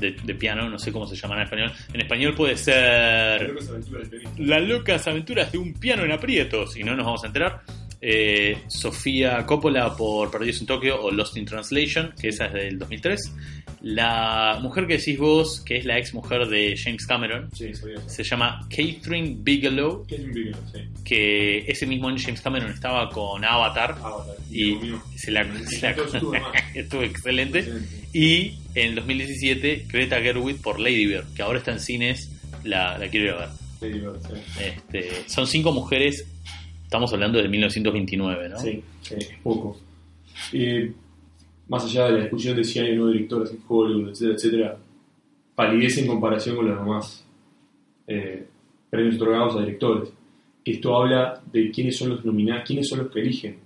de, 0.00 0.12
de 0.12 0.34
piano, 0.34 0.68
no 0.68 0.78
sé 0.78 0.92
cómo 0.92 1.06
se 1.06 1.16
llama 1.16 1.36
en 1.36 1.42
español. 1.42 1.72
En 1.92 2.00
español 2.00 2.34
puede 2.34 2.56
ser. 2.56 3.54
Las 4.38 4.62
locas 4.62 5.06
aventuras 5.08 5.50
de 5.52 5.58
un 5.58 5.72
piano 5.72 6.04
en 6.04 6.12
aprietos, 6.12 6.76
y 6.76 6.84
no 6.84 6.94
nos 6.94 7.06
vamos 7.06 7.24
a 7.24 7.28
enterar. 7.28 7.62
Eh, 8.08 8.58
Sofía 8.68 9.44
Coppola 9.46 9.96
por 9.96 10.30
Perdidos 10.30 10.60
en 10.60 10.66
Tokio 10.68 11.02
o 11.02 11.10
Lost 11.10 11.36
in 11.36 11.44
Translation, 11.44 12.12
que 12.20 12.28
esa 12.28 12.46
es 12.46 12.52
del 12.52 12.78
2003. 12.78 13.32
La 13.82 14.58
mujer 14.62 14.86
que 14.86 14.96
decís 14.98 15.18
vos, 15.18 15.60
que 15.60 15.76
es 15.78 15.84
la 15.84 15.98
ex 15.98 16.14
mujer 16.14 16.46
de 16.46 16.76
James 16.76 17.04
Cameron, 17.06 17.50
Sí, 17.52 17.72
se 18.06 18.22
llama 18.22 18.60
Catherine 18.70 19.36
Bigelow, 19.40 20.02
Catherine 20.08 20.32
Bigelow, 20.32 20.60
sí. 20.72 20.80
que 21.04 21.58
ese 21.66 21.84
mismo 21.86 22.08
año 22.08 22.18
James 22.20 22.40
Cameron 22.40 22.70
estaba 22.70 23.10
con 23.10 23.44
Avatar 23.44 23.96
Avatar. 24.00 24.36
y 24.52 24.78
se 25.16 25.30
la, 25.32 25.44
se 25.66 25.80
la- 25.82 25.96
Estuvo 26.74 27.02
excelente. 27.02 27.58
Excelente. 27.60 27.88
Y 28.12 28.58
en 28.76 28.90
el 28.90 28.94
2017 28.96 29.86
Greta 29.88 30.20
Gerwig 30.20 30.60
por 30.62 30.78
Lady 30.80 31.06
Bird, 31.06 31.26
que 31.34 31.42
ahora 31.42 31.58
está 31.58 31.72
en 31.72 31.80
cines, 31.80 32.30
la, 32.64 32.98
la 32.98 33.08
quiero 33.08 33.26
ir 33.26 33.32
a 33.32 33.36
ver. 33.38 33.48
Sí, 33.80 33.98
Bird, 33.98 34.20
sí. 34.22 34.62
Este, 34.64 35.28
son 35.28 35.46
cinco 35.46 35.72
mujeres, 35.72 36.24
estamos 36.96 37.12
hablando 37.12 37.38
de 37.42 37.48
1929, 37.48 38.48
¿no? 38.48 38.58
Sí, 38.58 38.82
sí, 39.02 39.14
es 39.18 39.30
poco. 39.42 39.78
Eh, 40.52 40.92
más 41.68 41.84
allá 41.84 42.06
de 42.06 42.12
la 42.12 42.18
discusión 42.20 42.56
de 42.56 42.64
si 42.64 42.78
hay 42.78 42.92
o 42.92 42.96
no 43.04 43.08
directores 43.08 43.50
en 43.50 43.58
Hollywood, 43.66 44.10
etcétera, 44.10 44.34
etcétera, 44.34 44.78
palidece 45.54 46.00
en 46.02 46.06
comparación 46.06 46.56
con 46.56 46.68
los 46.68 46.78
demás 46.78 47.26
eh, 48.06 48.46
premios 48.90 49.16
otorgados 49.16 49.56
a 49.56 49.60
directores. 49.60 50.10
Esto 50.64 50.96
habla 50.96 51.40
de 51.52 51.70
quiénes 51.70 51.96
son 51.96 52.10
los 52.10 52.24
nominados, 52.24 52.64
quiénes 52.66 52.88
son 52.88 52.98
los 53.00 53.10
que 53.12 53.20
eligen. 53.20 53.58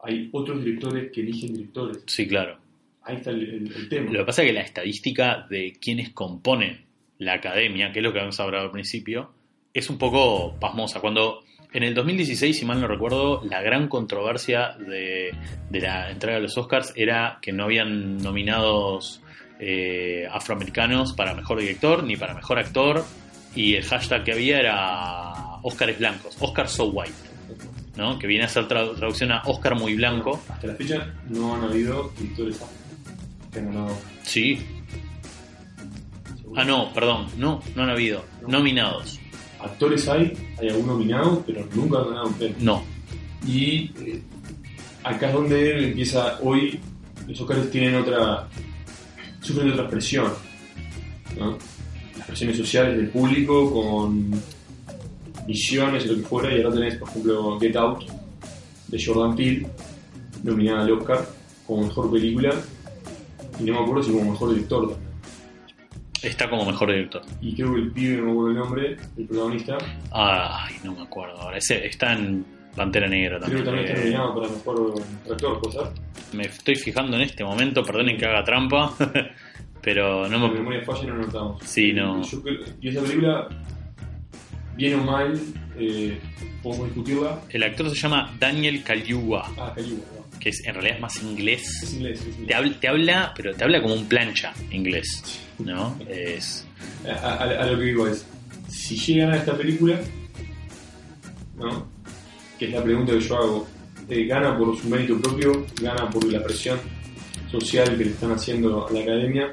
Hay 0.00 0.28
otros 0.32 0.62
directores 0.64 1.10
que 1.12 1.20
eligen 1.22 1.54
directores. 1.54 2.02
Sí, 2.06 2.26
claro. 2.28 2.58
Ahí 3.02 3.16
está 3.16 3.30
el, 3.30 3.42
el- 3.42 3.72
el 3.74 3.88
tema. 3.88 4.10
Lo 4.12 4.20
que 4.20 4.24
pasa 4.26 4.42
es 4.42 4.48
que 4.48 4.52
la 4.54 4.60
estadística 4.62 5.46
de 5.48 5.72
quienes 5.80 6.10
componen 6.10 6.84
la 7.18 7.34
academia, 7.34 7.92
que 7.92 8.00
es 8.00 8.02
lo 8.02 8.12
que 8.12 8.18
habíamos 8.18 8.38
hablado 8.40 8.64
al 8.66 8.70
principio, 8.72 9.30
es 9.72 9.88
un 9.90 9.98
poco 9.98 10.54
pasmosa. 10.60 11.00
Cuando 11.00 11.42
en 11.76 11.82
el 11.82 11.94
2016, 11.94 12.58
si 12.58 12.64
mal 12.64 12.80
no 12.80 12.88
recuerdo, 12.88 13.42
la 13.44 13.60
gran 13.62 13.88
controversia 13.88 14.76
de, 14.78 15.30
de 15.70 15.80
la 15.80 16.10
entrega 16.10 16.36
de 16.36 16.42
los 16.42 16.56
Oscars 16.56 16.92
era 16.96 17.38
que 17.42 17.52
no 17.52 17.64
habían 17.64 18.16
nominados 18.18 19.20
eh, 19.60 20.26
afroamericanos 20.30 21.12
para 21.12 21.34
mejor 21.34 21.60
director 21.60 22.02
ni 22.04 22.16
para 22.16 22.34
mejor 22.34 22.58
actor, 22.58 23.04
y 23.54 23.74
el 23.74 23.84
hashtag 23.84 24.24
que 24.24 24.32
había 24.32 24.58
era 24.60 25.32
Oscars 25.62 25.98
blancos, 25.98 26.36
Oscar 26.40 26.68
so 26.68 26.86
white, 26.86 27.12
¿no? 27.96 28.18
que 28.18 28.26
viene 28.26 28.44
a 28.44 28.48
ser 28.48 28.68
tradu- 28.68 28.96
traducción 28.96 29.32
a 29.32 29.42
Oscar 29.46 29.74
muy 29.78 29.94
blanco. 29.96 30.42
Hasta 30.48 30.66
la 30.68 30.74
fecha 30.74 31.14
no 31.28 31.54
han 31.56 31.64
habido 31.64 32.12
directores 32.18 32.60
que 33.52 33.58
han 33.58 33.66
ganado. 33.72 33.96
Sí. 34.22 34.58
Ah, 36.54 36.64
no, 36.64 36.92
perdón, 36.94 37.26
no, 37.36 37.60
no 37.74 37.82
han 37.82 37.90
habido 37.90 38.24
nominados. 38.46 39.20
Actores 39.60 40.08
hay, 40.08 40.32
hay 40.60 40.68
algún 40.68 40.86
nominado, 40.86 41.42
pero 41.46 41.66
nunca 41.74 41.98
han 41.98 42.08
ganado 42.08 42.26
un 42.28 42.34
premio. 42.34 42.56
No, 42.60 42.82
Y 43.46 43.90
eh, 44.04 44.22
acá 45.02 45.28
es 45.28 45.34
donde 45.34 45.88
empieza 45.88 46.38
hoy, 46.42 46.80
los 47.26 47.40
Oscars 47.40 47.70
tienen 47.70 47.94
otra, 47.96 48.48
sufren 49.40 49.68
de 49.68 49.72
otra 49.72 49.88
presión, 49.88 50.32
¿no? 51.38 51.56
Las 52.16 52.26
presiones 52.26 52.56
sociales 52.56 52.96
del 52.96 53.08
público 53.08 53.72
con 53.72 54.30
visiones 55.46 56.04
y 56.04 56.08
lo 56.08 56.16
que 56.16 56.22
fuera, 56.22 56.54
y 56.54 56.62
ahora 56.62 56.74
tenés, 56.74 56.96
por 56.96 57.08
ejemplo, 57.08 57.60
Get 57.60 57.76
Out 57.76 58.04
de 58.88 59.04
Jordan 59.04 59.36
Peele, 59.36 59.66
nominada 60.42 60.82
al 60.82 60.92
Oscar 60.92 61.26
como 61.66 61.84
mejor 61.84 62.10
película, 62.10 62.54
y 63.58 63.64
no 63.64 63.72
me 63.72 63.78
acuerdo 63.80 64.02
si 64.02 64.12
como 64.12 64.32
mejor 64.32 64.50
director. 64.50 65.05
Está 66.28 66.48
como 66.50 66.64
mejor 66.64 66.90
director. 66.90 67.22
Y 67.40 67.54
creo 67.54 67.74
que 67.74 67.80
el 67.80 67.92
pibe, 67.92 68.16
no 68.18 68.24
me 68.24 68.30
acuerdo 68.32 68.48
el 68.50 68.56
nombre, 68.56 68.96
el 69.16 69.26
protagonista, 69.26 69.78
Ay, 70.12 70.74
no 70.84 70.94
me 70.94 71.02
acuerdo 71.02 71.40
ahora. 71.40 71.58
Ese 71.58 71.86
está 71.86 72.12
en 72.14 72.44
Pantera 72.74 73.08
Negra 73.08 73.38
creo 73.38 73.40
también. 73.40 73.62
que 73.62 73.64
también 73.64 73.86
está 73.86 74.00
Eh, 74.00 74.04
nominado 74.04 74.34
para 74.34 74.48
mejor 74.48 75.02
actor, 75.30 75.60
¿puede 75.62 75.90
me 76.32 76.42
estoy 76.44 76.74
fijando 76.76 77.16
en 77.16 77.22
este 77.22 77.44
momento, 77.44 77.82
perdonen 77.82 78.16
que 78.18 78.26
haga 78.26 78.42
trampa, 78.44 78.92
pero 79.82 80.28
no 80.28 80.38
La 80.38 80.48
me. 80.48 80.54
memoria 80.54 80.82
falla 80.84 81.02
y 81.04 81.06
no 81.06 81.14
lo 81.16 81.26
notamos. 81.26 81.62
Sí, 81.64 81.92
no. 81.92 82.22
Yo 82.22 82.42
creo- 82.42 82.60
y 82.80 82.88
esa 82.88 83.00
película, 83.02 83.48
bien 84.76 85.00
o 85.00 85.04
mal, 85.04 85.40
eh, 85.78 86.18
podemos 86.62 86.86
discutirla. 86.88 87.40
El 87.50 87.62
actor 87.62 87.88
se 87.88 87.94
llama 87.96 88.34
Daniel 88.38 88.82
Kaluuya, 88.82 89.42
Ah, 89.56 89.72
¿no? 89.76 90.15
Que 90.46 90.50
es, 90.50 90.64
en 90.64 90.74
realidad 90.74 90.94
es 90.96 91.00
más 91.02 91.16
Es 91.16 91.22
inglés. 91.24 92.24
Te 92.46 92.54
habla, 92.54 92.72
te 92.80 92.86
habla, 92.88 93.32
pero 93.36 93.52
te 93.52 93.64
habla 93.64 93.82
como 93.82 93.94
un 93.94 94.06
plancha 94.06 94.52
inglés, 94.70 95.42
¿no? 95.58 95.98
Es. 96.08 96.64
A, 97.04 97.10
a- 97.34 97.62
a 97.62 97.66
lo 97.66 97.76
que 97.78 97.84
digo 97.86 98.06
es, 98.06 98.24
si 98.68 98.96
llegan 98.96 99.32
a 99.32 99.36
esta 99.38 99.56
película, 99.56 99.98
¿no? 101.56 101.88
Que 102.58 102.66
es 102.66 102.72
la 102.72 102.82
pregunta 102.82 103.12
que 103.12 103.20
yo 103.20 103.36
hago. 103.36 103.68
Eh, 104.08 104.24
¿Gana 104.26 104.56
por 104.56 104.76
su 104.78 104.88
mérito 104.88 105.20
propio? 105.20 105.66
¿Gana 105.82 106.08
por 106.08 106.24
la 106.32 106.40
presión 106.44 106.78
social 107.50 107.96
que 107.98 108.04
le 108.04 108.10
están 108.12 108.30
haciendo 108.30 108.86
a 108.86 108.92
la 108.92 109.00
academia? 109.00 109.52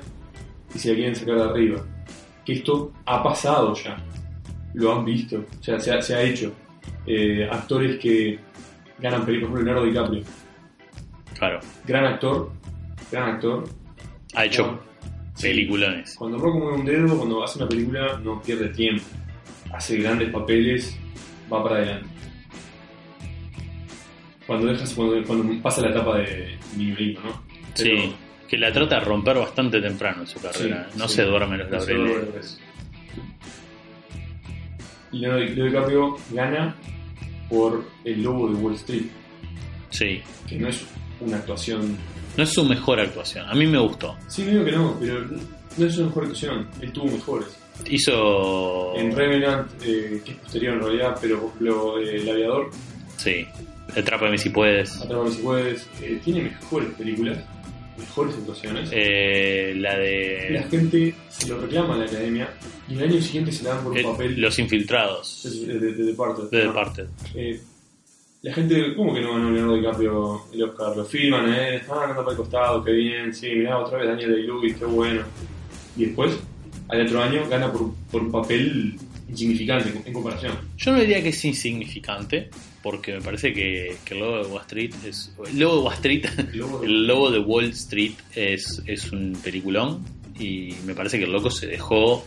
Y 0.76 0.78
se 0.80 0.90
la 0.90 0.96
quieren 0.96 1.16
sacar 1.16 1.36
de 1.38 1.44
arriba. 1.44 1.84
Que 2.46 2.54
esto 2.54 2.92
ha 3.06 3.24
pasado 3.24 3.74
ya. 3.76 3.98
Lo 4.76 4.94
han 4.96 5.06
visto. 5.06 5.44
O 5.60 5.64
sea, 5.64 5.80
se 5.80 5.92
ha, 5.92 6.02
se 6.04 6.14
ha 6.14 6.22
hecho. 6.22 6.54
Eh, 7.08 7.48
actores 7.52 8.00
que 8.00 8.38
ganan 9.00 9.26
películas, 9.26 9.52
por 9.52 9.60
ejemplo, 9.62 9.82
Leonardo 9.84 9.86
DiCaprio. 9.86 10.43
Claro. 11.38 11.60
Gran 11.86 12.06
actor. 12.06 12.52
Gran 13.12 13.36
actor. 13.36 13.64
Ha 14.36 14.46
hecho 14.46 14.64
Bueno, 14.66 14.80
sí. 15.36 15.48
peliculones. 15.48 16.16
Cuando 16.18 16.38
Rocco 16.38 16.60
mueve 16.60 16.78
un 16.78 16.86
dedo, 16.86 17.18
cuando 17.18 17.44
hace 17.44 17.60
una 17.60 17.68
película, 17.70 18.20
no 18.24 18.42
pierde 18.42 18.70
tiempo. 18.70 19.04
Hace 19.74 19.98
grandes 19.98 20.30
papeles, 20.30 20.98
va 21.52 21.64
para 21.64 21.76
adelante. 21.78 22.10
Cuando 24.46 24.68
dejas, 24.68 24.94
cuando, 24.94 25.24
cuando 25.26 25.62
pasa 25.62 25.82
la 25.82 25.90
etapa 25.90 26.18
de 26.18 26.58
nivelito, 26.78 27.22
¿no? 27.22 27.44
Pero- 27.76 28.02
Sí. 28.02 28.16
Que 28.48 28.58
la 28.60 28.72
trata 28.72 29.00
de 29.00 29.06
romper 29.06 29.38
bastante 29.38 29.82
temprano 29.82 30.22
en 30.22 30.28
su 30.28 30.40
carrera. 30.40 30.88
Sí, 30.92 31.00
no 31.00 31.08
sí. 31.08 31.16
se 31.16 31.24
duerme 31.24 31.58
los 31.58 31.72
laureles. 31.72 32.36
los 32.36 32.62
Y 35.12 35.20
Leonardo 35.20 35.46
Leo 35.56 35.66
DiCaprio 35.66 36.18
gana 36.32 36.76
por 37.50 37.84
El 38.04 38.22
Lobo 38.22 38.50
de 38.50 38.56
Wall 38.56 38.76
Street, 38.76 39.06
Sí. 39.90 40.22
que 40.48 40.58
no 40.60 40.68
es 40.68 40.86
una 41.26 41.38
actuación. 41.38 41.98
No 42.38 42.44
es 42.44 42.50
su 42.52 42.64
mejor 42.66 43.00
actuación. 43.00 43.48
A 43.48 43.54
mí 43.54 43.66
me 43.68 43.80
gustó. 43.80 44.16
Sí, 44.28 44.44
digo 44.44 44.66
que 44.66 44.72
no, 44.72 44.98
pero 45.00 45.26
no 45.78 45.86
es 45.86 45.94
su 45.96 46.06
mejor 46.06 46.24
actuación. 46.24 46.68
Él 46.82 46.92
tuvo 46.92 47.06
mejores. 47.12 47.48
Hizo. 47.90 48.96
En 48.96 49.16
Revenant, 49.16 49.68
eh, 49.84 50.22
que 50.24 50.32
es 50.32 50.38
posterior 50.38 50.74
en 50.76 50.82
realidad, 50.82 51.18
pero 51.22 51.40
por 51.42 51.50
ejemplo, 51.50 52.00
eh, 52.00 52.16
El 52.18 52.30
Aviador, 52.30 52.70
Sí. 53.18 53.46
Atrápame 53.96 54.38
si 54.38 54.50
puedes. 54.50 55.00
Atrápame 55.02 55.32
si 55.32 55.42
puedes, 55.42 55.88
eh, 56.02 56.20
tiene 56.24 56.42
mejores 56.44 56.90
películas, 56.96 57.38
mejores 57.98 58.36
actuaciones. 58.36 58.90
Eh, 58.92 59.74
la 59.78 59.94
La 59.94 60.00
de. 60.00 60.66
gente 60.72 61.16
se 61.30 61.48
lo 61.48 61.60
reclama 61.62 61.96
a 61.96 61.98
la 62.00 62.06
academia 62.06 62.50
y 62.90 62.94
el 62.96 63.04
año 63.04 63.22
siguiente 63.22 63.52
se 63.52 63.64
le 63.64 63.70
dan 63.70 63.84
por 63.84 63.92
un 63.92 63.98
eh, 64.00 64.04
papel 64.04 64.42
Los 64.42 64.58
infiltrados. 64.60 65.44
de, 65.44 65.80
de, 65.80 65.94
de 65.94 66.04
Departed. 66.06 66.44
De. 66.50 66.58
Departed. 66.68 67.06
La 68.44 68.54
gente, 68.54 68.94
¿cómo 68.94 69.14
que 69.14 69.22
no 69.22 69.34
ganó 69.34 69.50
Leonardo 69.50 69.76
DiCaprio 69.78 70.42
el 70.54 70.64
Oscar? 70.64 70.98
Lo 70.98 71.06
filman, 71.06 71.54
¿eh? 71.54 71.82
Ah, 71.90 72.02
anda 72.04 72.18
para 72.18 72.32
el 72.32 72.38
costado, 72.38 72.84
qué 72.84 72.92
bien, 72.92 73.34
sí, 73.34 73.50
mirá, 73.56 73.80
otra 73.80 74.00
vez 74.00 74.10
Daniel 74.10 74.34
Day-Lewis, 74.34 74.76
qué 74.76 74.84
bueno. 74.84 75.22
Y 75.96 76.06
después, 76.08 76.38
al 76.90 77.06
otro 77.06 77.24
año, 77.24 77.48
gana 77.48 77.72
por, 77.72 77.94
por 78.12 78.22
un 78.22 78.32
papel 78.32 79.00
insignificante 79.30 79.94
en, 80.06 80.14
comparación. 80.14 80.58
Yo 80.76 80.92
no 80.92 81.00
diría 81.00 81.24
que 81.24 81.30
es 81.30 81.46
insignificante, 81.46 82.50
porque 82.82 83.14
me 83.14 83.22
parece 83.22 83.54
que, 83.54 83.96
que 84.04 84.14
el 84.14 84.20
lobo 84.20 84.44
de 84.44 84.52
Wall 84.52 84.62
Street 84.64 84.94
es. 85.08 85.34
El 85.48 85.60
lobo 85.60 85.76
de 85.78 85.84
Wall 85.84 85.94
Street. 85.94 86.26
El 86.84 87.08
lobo 87.08 87.32
de 87.32 87.40
Wall 87.48 87.70
Street 87.70 88.16
es, 88.36 88.84
es 88.86 89.10
un 89.14 89.38
peliculón 89.42 90.04
y 90.38 90.74
me 90.86 90.94
parece 90.94 91.18
que 91.18 91.24
el 91.24 91.32
loco 91.32 91.50
se 91.50 91.68
dejó 91.68 92.26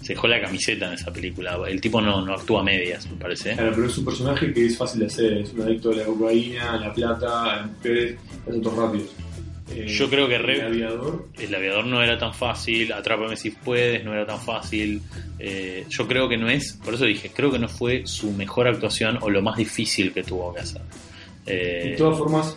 se 0.00 0.14
dejó 0.14 0.28
la 0.28 0.40
camiseta 0.40 0.86
en 0.88 0.94
esa 0.94 1.12
película. 1.12 1.58
El 1.68 1.80
tipo 1.80 2.00
no, 2.00 2.24
no 2.24 2.34
actúa 2.34 2.60
a 2.60 2.64
medias, 2.64 3.08
me 3.10 3.16
parece. 3.16 3.54
Claro, 3.54 3.72
pero 3.74 3.86
es 3.88 3.98
un 3.98 4.04
personaje 4.04 4.52
que 4.52 4.66
es 4.66 4.76
fácil 4.78 5.00
de 5.00 5.06
hacer, 5.06 5.32
es 5.38 5.52
un 5.52 5.62
adicto 5.62 5.90
a 5.90 5.94
la 5.96 6.04
cocaína, 6.04 6.72
a 6.74 6.76
la 6.76 6.92
plata, 6.92 7.42
a 7.44 7.56
las 7.56 7.66
mujeres, 7.72 8.18
a 8.46 8.48
los 8.50 8.56
autos 8.58 8.76
rápidos. 8.76 9.08
Eh, 9.74 9.86
Yo 9.88 10.08
creo 10.08 10.28
que 10.28 10.38
re- 10.38 10.60
El 10.60 10.66
aviador, 10.66 11.26
El 11.36 11.52
aviador 11.52 11.86
no 11.86 12.00
era 12.00 12.16
tan 12.16 12.32
fácil, 12.32 12.92
Atrápame 12.92 13.36
si 13.36 13.50
puedes, 13.50 14.04
no 14.04 14.12
era 14.12 14.24
tan 14.24 14.40
fácil. 14.40 15.02
Eh, 15.40 15.84
yo 15.88 16.06
creo 16.06 16.28
que 16.28 16.36
no 16.36 16.48
es, 16.48 16.74
por 16.84 16.94
eso 16.94 17.04
dije, 17.04 17.32
creo 17.34 17.50
que 17.50 17.58
no 17.58 17.68
fue 17.68 18.02
su 18.06 18.30
mejor 18.30 18.68
actuación 18.68 19.18
o 19.20 19.28
lo 19.28 19.42
más 19.42 19.56
difícil 19.56 20.12
que 20.12 20.22
tuvo 20.22 20.54
que 20.54 20.60
hacer. 20.60 20.82
Eh, 21.46 21.90
de 21.90 21.96
todas 21.96 22.16
formas, 22.18 22.56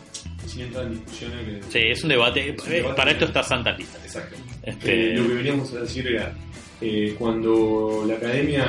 sin 0.50 0.62
entrar 0.64 0.86
en 0.86 0.91
discusiones 0.91 1.45
que... 1.45 1.72
sí, 1.72 1.80
es 1.89 2.04
un 2.04 2.10
debate. 2.10 2.50
Es 2.56 2.64
un 2.64 2.70
debate. 2.72 2.95
Para 2.95 3.12
esto 3.12 3.26
está 3.26 3.43
Santa 3.43 3.72
Lista. 3.78 3.97
Exacto. 4.04 4.36
Este, 4.64 5.14
Eh, 5.14 5.18
lo 5.18 5.28
que 5.28 5.34
veníamos 5.36 5.74
a 5.74 5.80
decir 5.82 6.08
era, 6.08 6.34
eh, 6.82 7.16
cuando 7.18 8.04
la 8.08 8.16
academia 8.16 8.68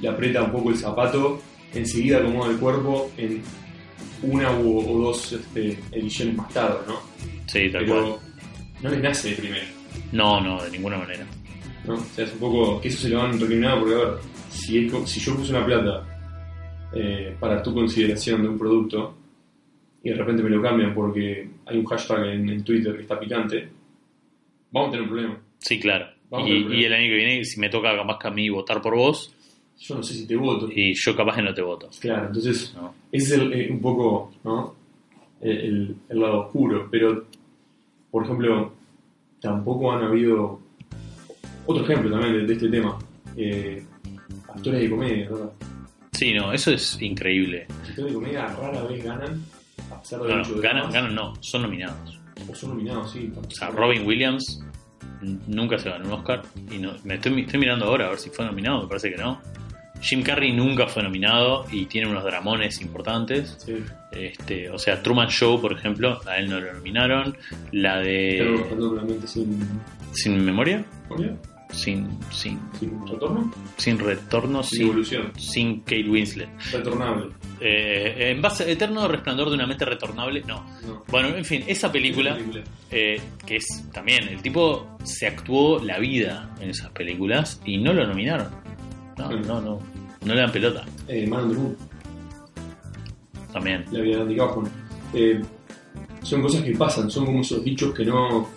le 0.00 0.08
aprieta 0.08 0.42
un 0.42 0.52
poco 0.52 0.70
el 0.70 0.76
zapato, 0.76 1.40
enseguida 1.74 2.18
acomoda 2.18 2.50
el 2.50 2.58
cuerpo 2.58 3.10
en 3.16 3.42
una 4.22 4.50
u- 4.56 4.78
o 4.78 5.04
dos 5.08 5.32
este, 5.32 5.78
ediciones 5.92 6.36
más 6.36 6.48
tarde, 6.52 6.78
¿no? 6.86 7.00
sí, 7.46 7.68
tal 7.70 7.86
cual. 7.86 8.00
Pero 8.02 8.20
no 8.82 8.90
les 8.90 9.00
nace 9.00 9.30
de 9.30 9.36
primero, 9.36 9.66
No, 10.12 10.40
no, 10.40 10.62
de 10.62 10.70
ninguna 10.70 10.98
manera. 10.98 11.24
¿no? 11.84 11.94
O 11.94 12.04
sea, 12.14 12.24
es 12.24 12.32
un 12.32 12.38
poco 12.38 12.80
que 12.80 12.88
eso 12.88 12.98
se 13.02 13.08
lo 13.08 13.22
han 13.22 13.38
recriminado 13.40 13.80
porque, 13.80 13.94
a 13.94 13.98
ver, 13.98 14.14
si, 14.50 14.86
es 14.86 15.10
si 15.10 15.20
yo 15.20 15.34
puse 15.36 15.50
una 15.52 15.64
plata 15.64 16.04
eh, 16.94 17.34
para 17.40 17.62
tu 17.62 17.74
consideración 17.74 18.42
de 18.42 18.48
un 18.48 18.58
producto 18.58 19.16
y 20.04 20.10
de 20.10 20.14
repente 20.16 20.42
me 20.42 20.50
lo 20.50 20.60
cambian 20.62 20.94
porque 20.94 21.48
hay 21.66 21.78
un 21.78 21.84
hashtag 21.86 22.24
en, 22.26 22.48
en 22.48 22.64
Twitter 22.64 22.94
que 22.96 23.02
está 23.02 23.18
picante, 23.20 23.68
vamos 24.70 24.88
a 24.88 24.90
tener 24.92 25.02
un 25.04 25.08
problema. 25.10 25.38
Sí, 25.58 25.78
claro. 25.78 26.06
Vamos 26.30 26.48
Y, 26.48 26.84
el 26.84 26.92
año 26.92 27.08
que 27.08 27.14
viene, 27.14 27.44
si 27.44 27.60
me 27.60 27.68
toca 27.68 27.94
capaz 27.96 28.18
que 28.18 28.28
a 28.28 28.30
mí 28.30 28.48
votar 28.48 28.80
por 28.80 28.94
vos, 28.96 29.34
Yo 29.78 29.94
no 29.96 30.02
sé 30.02 30.14
si 30.14 30.26
te 30.26 30.34
voto. 30.36 30.68
y 30.74 30.94
yo 30.94 31.14
capaz 31.14 31.36
que 31.36 31.42
no 31.42 31.52
te 31.54 31.60
voto. 31.62 31.90
Claro, 32.00 32.26
entonces 32.28 32.72
¿no? 32.74 32.94
ese 33.12 33.34
es 33.34 33.40
el- 33.40 33.52
eh, 33.52 33.68
un 33.70 33.80
poco 33.80 34.32
¿no? 34.44 34.74
el, 35.40 35.50
el- 35.58 35.96
el 36.08 36.18
lado 36.20 36.40
oscuro, 36.46 36.88
pero 36.90 37.26
por 38.10 38.24
ejemplo, 38.24 38.72
tampoco 39.40 39.92
han 39.92 40.04
habido 40.04 40.60
otro 41.66 41.84
ejemplo 41.84 42.10
también 42.10 42.32
de, 42.38 42.46
de 42.46 42.52
este 42.54 42.68
tema, 42.68 42.98
eh, 43.36 43.82
actores 44.48 44.80
de 44.82 44.90
comedia, 44.90 45.30
¿verdad? 45.30 45.52
Sí, 46.12 46.32
no, 46.34 46.52
eso 46.52 46.70
es 46.72 47.00
increíble. 47.02 47.66
Actores 47.68 48.06
de 48.06 48.12
comedia 48.14 48.46
rara 48.48 48.82
vez 48.84 49.02
ganan, 49.04 49.42
No, 50.12 50.60
ganan, 50.60 50.90
ganan 50.90 51.14
no, 51.14 51.34
son 51.40 51.62
nominados. 51.62 52.20
o 52.48 52.54
son 52.54 52.70
nominados, 52.70 53.10
sí. 53.12 53.32
O 53.36 53.50
sea, 53.50 53.70
Robin 53.70 54.06
Williams 54.06 54.62
nunca 55.46 55.78
se 55.78 55.90
ganó 55.90 56.06
un 56.06 56.12
Oscar. 56.12 56.42
Y 56.70 56.78
no, 56.78 56.94
me 57.04 57.14
estoy, 57.14 57.40
estoy 57.40 57.60
mirando 57.60 57.86
ahora 57.86 58.06
a 58.06 58.10
ver 58.10 58.18
si 58.18 58.30
fue 58.30 58.44
nominado, 58.44 58.82
me 58.82 58.88
parece 58.88 59.10
que 59.10 59.16
no. 59.16 59.40
Jim 60.00 60.22
Carrey 60.22 60.52
nunca 60.52 60.88
fue 60.88 61.04
nominado 61.04 61.64
y 61.70 61.86
tiene 61.86 62.08
unos 62.08 62.24
dramones 62.24 62.80
importantes. 62.80 63.56
Sí. 63.64 63.84
Este, 64.10 64.68
o 64.68 64.76
sea, 64.76 65.00
Truman 65.00 65.28
Show, 65.28 65.60
por 65.60 65.72
ejemplo, 65.72 66.20
a 66.26 66.38
él 66.38 66.50
no 66.50 66.60
lo 66.60 66.72
nominaron. 66.72 67.36
La 67.70 68.00
Pero 68.02 68.58
de 68.58 68.64
perdón, 68.68 68.94
realmente 68.96 69.26
sin, 69.28 69.60
Sin 70.12 70.44
Memoria, 70.44 70.84
¿cómo 71.08 71.38
sin, 71.72 72.08
sin, 72.30 72.60
sin 72.78 73.06
retorno, 73.06 73.50
sin 73.76 73.98
retorno, 73.98 74.62
sin 74.62 74.78
sin, 74.78 74.86
evolución, 74.86 75.32
sin 75.36 75.80
Kate 75.80 76.08
Winslet. 76.08 76.48
retornable. 76.70 77.32
Eh, 77.64 78.30
en 78.32 78.42
base 78.42 78.70
Eterno 78.70 79.06
Resplandor 79.06 79.48
de 79.48 79.54
una 79.54 79.66
mente 79.66 79.84
retornable, 79.84 80.42
no. 80.46 80.64
No. 80.84 81.04
Bueno, 81.08 81.28
en 81.28 81.44
fin, 81.44 81.62
esa 81.66 81.92
película, 81.92 82.36
eh, 82.90 83.20
que 83.46 83.56
es 83.56 83.84
también, 83.92 84.26
el 84.28 84.42
tipo 84.42 84.96
se 85.04 85.28
actuó 85.28 85.78
la 85.82 85.98
vida 86.00 86.54
en 86.60 86.70
esas 86.70 86.90
películas 86.90 87.60
y 87.64 87.78
no 87.78 87.92
lo 87.92 88.06
nominaron. 88.06 88.48
No, 89.16 89.28
Mm. 89.30 89.42
no, 89.46 89.60
no. 89.60 89.78
No 90.24 90.34
le 90.34 90.40
dan 90.40 90.50
pelota. 90.52 90.84
Eh, 91.08 91.26
Man 91.26 91.44
on 91.44 91.48
the 91.50 91.56
Moon. 91.56 91.76
También. 93.52 93.84
la 93.92 94.00
vida 94.00 94.24
de. 94.24 94.40
Eh, 95.14 95.40
son 96.22 96.40
cosas 96.42 96.62
que 96.62 96.72
pasan, 96.72 97.10
son 97.10 97.26
como 97.26 97.40
esos 97.42 97.62
dichos 97.64 97.92
que 97.94 98.04
no. 98.04 98.48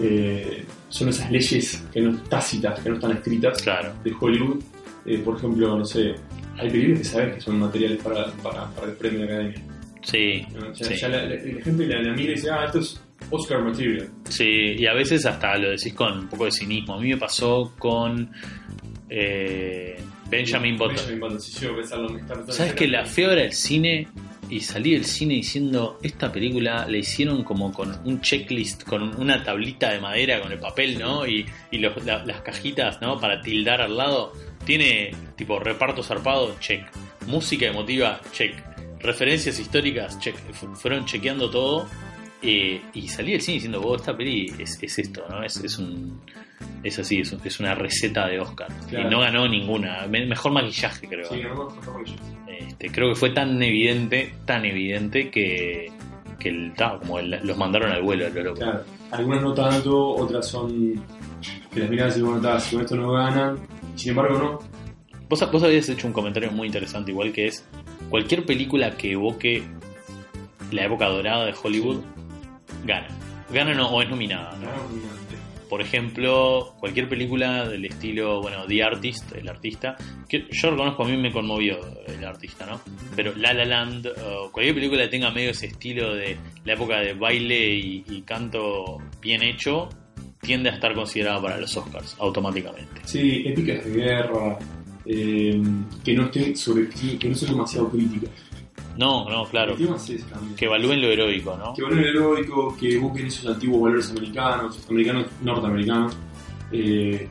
eh, 0.00 0.64
son 0.88 1.08
esas 1.08 1.30
leyes 1.30 1.84
que 1.92 2.00
no 2.00 2.16
tácitas, 2.22 2.80
que 2.80 2.88
no 2.88 2.96
están 2.96 3.12
escritas 3.12 3.62
Claro. 3.62 3.92
de 4.02 4.12
Hollywood. 4.18 4.60
Eh, 5.06 5.18
por 5.18 5.36
ejemplo, 5.36 5.76
no 5.78 5.84
sé, 5.84 6.14
hay 6.58 6.70
películas 6.70 6.98
que 7.00 7.04
sabes 7.04 7.34
que 7.36 7.40
son 7.40 7.58
materiales 7.60 8.02
para, 8.02 8.26
para, 8.42 8.70
para 8.70 8.86
el 8.88 8.96
premio 8.96 9.20
de 9.20 9.26
la 9.26 9.32
academia. 9.34 9.62
Sí. 10.02 10.46
¿no? 10.54 10.72
Ya, 10.74 10.84
Sí. 10.84 10.94
ya 10.96 11.08
la, 11.08 11.22
la- 11.24 11.34
la 11.34 11.62
gente 11.64 11.86
la, 11.86 12.02
la 12.02 12.12
mira 12.12 12.32
y 12.32 12.34
dice, 12.34 12.50
ah, 12.50 12.64
esto 12.66 12.78
es 12.80 13.00
Oscar 13.30 13.62
material. 13.62 14.08
Sí, 14.28 14.74
y 14.78 14.86
a 14.86 14.92
veces 14.92 15.24
hasta 15.24 15.56
lo 15.56 15.70
decís 15.70 15.94
con 15.94 16.18
un 16.18 16.28
poco 16.28 16.44
de 16.44 16.52
cinismo. 16.52 16.94
A 16.94 17.00
mí 17.00 17.08
me 17.10 17.16
pasó 17.16 17.72
con 17.78 18.30
eh, 19.08 19.96
Benjamin 20.30 20.76
Button. 20.76 20.96
Benjamin 20.96 21.20
Button, 21.20 21.40
si 21.40 21.60
yo 21.64 21.74
pensarlo, 21.76 22.16
está- 22.18 22.52
¿Sabes 22.52 22.74
que 22.74 22.86
la 22.88 23.04
fui 23.04 23.24
a 23.24 23.28
ver 23.28 23.38
al 23.40 23.52
cine 23.52 24.08
y 24.50 24.60
salí 24.60 24.92
del 24.92 25.04
cine 25.06 25.34
diciendo 25.34 25.98
esta 26.02 26.30
película 26.30 26.86
la 26.88 26.96
hicieron 26.98 27.44
como 27.44 27.72
con 27.72 27.96
un 28.04 28.20
checklist, 28.20 28.84
con 28.84 29.18
una 29.20 29.42
tablita 29.42 29.90
de 29.90 30.00
madera 30.00 30.40
con 30.42 30.52
el 30.52 30.58
papel, 30.58 30.98
¿no? 30.98 31.26
Y, 31.26 31.46
y 31.70 31.78
los- 31.78 32.04
la- 32.04 32.24
las 32.24 32.40
cajitas, 32.42 33.00
¿no? 33.00 33.18
Para 33.18 33.40
tildar 33.40 33.80
al 33.80 33.96
lado. 33.96 34.32
Tiene 34.64 35.12
tipo 35.36 35.58
reparto 35.58 36.02
zarpado, 36.02 36.56
check. 36.60 36.82
Música 37.26 37.66
emotiva, 37.66 38.20
check. 38.32 38.54
Referencias 39.00 39.58
históricas, 39.58 40.18
check. 40.20 40.34
Fu- 40.52 40.74
Fueron 40.74 41.04
chequeando 41.04 41.50
todo. 41.50 41.86
eh, 42.46 42.80
y 42.92 43.08
salí 43.08 43.32
del 43.32 43.40
cine 43.40 43.54
diciendo, 43.54 43.80
vos, 43.80 44.00
esta 44.02 44.14
peli 44.16 44.52
es, 44.58 44.78
es 44.82 44.98
esto, 44.98 45.24
¿no? 45.30 45.42
Es, 45.42 45.56
es 45.58 45.78
un. 45.78 46.20
Es 46.82 46.98
así, 46.98 47.20
es, 47.20 47.32
un- 47.32 47.40
es 47.44 47.58
una 47.60 47.74
receta 47.74 48.26
de 48.26 48.38
Oscar. 48.40 48.68
Claro. 48.88 49.06
Y 49.06 49.10
no 49.10 49.20
ganó 49.20 49.48
ninguna. 49.48 50.06
Me- 50.08 50.26
mejor 50.26 50.52
maquillaje, 50.52 51.08
creo. 51.08 51.28
Sí, 51.30 51.40
no. 51.42 51.68
Este, 52.46 52.90
creo 52.90 53.08
que 53.10 53.14
fue 53.14 53.30
tan 53.30 53.62
evidente, 53.62 54.34
tan 54.44 54.64
evidente 54.66 55.30
que, 55.30 55.90
que 56.38 56.48
el, 56.50 56.74
ta, 56.74 56.98
como 56.98 57.18
el- 57.18 57.40
los 57.42 57.56
mandaron 57.56 57.90
al 57.92 58.02
vuelo, 58.02 58.28
lo 58.28 58.42
loco. 58.42 58.60
Claro, 58.60 58.84
algunas 59.10 59.42
no 59.42 59.54
tanto, 59.54 60.08
otras 60.16 60.46
son 60.46 61.02
que 61.72 61.80
las 61.80 61.90
miran 61.90 62.12
y 62.16 62.20
bueno, 62.20 62.60
si 62.60 62.76
con 62.76 62.84
esto 62.84 62.96
no 62.96 63.12
ganan, 63.12 63.58
sin 63.94 64.10
embargo 64.10 64.38
no. 64.38 64.58
Vos, 65.28 65.50
vos 65.50 65.62
habías 65.62 65.88
hecho 65.88 66.06
un 66.06 66.12
comentario 66.12 66.50
muy 66.52 66.66
interesante, 66.66 67.10
igual 67.10 67.32
que 67.32 67.46
es 67.46 67.66
cualquier 68.10 68.44
película 68.44 68.96
que 68.96 69.12
evoque 69.12 69.62
la 70.70 70.84
época 70.84 71.08
dorada 71.08 71.46
de 71.46 71.54
Hollywood 71.60 72.02
gana. 72.84 73.08
Gana 73.50 73.74
no, 73.74 73.88
o 73.88 74.02
es 74.02 74.08
nominada. 74.08 74.56
¿no? 74.58 74.68
Por 75.68 75.80
ejemplo, 75.80 76.74
cualquier 76.78 77.08
película 77.08 77.68
del 77.68 77.84
estilo, 77.86 78.40
bueno, 78.40 78.66
The 78.66 78.82
Artist, 78.82 79.32
el 79.32 79.48
artista, 79.48 79.96
que 80.28 80.46
yo 80.50 80.70
reconozco 80.70 81.04
a 81.04 81.08
mí 81.08 81.16
me 81.16 81.32
conmovió 81.32 81.78
el 82.06 82.24
artista, 82.24 82.66
¿no? 82.66 82.80
Pero 83.16 83.34
La 83.34 83.52
La 83.54 83.64
Land, 83.64 84.06
o 84.06 84.52
cualquier 84.52 84.74
película 84.74 85.02
que 85.02 85.08
tenga 85.08 85.30
medio 85.30 85.50
ese 85.50 85.66
estilo 85.66 86.14
de 86.14 86.36
la 86.64 86.74
época 86.74 87.00
de 87.00 87.14
baile 87.14 87.74
y, 87.74 88.04
y 88.06 88.22
canto 88.22 88.98
bien 89.20 89.42
hecho, 89.42 89.88
tiende 90.44 90.70
a 90.70 90.74
estar 90.74 90.94
considerada 90.94 91.42
para 91.42 91.58
los 91.58 91.76
Oscars, 91.76 92.16
automáticamente. 92.20 93.00
Sí, 93.04 93.42
épicas 93.46 93.84
de 93.84 93.90
guerra, 93.90 94.58
eh, 95.04 95.60
que 96.04 96.14
no 96.14 96.26
estén 96.26 96.56
sobre 96.56 96.88
que 96.88 97.28
no 97.28 97.34
son 97.34 97.50
demasiado 97.50 97.88
críticas. 97.90 98.30
No, 98.96 99.28
no, 99.28 99.44
claro. 99.46 99.74
Es. 99.74 100.24
Que 100.56 100.66
evalúen 100.66 101.00
lo 101.00 101.08
heroico, 101.08 101.56
¿no? 101.56 101.74
que 101.74 101.82
van 101.82 101.98
el 101.98 102.04
heroico, 102.06 102.76
que 102.78 102.96
busquen 102.96 103.26
esos 103.26 103.52
antiguos 103.52 103.82
valores 103.82 104.10
americanos, 104.10 104.78
americanos, 104.88 105.26
norteamericanos. 105.42 106.16
Eh, 106.70 107.28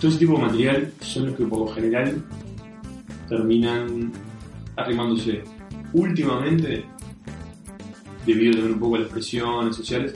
todo 0.00 0.08
ese 0.08 0.18
tipo 0.18 0.32
de 0.32 0.38
material 0.38 0.92
son 1.00 1.26
los 1.26 1.36
que 1.36 1.44
por 1.44 1.60
lo 1.60 1.68
general 1.68 2.24
terminan 3.28 4.12
arrimándose. 4.76 5.42
Últimamente, 5.92 6.84
debido 8.26 8.54
también 8.54 8.74
un 8.74 8.80
poco 8.80 8.96
a 8.96 8.98
las 9.00 9.08
presiones 9.08 9.76
sociales, 9.76 10.14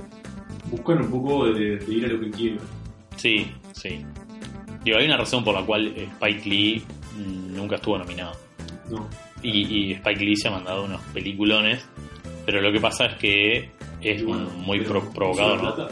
buscan 0.70 1.02
un 1.02 1.10
poco 1.10 1.46
de, 1.52 1.76
de 1.76 1.92
ir 1.94 2.04
a 2.04 2.08
lo 2.08 2.20
que 2.20 2.30
quieren. 2.30 2.58
Sí, 3.16 3.50
sí. 3.72 4.04
Digo, 4.84 4.98
hay 4.98 5.06
una 5.06 5.16
razón 5.16 5.44
por 5.44 5.54
la 5.54 5.62
cual 5.66 5.88
eh, 5.88 6.08
Spike 6.12 6.48
Lee 6.48 6.82
mm, 7.16 7.56
nunca 7.56 7.76
estuvo 7.76 7.98
nominado. 7.98 8.32
No. 8.90 9.08
Y, 9.42 9.88
y 9.90 9.92
Spike 9.94 10.24
Lee 10.24 10.36
se 10.36 10.48
ha 10.48 10.52
mandado 10.52 10.84
unos 10.84 11.00
peliculones, 11.12 11.86
pero 12.46 12.60
lo 12.60 12.72
que 12.72 12.80
pasa 12.80 13.06
es 13.06 13.14
que 13.16 13.70
es 14.00 14.24
bueno, 14.24 14.48
muy 14.50 14.78
pero, 14.80 15.00
pro- 15.02 15.12
provocador, 15.12 15.58
¿puso 15.60 15.76
la 15.76 15.84
¿no? 15.84 15.90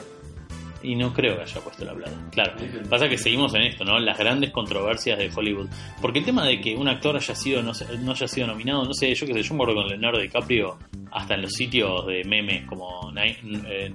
Y 0.83 0.95
no 0.95 1.13
creo 1.13 1.37
que 1.37 1.43
haya 1.43 1.61
puesto 1.61 1.85
la 1.85 1.95
plata. 1.95 2.13
Claro. 2.31 2.53
Pasa 2.89 3.09
que 3.09 3.19
seguimos 3.19 3.55
en 3.55 3.63
esto, 3.63 3.85
¿no? 3.85 3.99
Las 3.99 4.19
grandes 4.19 4.51
controversias 4.51 5.19
de 5.19 5.31
Hollywood. 5.35 5.69
Porque 6.01 6.21
el 6.21 6.25
tema 6.25 6.45
de 6.47 6.61
que 6.61 6.77
un 6.77 6.89
actor 6.89 7.17
haya 7.17 7.35
sido 7.35 7.63
no, 7.63 7.73
no 8.01 8.13
haya 8.13 8.29
sido 8.29 8.47
nominado, 8.47 8.85
no 8.85 8.93
sé, 8.93 9.15
yo 9.15 9.27
qué 9.27 9.33
sé, 9.33 9.43
yo 9.43 9.55
me 9.55 9.63
acuerdo 9.63 9.83
con 9.83 9.89
Leonardo 9.89 10.21
DiCaprio, 10.21 10.79
hasta 11.11 11.35
en 11.35 11.43
los 11.43 11.53
sitios 11.53 12.07
de 12.07 12.25
memes 12.25 12.67
como 12.67 13.11
Nine, 13.11 13.63
eh, 13.69 13.93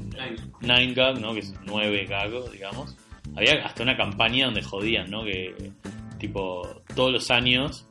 Nine 0.61 0.93
Gag, 0.93 1.19
¿no? 1.19 1.33
Que 1.33 1.41
es 1.41 1.53
9 1.65 2.05
Gag, 2.05 2.51
digamos. 2.51 2.97
Había 3.35 3.65
hasta 3.65 3.83
una 3.83 3.95
campaña 3.95 4.45
donde 4.45 4.63
jodían, 4.63 5.09
¿no? 5.09 5.23
Que, 5.23 5.71
tipo, 6.17 6.81
todos 6.95 7.11
los 7.11 7.29
años, 7.31 7.87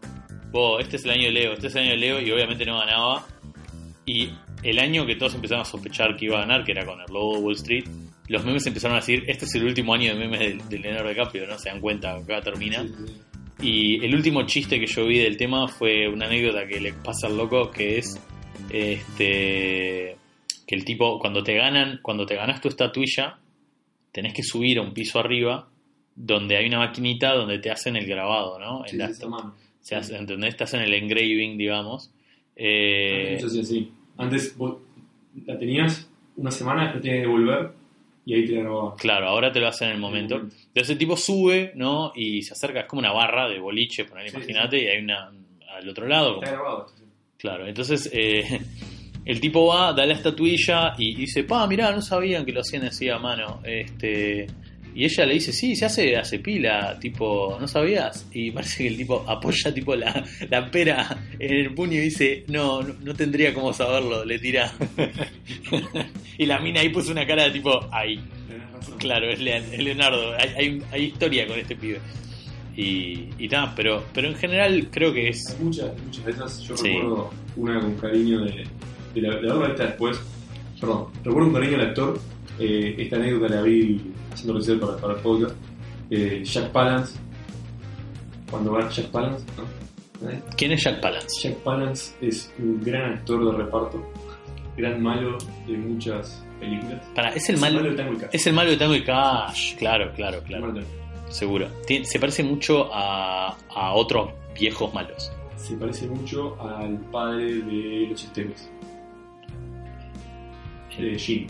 vos, 0.50 0.82
este 0.82 0.96
es 0.96 1.04
el 1.04 1.12
año 1.12 1.24
de 1.24 1.30
Leo, 1.30 1.52
este 1.52 1.68
es 1.68 1.74
el 1.76 1.82
año 1.82 1.90
de 1.92 1.96
Leo, 1.96 2.20
y 2.20 2.30
obviamente 2.30 2.66
no 2.66 2.78
ganaba. 2.78 3.24
Y 4.04 4.30
el 4.62 4.78
año 4.78 5.06
que 5.06 5.16
todos 5.16 5.34
empezaron 5.34 5.62
a 5.62 5.64
sospechar 5.64 6.16
que 6.16 6.26
iba 6.26 6.38
a 6.38 6.40
ganar, 6.40 6.64
que 6.64 6.72
era 6.72 6.84
con 6.84 7.00
el 7.00 7.12
logo 7.12 7.36
de 7.36 7.38
Wall 7.40 7.54
Street, 7.54 7.84
los 8.30 8.44
memes 8.44 8.66
empezaron 8.66 8.96
a 8.96 9.00
decir, 9.00 9.24
este 9.26 9.44
es 9.44 9.54
el 9.56 9.64
último 9.64 9.92
año 9.94 10.12
de 10.14 10.18
memes 10.18 10.38
de, 10.40 10.58
de 10.68 10.78
Leonardo 10.78 11.08
DiCaprio, 11.10 11.46
¿no? 11.46 11.58
Se 11.58 11.68
dan 11.68 11.80
cuenta, 11.80 12.14
acá 12.16 12.40
termina. 12.40 12.82
sí, 12.82 12.88
sí, 12.96 13.04
sí. 13.06 13.14
Y 13.62 14.04
el 14.04 14.14
último 14.14 14.46
chiste 14.46 14.80
que 14.80 14.86
yo 14.86 15.04
vi 15.06 15.18
del 15.18 15.36
tema 15.36 15.68
fue 15.68 16.08
una 16.08 16.24
anécdota 16.26 16.66
que 16.66 16.80
le 16.80 16.94
pasa 16.94 17.26
al 17.26 17.36
loco, 17.36 17.70
que 17.70 17.98
es 17.98 18.18
este 18.70 20.16
que 20.66 20.74
el 20.76 20.84
tipo, 20.84 21.18
cuando 21.18 21.42
te 21.42 21.54
ganan, 21.54 21.98
cuando 22.00 22.24
te 22.24 22.36
ganas 22.36 22.60
tu 22.60 22.68
estatuilla, 22.68 23.38
tenés 24.12 24.32
que 24.32 24.42
subir 24.42 24.78
a 24.78 24.82
un 24.82 24.94
piso 24.94 25.18
arriba 25.18 25.68
donde 26.14 26.56
hay 26.56 26.66
una 26.66 26.78
maquinita 26.78 27.34
donde 27.34 27.58
te 27.58 27.70
hacen 27.70 27.96
el 27.96 28.06
grabado, 28.06 28.58
¿no? 28.58 28.84
Sí, 28.86 28.92
En 28.92 28.98
la- 28.98 29.12
sí, 29.12 29.26
mal. 29.26 29.52
se 29.80 29.96
hace- 29.96 30.16
¿entendés? 30.16 30.50
Estás 30.50 30.74
en 30.74 30.82
el 30.82 30.94
engraving, 30.94 31.58
digamos. 31.58 32.10
Eh, 32.56 33.32
Antes 33.34 33.40
se 33.40 33.60
hacía 33.60 33.62
así. 33.62 33.92
Antes 34.16 34.56
vos 34.56 34.76
la 35.46 35.58
tenías 35.58 36.08
una 36.36 36.50
semana, 36.50 36.84
después 36.84 37.02
tenías 37.02 37.22
que 37.22 37.26
devolver 37.26 37.70
y 38.26 38.34
ahí 38.34 38.46
te 38.46 38.62
la 38.62 38.94
claro, 38.98 39.28
ahora 39.28 39.50
te 39.50 39.60
lo 39.60 39.68
hacen 39.68 39.88
en 39.88 39.94
el 39.94 40.00
momento. 40.00 40.36
Entonces 40.36 40.90
el 40.90 40.98
tipo 40.98 41.16
sube, 41.16 41.72
¿no? 41.74 42.12
Y 42.14 42.42
se 42.42 42.52
acerca, 42.52 42.80
es 42.80 42.86
como 42.86 43.00
una 43.00 43.12
barra 43.12 43.48
de 43.48 43.58
boliche, 43.58 44.04
ponele, 44.04 44.30
Sí, 44.30 44.36
imagínate, 44.36 44.82
y 44.82 44.86
hay 44.88 45.02
una 45.02 45.32
al 45.76 45.88
otro 45.88 46.06
lado. 46.06 46.34
como- 46.34 46.42
Está 46.44 46.56
grabado 46.56 46.86
sí. 46.96 47.04
Claro, 47.38 47.66
entonces 47.66 48.10
eh, 48.12 48.60
el 49.24 49.40
tipo 49.40 49.66
va, 49.66 49.92
da 49.94 50.04
la 50.06 50.14
estatuilla 50.14 50.94
y 50.98 51.14
dice, 51.14 51.44
pa, 51.44 51.66
mirá, 51.66 51.90
no 51.92 52.02
sabían 52.02 52.44
que 52.44 52.52
lo 52.52 52.60
hacían 52.60 52.84
así 52.84 53.08
a 53.08 53.18
mano. 53.18 53.60
Este, 53.64 54.46
y 54.94 55.04
ella 55.04 55.24
le 55.26 55.34
dice, 55.34 55.52
sí, 55.52 55.74
se 55.76 55.86
hace, 55.86 56.16
hace 56.16 56.38
pila, 56.40 56.98
tipo, 57.00 57.56
¿no 57.60 57.66
sabías? 57.68 58.26
Y 58.32 58.50
parece 58.50 58.82
que 58.84 58.88
el 58.88 58.96
tipo 58.96 59.24
apoya 59.28 59.72
tipo 59.72 59.94
la, 59.96 60.24
la 60.48 60.70
pera 60.70 61.16
en 61.38 61.52
el 61.54 61.74
puño 61.74 61.94
y 61.94 62.00
dice, 62.02 62.44
no, 62.48 62.82
no, 62.82 62.94
no 63.02 63.14
tendría 63.14 63.52
cómo 63.54 63.72
saberlo, 63.72 64.24
le 64.24 64.38
tira. 64.38 64.72
y 66.38 66.46
la 66.46 66.58
mina 66.60 66.80
ahí 66.80 66.88
puso 66.88 67.12
una 67.12 67.26
cara 67.26 67.44
de 67.44 67.50
tipo, 67.52 67.80
ay, 67.92 68.20
claro, 68.98 69.30
es, 69.30 69.40
Leon- 69.40 69.64
es 69.72 69.78
Leonardo, 69.82 70.32
hay, 70.38 70.48
hay, 70.56 70.82
hay 70.92 71.02
historia 71.04 71.46
con 71.46 71.58
este 71.58 71.76
pibe. 71.76 72.00
Y, 72.76 73.28
y 73.38 73.48
nada, 73.48 73.72
pero, 73.76 74.04
pero 74.14 74.28
en 74.28 74.34
general 74.36 74.88
creo 74.90 75.12
que 75.12 75.28
es... 75.28 75.50
Hay 75.58 75.64
muchas, 75.64 75.90
muchas 76.04 76.24
de 76.24 76.30
esas. 76.32 76.60
Yo 76.62 76.76
Sí. 76.76 76.88
recuerdo 76.88 77.30
una 77.56 77.80
con 77.80 77.94
cariño 77.96 78.40
de, 78.44 78.64
de 79.14 79.20
la, 79.20 79.36
de 79.36 79.74
después. 79.84 80.18
Perdón, 80.80 81.06
recuerdo 81.24 81.50
con 81.52 81.60
cariño 81.60 81.74
al 81.80 81.88
actor. 81.88 82.20
eh, 82.58 82.94
esta 82.98 83.16
anécdota 83.16 83.54
la 83.54 83.62
vi 83.62 84.00
haciendo 84.32 84.54
research 84.58 84.80
para, 84.80 84.96
para 84.96 85.14
el 85.14 85.20
podcast. 85.20 85.54
Eh, 86.10 86.42
Jack 86.44 86.70
Palance. 86.72 87.18
Cuando 88.50 88.72
va 88.72 88.88
Jack 88.88 89.06
Palance, 89.06 89.44
¿no? 89.56 90.28
¿Eh? 90.30 90.40
¿Quién 90.56 90.72
es 90.72 90.82
Jack 90.84 91.00
Palance? 91.00 91.40
Jack 91.48 91.58
Palance 91.58 92.14
es 92.20 92.52
un 92.58 92.80
gran 92.82 93.14
actor 93.14 93.44
de 93.52 93.64
reparto. 93.64 94.04
Gran 94.76 95.02
malo 95.02 95.38
de 95.66 95.76
muchas 95.76 96.44
películas. 96.58 97.00
Para, 97.14 97.30
es 97.30 97.48
el 97.48 97.54
Es 97.56 97.60
malo, 97.60 97.82
de 97.82 97.92
Tango 97.92 98.14
y 98.14 98.16
Cash. 98.18 98.28
es 98.32 98.46
el 98.46 98.52
malo 98.54 98.70
de 98.70 98.76
Tango 98.76 98.94
y 98.94 99.04
Cash, 99.04 99.76
claro, 99.76 100.12
claro, 100.14 100.42
claro, 100.44 100.74
seguro. 101.28 101.68
Tien- 101.86 102.04
se 102.04 102.18
parece 102.18 102.42
mucho 102.42 102.88
a, 102.92 103.56
a 103.74 103.92
otros 103.94 104.30
viejos 104.58 104.92
malos. 104.94 105.30
Se 105.56 105.76
parece 105.76 106.06
mucho 106.06 106.60
al 106.60 106.96
padre 107.12 107.54
de 107.62 108.06
los 108.10 108.20
sistemas. 108.20 108.70
De 110.98 111.18
Jim. 111.18 111.46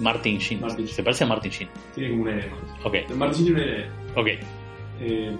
Martin 0.00 0.38
Sheen. 0.38 0.60
Martin 0.60 0.86
Se 0.88 1.02
parece 1.02 1.24
a 1.24 1.26
Martin 1.26 1.50
Sheen. 1.50 1.70
Tiene 1.94 2.10
como 2.10 2.22
una 2.22 2.32
idea. 2.32 2.48
Ok, 2.84 2.94
Martin 3.16 3.44
Sheen 3.44 3.54
tiene 3.56 3.62
una 3.62 3.72
idea. 3.78 3.92
ok. 4.16 4.28
Eh, 5.00 5.36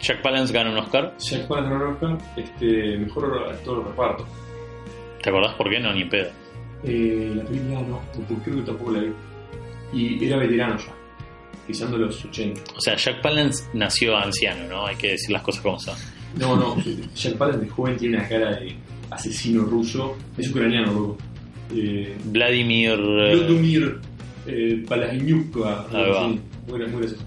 Jack 0.00 0.22
Palance 0.22 0.52
gana 0.52 0.70
un 0.70 0.78
Oscar. 0.78 1.14
Jack 1.18 1.48
Palance 1.48 1.70
ganó 1.70 1.84
un 1.88 1.94
Oscar, 1.94 2.18
este, 2.36 2.98
mejor 2.98 3.48
actor 3.50 3.84
reparto. 3.84 4.26
¿Te 5.22 5.30
acordás 5.30 5.54
por 5.54 5.68
qué? 5.68 5.80
No, 5.80 5.92
ni 5.92 6.02
en 6.02 6.08
pedo. 6.08 6.30
Eh, 6.84 7.32
la 7.34 7.42
película 7.44 7.80
no, 7.82 8.00
tampoco- 8.14 8.40
creo 8.44 8.56
que 8.56 8.62
tampoco 8.62 8.92
la 8.92 9.00
vi. 9.00 9.12
Y 9.92 10.24
era 10.26 10.36
veterano 10.36 10.76
ya, 10.78 10.94
pisando 11.66 11.98
los 11.98 12.24
80. 12.24 12.60
O 12.76 12.80
sea, 12.80 12.94
Jack 12.94 13.20
Palance 13.22 13.64
nació 13.74 14.16
anciano, 14.16 14.68
¿no? 14.68 14.86
Hay 14.86 14.94
que 14.96 15.08
decir 15.12 15.30
las 15.30 15.42
cosas 15.42 15.62
como 15.62 15.80
son. 15.80 15.96
No, 16.38 16.54
no, 16.56 16.76
Jack 17.16 17.34
Palance 17.36 17.64
de 17.64 17.68
joven 17.68 17.96
tiene 17.96 18.18
una 18.18 18.28
cara 18.28 18.50
de 18.56 18.76
asesino 19.10 19.64
ruso. 19.64 20.16
Es 20.36 20.48
ucraniano, 20.50 20.92
loco. 20.92 21.18
Eh, 21.74 22.16
Vladimir. 23.34 23.98
eh, 24.46 24.84
Vladimir 24.88 25.36
eh, 25.92 26.10
así. 26.30 26.40
Muy, 26.68 26.78
muy 26.86 27.00
gracioso. 27.02 27.24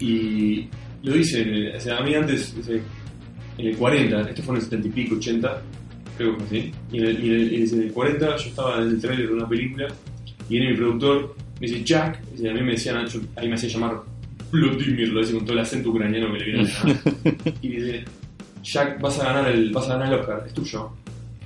Y 0.00 0.68
lo 1.02 1.12
dice, 1.14 1.42
eh, 1.42 1.76
o 1.76 1.80
sea, 1.80 1.98
a 1.98 2.02
mí 2.02 2.14
antes, 2.14 2.54
en 3.58 3.66
el 3.66 3.76
40, 3.76 4.20
esto 4.30 4.42
fue 4.42 4.54
en 4.54 4.60
el 4.60 4.64
70 4.64 4.88
y 4.88 4.90
pico, 4.90 5.14
80, 5.16 5.62
creo 6.16 6.36
que 6.36 6.44
fue 6.44 6.58
así. 6.58 6.72
Y 6.92 6.98
en 6.98 7.04
el, 7.06 7.24
y 7.24 7.28
en 7.28 7.34
el- 7.34 7.54
en 7.74 7.82
el 7.82 7.92
40 7.92 8.36
yo 8.36 8.48
estaba 8.48 8.76
en 8.82 8.88
el 8.88 9.00
trailer 9.00 9.28
de 9.28 9.34
una 9.34 9.48
película 9.48 9.88
y 10.48 10.52
viene 10.58 10.70
mi 10.72 10.76
productor, 10.76 11.34
me 11.60 11.66
dice 11.66 11.82
Jack, 11.84 12.20
y 12.40 12.46
a 12.46 12.52
mí 12.54 12.60
me 12.62 12.72
decían, 12.72 13.06
yo- 13.06 13.20
ahí 13.36 13.48
me 13.48 13.54
hacía 13.54 13.68
llamar 13.70 14.00
Vladimir, 14.52 15.08
lo 15.08 15.20
dice 15.20 15.34
con 15.34 15.44
todo 15.44 15.52
el 15.54 15.58
acento 15.60 15.90
ucraniano 15.90 16.32
que 16.32 16.38
le 16.38 16.44
viene 16.44 16.68
a 16.68 17.52
Y 17.62 17.68
dice, 17.68 18.04
Jack, 18.62 19.00
vas 19.00 19.18
a 19.20 19.24
ganar 19.32 19.50
el, 19.52 19.70
vas 19.72 19.88
a 19.88 19.96
ganar 19.98 20.12
el 20.14 20.20
Oscar, 20.20 20.44
es 20.46 20.52
tuyo. 20.54 20.90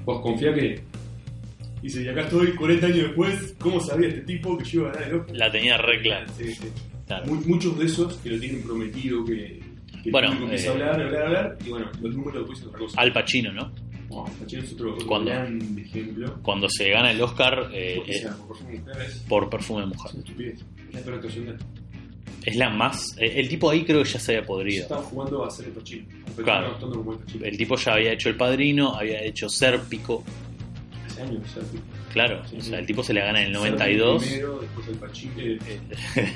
Vos 0.05 0.20
confía 0.22 0.53
que. 0.55 0.80
Dice, 1.82 2.02
y 2.02 2.08
acá 2.08 2.22
estoy 2.22 2.52
40 2.54 2.86
años 2.86 2.98
después, 2.98 3.54
¿cómo 3.58 3.80
sabía 3.80 4.08
este 4.08 4.20
tipo 4.22 4.56
que 4.56 4.64
yo 4.64 4.80
iba 4.82 4.90
a 4.90 4.92
ganar 4.94 5.08
el 5.08 5.14
Oscar? 5.20 5.36
La 5.36 5.50
tenía 5.50 5.76
re 5.78 6.00
clara. 6.00 6.26
Sí, 6.38 6.54
sí. 6.54 6.68
Claro. 7.06 7.26
Mu- 7.26 7.42
muchos 7.46 7.78
de 7.78 7.86
esos 7.86 8.14
que 8.18 8.30
lo 8.30 8.38
tienen 8.40 8.62
prometido, 8.62 9.24
que, 9.24 9.60
que 10.04 10.10
Bueno, 10.10 10.32
empieza 10.32 10.66
eh, 10.66 10.68
a 10.68 10.72
hablar, 10.72 11.00
hablar, 11.02 11.22
hablar, 11.26 11.58
y 11.66 11.68
bueno, 11.70 11.90
los 12.00 12.14
números 12.14 12.34
después 12.40 12.58
son 12.60 12.68
otra 12.68 12.78
cosa. 12.80 13.00
Al 13.00 13.12
Pacino, 13.12 13.52
¿no? 13.52 13.72
No, 14.10 14.24
Pacino 14.40 14.62
es 14.62 14.72
otro, 14.74 14.96
¿Cuándo? 15.06 15.30
gran 15.30 15.78
ejemplo. 15.78 16.38
Cuando 16.42 16.68
se 16.68 16.88
gana 16.90 17.10
el 17.10 17.20
Oscar 17.20 17.68
eh, 17.72 17.94
Porque, 17.96 18.16
eh, 18.16 18.28
por 18.38 18.48
perfume 18.48 18.72
de 18.72 18.78
mujer 18.78 19.02
es, 19.06 19.18
por 19.28 19.50
perfume 19.50 19.80
de 19.80 19.86
es 19.86 19.96
mujer. 19.96 20.12
una 20.14 20.20
estupidez. 20.24 20.60
Es 20.88 20.94
la 20.94 21.00
peor 21.00 21.14
actuación 21.16 21.46
de. 21.46 21.54
Es 22.44 22.56
la 22.56 22.70
más. 22.70 23.16
eh, 23.18 23.32
El 23.36 23.48
tipo 23.48 23.70
ahí 23.70 23.84
creo 23.84 24.02
que 24.02 24.08
ya 24.10 24.18
se 24.20 24.36
había 24.36 24.46
podrido. 24.46 24.82
estaba 24.82 25.02
jugando 25.02 25.44
a 25.44 25.50
ser 25.50 25.66
el 25.66 25.72
Pacino. 25.72 26.06
Claro. 26.44 26.76
El 27.42 27.56
tipo 27.56 27.76
ya 27.76 27.94
había 27.94 28.12
hecho 28.12 28.28
El 28.28 28.36
Padrino, 28.36 28.94
había 28.94 29.22
hecho 29.22 29.48
Sérpico. 29.48 30.24
Años, 31.22 31.58
Claro, 32.12 32.42
Sí, 32.48 32.56
o 32.58 32.60
sea, 32.60 32.78
el 32.78 32.86
tipo 32.86 33.02
se 33.02 33.14
la 33.14 33.24
gana 33.24 33.40
en 33.42 33.48
el 33.48 33.52
Sartre 33.54 33.70
92. 33.96 34.22
Primero, 34.22 34.58
después 34.60 34.88
el 34.88 34.96
eh, 35.38 35.80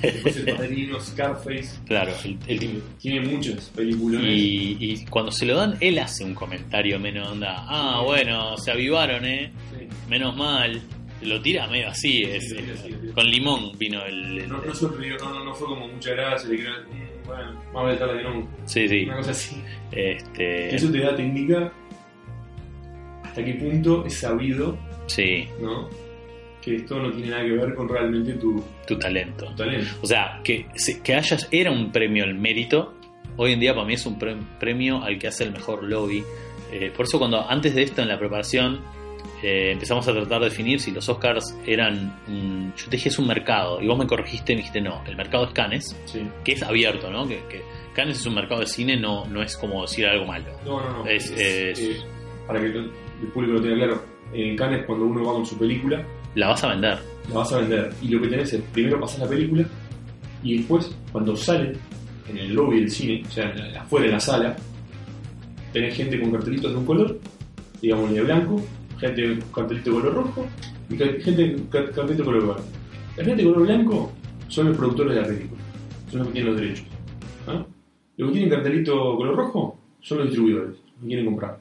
después 0.03 0.37
el 0.39 0.45
Padrino, 0.57 1.01
Scarface. 1.01 1.81
Claro, 1.87 2.13
el, 2.25 2.39
el 2.47 2.59
tipo. 2.59 2.79
Eh, 2.79 2.83
Tiene 3.01 3.21
muchas 3.29 3.69
películas. 3.71 4.23
Y, 4.25 4.77
y 4.81 5.05
cuando 5.07 5.31
se 5.31 5.45
lo 5.47 5.57
dan, 5.57 5.77
él 5.81 5.99
hace 5.99 6.25
un 6.25 6.35
comentario 6.35 6.99
menos 6.99 7.29
onda. 7.29 7.55
Ah, 7.69 8.01
bueno, 8.05 8.57
se 8.57 8.71
avivaron, 8.71 9.25
¿eh? 9.25 9.53
Sí. 9.79 9.87
Menos 10.09 10.37
mal. 10.37 10.81
Lo 11.23 11.41
tira 11.41 11.67
medio 11.67 11.89
así. 11.89 12.23
es- 12.23 12.55
tira 12.55 12.75
tira. 12.83 12.99
con 13.15 13.31
limón 13.31 13.73
vino 13.79 14.05
el. 14.05 14.39
el- 14.41 14.49
No, 14.49 14.59
no 14.59 14.75
no, 15.19 15.31
no, 15.31 15.45
no 15.45 15.55
fue 15.55 15.67
como 15.67 15.89
mucha 15.89 16.11
gracia, 16.13 16.49
le 16.49 16.57
mm, 16.71 17.27
bueno, 17.27 17.53
más 17.73 17.85
vale 17.85 17.97
tarde 17.97 18.19
que 18.19 18.23
no. 18.25 18.49
sí, 18.67 18.89
sí. 18.89 19.05
Una 19.05 19.17
cosa 19.17 19.31
así. 19.33 19.57
Este, 19.93 20.75
Eso 20.75 20.91
te 20.91 20.99
da, 21.01 21.17
te 21.17 21.23
indica 21.23 21.73
hasta 23.37 23.45
qué 23.45 23.55
punto 23.55 24.05
es 24.07 24.19
sabido, 24.19 24.79
sí, 25.07 25.47
¿no? 25.61 25.89
Que 26.63 26.77
esto 26.77 26.99
no 26.99 27.11
tiene 27.13 27.31
nada 27.31 27.43
que 27.45 27.53
ver 27.53 27.75
con 27.75 27.87
realmente 27.89 28.33
tu, 28.35 28.63
tu 28.87 28.99
talento. 28.99 29.47
tu 29.51 29.57
talento. 29.57 29.91
O 30.03 30.07
sea, 30.07 30.41
que, 30.43 30.67
que 31.05 31.15
hayas. 31.15 31.47
Era 31.51 31.71
un 31.71 31.93
premio 31.93 32.25
al 32.25 32.35
mérito. 32.35 32.95
Hoy 33.37 33.53
en 33.53 33.61
día 33.61 33.75
para 33.75 33.87
mí 33.87 33.93
es 33.95 34.07
un 34.07 34.19
pre- 34.19 34.37
premio 34.59 35.03
al 35.03 35.19
que 35.19 35.29
hace 35.29 35.45
el 35.45 35.53
mejor 35.53 35.85
lobby. 35.85 36.25
Eh, 36.73 36.91
por 36.97 37.05
eso 37.07 37.19
cuando 37.19 37.49
antes 37.49 37.75
de 37.75 37.83
esto 37.83 38.01
en 38.03 38.09
la 38.09 38.19
preparación 38.19 38.81
eh, 39.43 39.71
empezamos 39.73 40.09
a 40.09 40.13
tratar 40.15 40.41
de 40.41 40.47
definir 40.49 40.81
si 40.81 40.91
los 40.91 41.07
Oscars 41.09 41.57
eran... 41.67 42.17
yo 42.77 42.85
te 42.87 42.91
dije 42.93 43.11
es 43.11 43.19
un 43.19 43.29
mercado 43.29 43.81
y 43.83 43.87
vos 43.87 43.99
me 43.99 44.07
corregiste 44.07 44.53
y 44.53 44.57
me 44.57 44.63
dijiste 44.63 44.81
no, 44.81 45.05
el 45.07 45.15
mercado 45.15 45.45
es 45.45 45.53
Cannes, 45.53 45.95
Sí. 46.07 46.27
que 46.43 46.53
es 46.53 46.63
abierto, 46.63 47.11
¿no? 47.11 47.29
Que, 47.29 47.43
que 47.49 47.61
Cannes 47.95 48.19
es 48.19 48.27
un 48.27 48.35
mercado 48.35 48.63
de 48.63 48.67
cine, 48.67 48.97
no, 48.99 49.27
no 49.27 49.43
es 49.43 49.57
como 49.57 49.83
decir 49.83 50.07
algo 50.07 50.25
malo. 50.27 50.47
No, 50.65 50.81
no, 50.81 51.05
no. 51.05 51.07
Es- 51.07 51.31
es- 51.31 51.79
eh, 51.79 51.97
para 52.47 52.61
que 52.61 52.73
el 53.23 53.29
público 53.29 53.55
lo 53.55 53.61
tenga 53.63 53.77
claro, 53.77 54.03
en 54.33 54.57
Cannes 54.57 54.85
cuando 54.87 55.07
uno 55.07 55.25
va 55.25 55.33
con 55.35 55.47
su 55.47 55.57
película, 55.59 56.05
La 56.35 56.49
vas 56.49 56.63
a 56.65 56.69
vender. 56.69 56.99
la 57.29 57.35
vas 57.35 57.53
a 57.53 57.59
vender. 57.59 57.93
Y 58.03 58.09
lo 58.09 58.21
que 58.21 58.29
tenés 58.29 58.53
es, 58.53 58.61
primero 58.73 59.01
pasar 59.01 59.21
la 59.21 59.29
película 59.29 59.65
y 60.43 60.59
después, 60.59 60.95
cuando 61.13 61.35
sale 61.37 61.73
en 62.29 62.37
el 62.39 62.55
lobby 62.55 62.81
del 62.81 62.91
cine, 62.91 63.23
o 63.27 63.31
sea, 63.31 63.55
afuera 63.81 64.07
de 64.07 64.13
la 64.13 64.21
sala, 64.21 64.57
tenés 65.73 65.95
gente 65.95 66.21
con 66.21 66.31
cartelitos 66.33 66.73
de 66.73 66.77
un 66.79 66.87
color, 66.87 67.19
digamos 67.81 68.11
de 68.13 68.23
blanco, 68.23 68.63
gente 68.99 69.39
con 69.51 69.63
cartelito 69.65 69.91
de 69.91 69.97
color 70.01 70.15
rojo 70.15 70.47
y 70.91 70.97
gente 70.97 71.53
con 71.55 71.67
car- 71.67 71.91
cartelito 71.93 72.23
de 72.23 72.25
color 72.25 72.47
verde. 72.49 72.63
La 73.17 73.25
gente 73.25 73.43
de 73.43 73.49
color 73.53 73.67
blanco 73.67 74.13
son 74.49 74.69
los 74.69 74.77
productores 74.77 75.15
de 75.15 75.21
la 75.23 75.27
película, 75.27 75.61
son 76.11 76.19
los 76.21 76.29
que 76.29 76.33
tienen 76.35 76.53
los 76.53 76.61
derechos. 76.61 76.87
¿ah? 77.47 77.65
Los 78.17 78.29
que 78.29 78.33
tienen 78.39 78.51
cartelito 78.51 79.17
color 79.17 79.37
rojo 79.37 79.79
son 80.01 80.19
los 80.19 80.27
distribuidores, 80.29 80.71
los 80.71 81.01
que 81.01 81.07
quieren 81.07 81.27
comprar. 81.27 81.59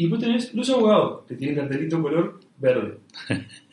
Y 0.00 0.04
después 0.04 0.22
tenés 0.22 0.54
los 0.54 0.70
abogados, 0.70 1.26
que 1.28 1.34
tienen 1.34 1.56
cartelito 1.56 2.00
color 2.00 2.40
verde. 2.58 2.94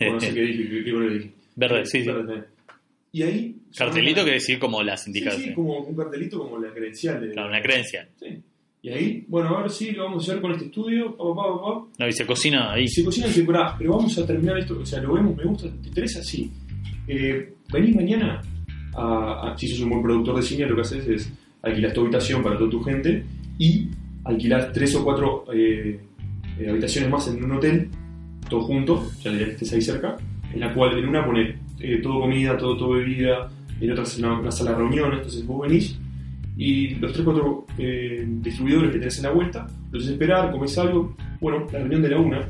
O 0.02 0.12
no 0.14 0.20
sé 0.20 0.34
qué 0.34 0.42
dije, 0.42 0.70
qué, 0.70 0.84
qué 0.84 0.92
color 0.92 1.14
dije. 1.14 1.32
Verde, 1.56 1.86
sí, 1.86 2.02
sí. 2.02 2.08
Verde. 2.08 2.44
Y 3.14 3.22
ahí. 3.24 3.56
Cartelito 3.78 4.26
que 4.26 4.32
decir 4.32 4.60
como 4.60 4.84
las 4.84 5.04
Sí, 5.04 5.12
sí, 5.14 5.18
indicaciones. 5.20 5.56
como 5.56 5.80
un 5.80 5.96
cartelito 5.96 6.40
como 6.40 6.58
la 6.60 6.74
credencial 6.74 7.22
de. 7.22 7.32
Claro, 7.32 7.48
una 7.48 7.62
creencia. 7.62 8.10
Sí. 8.20 8.28
Y 8.82 8.90
ahí, 8.90 9.26
bueno, 9.30 9.58
a 9.58 9.62
ver 9.62 9.72
si 9.72 9.92
lo 9.92 10.04
vamos 10.04 10.28
a 10.28 10.32
hacer 10.32 10.42
con 10.42 10.52
este 10.52 10.66
estudio, 10.66 11.16
pa, 11.16 11.24
pa, 11.34 11.62
pa. 11.62 11.86
No, 11.98 12.08
y 12.08 12.12
se 12.12 12.26
cocina 12.26 12.74
ahí. 12.74 12.88
Se 12.90 13.06
cocina 13.06 13.28
y 13.28 13.30
dice, 13.30 13.44
"Pará, 13.44 13.76
pero 13.78 13.92
vamos 13.96 14.18
a 14.18 14.26
terminar 14.28 14.58
esto, 14.58 14.78
o 14.80 14.86
sea, 14.86 15.02
lo 15.02 15.14
vemos, 15.14 15.34
me 15.36 15.46
gusta, 15.46 15.70
¿te 15.82 15.88
interesa? 15.88 16.22
Sí. 16.24 16.52
Eh, 17.08 17.54
venís 17.72 17.96
mañana, 17.96 18.42
a, 18.96 19.52
a- 19.54 19.58
si 19.58 19.68
sos 19.70 19.80
un 19.80 19.90
buen 19.92 20.04
productor 20.04 20.36
de 20.36 20.42
cine, 20.42 20.66
lo 20.68 20.76
que 20.76 20.82
haces 20.82 21.08
es 21.08 21.32
alquilas 21.62 21.94
tu 21.94 22.02
habitación 22.02 22.44
para 22.44 22.58
toda 22.58 22.70
tu 22.70 22.82
gente 22.84 23.24
y 23.58 23.88
alquilás 24.26 24.74
tres 24.74 24.94
o 24.96 25.04
cuatro 25.06 25.46
eh, 25.54 26.00
eh, 26.60 26.70
habitaciones 26.70 27.10
más 27.10 27.28
en 27.28 27.44
un 27.44 27.52
hotel, 27.54 27.90
todo 28.50 28.62
junto, 28.62 29.10
ya 29.22 29.32
que 29.32 29.44
estés 29.52 29.74
ahí 29.74 29.82
cerca, 29.82 30.16
en 30.54 30.60
la 30.60 30.74
cual 30.74 30.98
en 30.98 31.08
una 31.08 31.26
pone 31.26 31.56
eh, 31.80 32.00
todo 32.02 32.22
comida, 32.22 32.58
todo, 32.58 32.78
todo 32.78 32.92
bebida, 32.92 33.50
en 33.80 33.92
otra 33.92 34.04
es 34.04 34.18
una, 34.18 34.40
una 34.40 34.52
sala 34.52 34.72
de 34.72 34.78
reuniones, 34.78 35.18
entonces 35.18 35.46
vos 35.46 35.62
venís 35.62 35.98
y 36.58 36.96
los 36.96 37.14
tres 37.14 37.26
o 37.26 37.32
cuatro 37.32 37.66
eh, 37.78 38.26
distribuidores 38.28 38.92
que 38.92 39.00
tenés 39.00 39.18
en 39.18 39.24
la 39.24 39.32
vuelta, 39.32 39.68
los 39.92 40.02
haces 40.02 40.14
esperar, 40.14 40.52
comes 40.52 40.78
algo, 40.78 41.16
bueno, 41.40 41.68
la 41.72 41.80
reunión 41.80 42.02
de 42.02 42.10
la 42.10 42.20
una, 42.20 42.50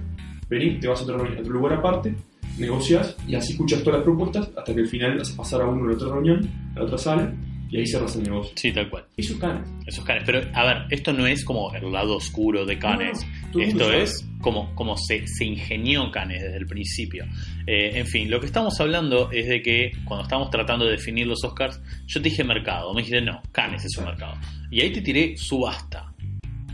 venís, 0.49 0.79
te 0.79 0.87
vas 0.87 1.01
a 1.01 1.03
otro, 1.03 1.25
a 1.25 1.39
otro 1.39 1.53
lugar 1.53 1.73
aparte, 1.73 2.15
negocias 2.57 3.15
y 3.27 3.35
así 3.35 3.51
escuchas 3.53 3.83
todas 3.83 3.99
las 3.99 4.05
propuestas 4.05 4.49
hasta 4.57 4.73
que 4.73 4.81
al 4.81 4.87
final 4.87 5.19
haces 5.19 5.35
pasar 5.35 5.61
a 5.61 5.67
uno 5.67 5.83
a 5.83 5.87
la 5.87 5.93
otra 5.93 6.07
reunión, 6.07 6.49
a 6.75 6.79
la 6.79 6.85
otra 6.85 6.97
sala 6.97 7.33
y 7.69 7.77
ahí 7.77 7.87
cerras 7.87 8.15
el 8.15 8.23
negocio. 8.23 8.53
Sí, 8.55 8.71
tal 8.71 8.89
cual. 8.89 9.05
Eso 9.17 9.33
es 9.33 9.39
Cannes. 9.39 9.67
Esos 9.85 10.05
canes. 10.05 10.23
Pero, 10.25 10.41
a 10.53 10.63
ver, 10.65 10.77
esto 10.89 11.11
no 11.13 11.25
es 11.27 11.43
como 11.43 11.73
el 11.73 11.91
lado 11.91 12.15
oscuro 12.15 12.65
de 12.65 12.77
Canes. 12.79 13.25
No, 13.53 13.59
no, 13.59 13.61
esto 13.63 13.91
es 13.93 14.25
como, 14.41 14.73
como 14.75 14.95
se, 14.97 15.25
se 15.27 15.45
ingenió 15.45 16.09
Canes 16.11 16.41
desde 16.43 16.57
el 16.57 16.65
principio. 16.67 17.25
Eh, 17.65 17.91
en 17.99 18.05
fin, 18.07 18.29
lo 18.29 18.39
que 18.39 18.45
estamos 18.45 18.79
hablando 18.79 19.31
es 19.31 19.47
de 19.47 19.61
que 19.61 19.91
cuando 20.05 20.23
estamos 20.23 20.49
tratando 20.49 20.85
de 20.85 20.91
definir 20.91 21.27
los 21.27 21.43
Oscars, 21.43 21.81
yo 22.05 22.21
te 22.21 22.29
dije 22.29 22.43
mercado. 22.43 22.93
Me 22.93 23.01
dijiste, 23.01 23.21
no, 23.21 23.41
Canes 23.51 23.83
es 23.85 23.97
un 23.97 24.05
mercado. 24.05 24.35
Y 24.71 24.81
ahí 24.81 24.91
te 24.91 25.01
tiré 25.01 25.35
subasta. 25.37 26.13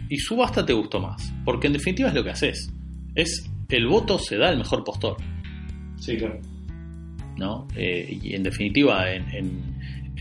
Y 0.10 0.18
subasta 0.18 0.66
te 0.66 0.74
gustó 0.74 1.00
más. 1.00 1.34
Porque 1.46 1.68
en 1.68 1.74
definitiva 1.74 2.10
es 2.10 2.16
lo 2.16 2.24
que 2.24 2.30
haces. 2.32 2.72
Es 3.16 3.50
el 3.70 3.88
voto 3.88 4.20
se 4.20 4.38
da 4.38 4.50
al 4.50 4.58
mejor 4.58 4.84
postor. 4.84 5.18
Sí, 5.98 6.18
claro. 6.18 6.40
¿no? 7.38 7.68
Eh, 7.76 8.20
y 8.22 8.36
en 8.36 8.44
definitiva, 8.44 9.12
en, 9.12 9.28
en- 9.34 9.73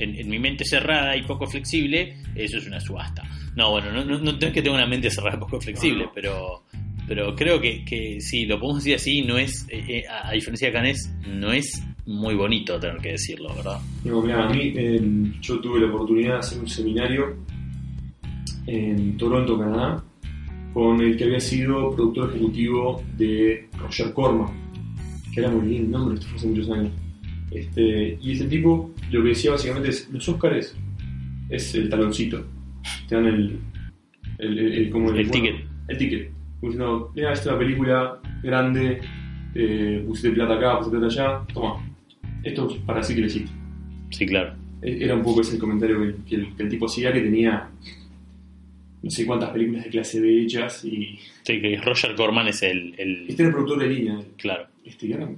en- 0.03 0.17
en 0.19 0.29
mi 0.29 0.39
mente 0.39 0.65
cerrada 0.65 1.17
y 1.17 1.23
poco 1.23 1.47
flexible, 1.47 2.17
eso 2.35 2.59
es 2.59 2.67
una 2.67 2.81
subasta. 2.81 3.23
No, 3.57 3.71
bueno, 3.71 3.91
no, 3.93 4.05
no, 4.05 4.19
no 4.19 4.31
es 4.31 4.53
que 4.53 4.63
tenga 4.63 4.77
una 4.77 4.87
mente 4.87 5.11
cerrada 5.11 5.37
y 5.37 5.41
poco 5.41 5.61
flexible, 5.61 6.05
No, 6.05 6.13
pero 6.15 6.63
pero 7.09 7.35
creo 7.35 7.61
que, 7.61 7.85
que 7.85 8.21
sí, 8.21 8.47
lo 8.47 8.59
podemos 8.61 8.85
decir 8.85 8.95
así, 8.97 9.23
no 9.23 9.37
es, 9.37 9.67
eh, 9.69 9.85
eh, 9.89 10.03
a, 10.09 10.29
a 10.29 10.33
diferencia 10.33 10.69
de 10.69 10.73
Canes, 10.73 11.13
no 11.27 11.53
es 11.53 11.83
muy 12.07 12.35
bonito 12.35 12.79
tener 12.81 12.97
que 12.99 13.11
decirlo, 13.11 13.55
¿verdad? 13.55 13.79
Digo, 14.05 14.23
mira, 14.23 14.47
a 14.49 14.53
mí 14.53 14.73
eh, 14.77 15.01
yo 15.41 15.59
tuve 15.61 15.81
la 15.81 15.89
oportunidad 15.89 16.35
de 16.35 16.39
hacer 16.39 16.59
un 16.61 16.69
seminario 16.69 17.37
en 18.67 19.17
Toronto, 19.17 19.59
Canadá, 19.59 20.05
con 20.73 21.01
el 21.01 21.17
que 21.17 21.25
había 21.25 21.41
sido 21.41 21.91
productor 21.95 22.31
ejecutivo 22.31 23.03
de 23.17 23.69
Roger 23.79 24.13
Corman, 24.15 24.49
que 25.35 25.41
era 25.41 25.51
muy 25.51 25.69
bien 25.69 25.85
el 25.87 25.91
nombre, 25.91 26.15
esto 26.15 26.27
fue 26.29 26.37
hace 26.39 26.47
muchos 26.47 26.71
años. 26.71 26.93
Este, 27.55 28.19
y 28.21 28.33
ese 28.33 28.45
tipo 28.47 28.91
lo 29.11 29.23
que 29.23 29.29
decía 29.31 29.51
básicamente 29.53 29.91
es, 29.91 30.09
los 30.13 30.29
Óscares 30.29 30.77
es 31.51 31.75
el 31.75 31.89
taloncito, 31.89 32.47
te 33.09 33.15
dan 33.15 33.27
el, 33.27 33.59
el, 34.39 34.59
el- 34.59 34.73
el- 34.73 34.91
como 34.91 35.11
El 35.11 35.31
ticket. 35.31 35.57
El 35.89 35.99
ticket. 35.99 36.31
Como 36.61 36.73
diciendo, 36.73 37.13
mira, 37.15 37.33
esta 37.33 37.43
es 37.45 37.51
una 37.51 37.59
película 37.59 38.21
grande, 38.43 39.01
eh, 39.55 40.03
pusiste 40.07 40.31
plata 40.31 40.55
acá, 40.55 40.79
pusiste 40.79 40.99
plata 40.99 41.13
allá, 41.15 41.47
toma, 41.53 41.85
esto 42.43 42.71
es 42.71 42.77
para 42.83 43.01
decir 43.01 43.17
que 43.17 43.21
le 43.23 43.27
hiciste. 43.29 43.51
Sí, 44.11 44.27
claro. 44.27 44.55
Era 44.81 45.15
un 45.15 45.23
poco 45.23 45.43
ese 45.43 45.55
el 45.55 45.61
comentario 45.61 46.01
que, 46.01 46.15
que 46.29 46.35
el, 46.37 46.57
que 46.57 46.63
el 46.65 46.69
tipo 46.69 46.87
hacía, 46.87 47.13
que 47.13 47.21
tenía 47.21 47.69
no 49.03 49.11
sé 49.11 49.27
cuántas 49.27 49.51
películas 49.51 49.85
de 49.85 49.91
clase 49.91 50.21
B 50.21 50.43
hechas 50.43 50.85
y 50.85 51.19
Sí, 51.43 51.61
que 51.61 51.77
Roger 51.85 52.15
Corman 52.15 52.47
es 52.49 52.63
el, 52.63 52.95
el- 52.99 53.27
este 53.29 53.43
era 53.43 53.49
el 53.49 53.55
productor 53.55 53.81
de 53.81 53.89
línea. 53.89 54.21
claro. 54.39 54.67
Este, 54.85 55.13
ahora 55.15 55.31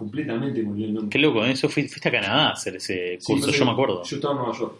completamente 0.00 0.62
me 0.62 0.70
olvidé 0.70 0.86
el 0.88 0.94
nombre. 0.94 1.10
Qué 1.10 1.18
loco, 1.18 1.44
¿eh? 1.44 1.52
Eso 1.52 1.68
fui- 1.68 1.86
fuiste 1.86 2.08
a 2.08 2.12
Canadá 2.12 2.48
a 2.48 2.52
hacer 2.52 2.74
ese 2.76 3.18
curso, 3.24 3.50
yo 3.50 3.64
me 3.66 3.70
acuerdo. 3.72 4.02
Yo 4.02 4.16
estaba 4.16 4.34
en 4.34 4.40
Nueva 4.40 4.58
York. 4.58 4.74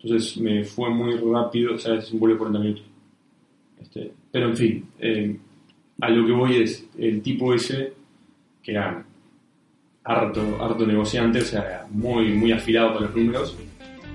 Entonces 0.00 0.36
me 0.38 0.64
fue 0.64 0.88
muy 0.90 1.14
rápido, 1.16 1.74
o 1.74 1.78
sea, 1.78 1.94
es 1.96 2.10
un 2.12 2.20
vuelo 2.20 2.34
de 2.34 2.38
40 2.38 2.58
minutos. 2.60 2.84
Este, 3.80 4.12
pero 4.30 4.48
en 4.50 4.56
fin, 4.56 4.84
eh, 5.00 5.36
a 6.00 6.08
lo 6.10 6.24
que 6.26 6.32
voy 6.32 6.56
es, 6.62 6.86
el 6.96 7.20
tipo 7.22 7.52
ese, 7.52 7.92
que 8.62 8.70
era 8.72 9.04
harto, 10.04 10.40
harto 10.62 10.86
negociante, 10.86 11.40
o 11.40 11.44
sea, 11.44 11.86
muy, 11.90 12.32
muy 12.32 12.52
afilado 12.52 12.94
para 12.94 13.06
los 13.06 13.16
números, 13.16 13.56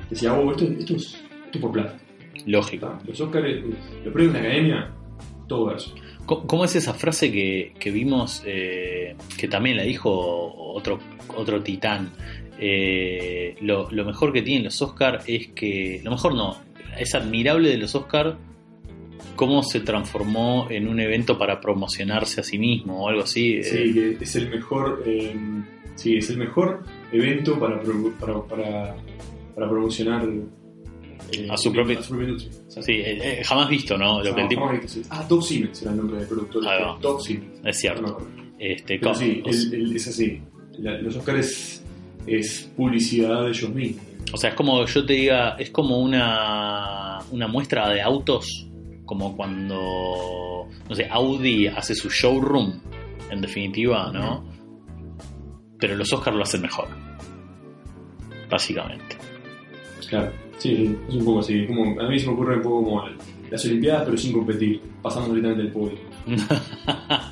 decía, 0.10 0.34
oh, 0.34 0.52
esto, 0.52 0.64
esto, 0.66 0.96
es, 0.96 1.14
esto 1.46 1.58
es 1.58 1.60
por 1.60 1.72
plata. 1.74 1.98
Lógico. 2.46 2.98
Los 3.06 3.20
Oscars, 3.22 3.46
los 4.04 4.14
premios 4.14 4.34
de 4.34 4.40
la 4.42 4.48
academia, 4.48 4.92
todo 5.48 5.74
eso. 5.76 5.94
¿Cómo 6.28 6.66
es 6.66 6.76
esa 6.76 6.94
frase 6.94 7.32
que, 7.32 7.72
que 7.80 7.90
vimos, 7.90 8.44
eh, 8.46 9.16
que 9.38 9.48
también 9.48 9.78
la 9.78 9.84
dijo 9.84 10.12
otro, 10.12 11.00
otro 11.30 11.64
titán? 11.64 12.12
Eh, 12.60 13.56
lo, 13.62 13.88
mejor 13.90 14.34
que 14.34 14.42
tienen 14.42 14.66
los 14.66 14.82
Oscar 14.82 15.22
es 15.26 15.48
que, 15.56 16.02
lo 16.04 16.12
mejor 16.12 16.36
no, 16.36 16.58
es 17.00 17.16
admirable 17.16 17.70
de 17.70 17.78
los 17.78 17.96
Oscar 17.96 18.38
cómo 19.38 19.64
se 19.64 19.80
transformó 19.80 20.68
en 20.70 20.90
un 20.90 21.00
evento 21.00 21.38
para 21.38 21.62
promocionarse 21.62 22.42
a 22.42 22.44
sí 22.44 22.60
mismo 22.60 23.06
o 23.06 23.08
algo 23.08 23.24
así. 23.24 23.64
Sí, 23.64 23.78
Eh, 23.78 24.18
que 24.18 24.24
es 24.26 24.36
el 24.36 24.50
mejor, 24.50 25.06
sí, 25.96 26.18
es 26.18 26.30
el 26.30 26.38
mejor 26.38 26.84
evento 27.14 27.58
para, 27.58 27.80
para, 27.80 28.96
para 29.56 29.70
promocionar 29.70 30.28
eh, 31.32 31.48
A 31.50 31.58
su 31.58 31.72
propia- 31.72 32.02
sí, 32.02 32.92
eh, 32.94 33.40
eh, 33.40 33.44
jamás 33.44 33.70
visto, 33.70 33.98
¿no? 33.98 34.24
Lo 34.24 34.34
que 34.36 34.42
el 34.42 34.48
tipo, 34.48 34.62
jamás 34.66 34.82
visto, 34.82 35.00
sí. 35.02 35.08
Ah, 35.10 35.26
Top 35.28 35.42
Siemens 35.44 35.82
era 35.82 35.92
el 35.92 35.98
nombre 35.98 36.18
del 36.18 36.28
productor. 36.28 36.68
Ahí 36.68 36.74
este, 36.78 36.84
va. 36.86 37.00
Top 37.00 37.22
Siemens. 37.22 37.52
es 37.60 37.64
No 37.66 37.74
cierto. 37.74 38.28
Este, 38.60 39.00
Pero 39.00 39.12
co- 39.12 39.16
sí, 39.20 39.42
o, 39.46 39.50
el- 39.50 39.74
el- 39.74 39.96
es 39.96 40.08
así. 40.08 40.42
La- 40.80 41.02
los 41.02 41.16
Oscars 41.16 41.84
es 42.26 42.72
publicidad 42.76 43.44
de 43.44 43.50
ellos 43.50 43.70
mismos. 43.74 44.04
o 44.34 44.38
sea, 44.38 44.50
es 44.52 44.56
como 44.56 44.86
yo 44.86 45.06
te 45.06 45.14
diga, 45.14 45.52
es 45.58 45.70
como 45.72 46.00
una, 46.00 47.20
una 47.32 47.48
muestra 47.48 47.90
de 47.90 48.02
autos, 48.02 48.68
como 49.06 49.36
cuando, 49.38 50.68
no 50.90 50.96
sé, 50.96 51.08
Audi 51.10 51.68
hace 51.68 51.96
su 51.96 52.10
showroom, 52.10 52.82
en 53.32 53.42
definitiva, 53.42 54.12
¿no? 54.12 54.46
pero 55.80 55.96
los 55.96 56.12
Oscars 56.12 56.36
lo 56.36 56.42
hacen 56.44 56.62
mejor. 56.62 56.88
Básicamente. 58.50 59.18
Claro, 60.10 60.32
sí, 60.58 60.98
es 61.08 61.16
un 61.16 61.26
poco 61.26 61.40
así. 61.40 61.66
Como, 61.66 62.00
a 62.00 62.08
mí 62.08 62.20
se 62.20 62.28
me 62.28 62.34
ocurre 62.34 62.58
un 62.58 62.62
poco 62.62 62.84
como 62.84 63.04
las 63.50 63.66
Olimpiadas, 63.66 64.04
pero 64.06 64.18
sin 64.18 64.34
competir. 64.34 64.82
Pasamos 65.02 65.30
directamente 65.30 65.64
del 65.64 65.72
podio. 65.72 65.98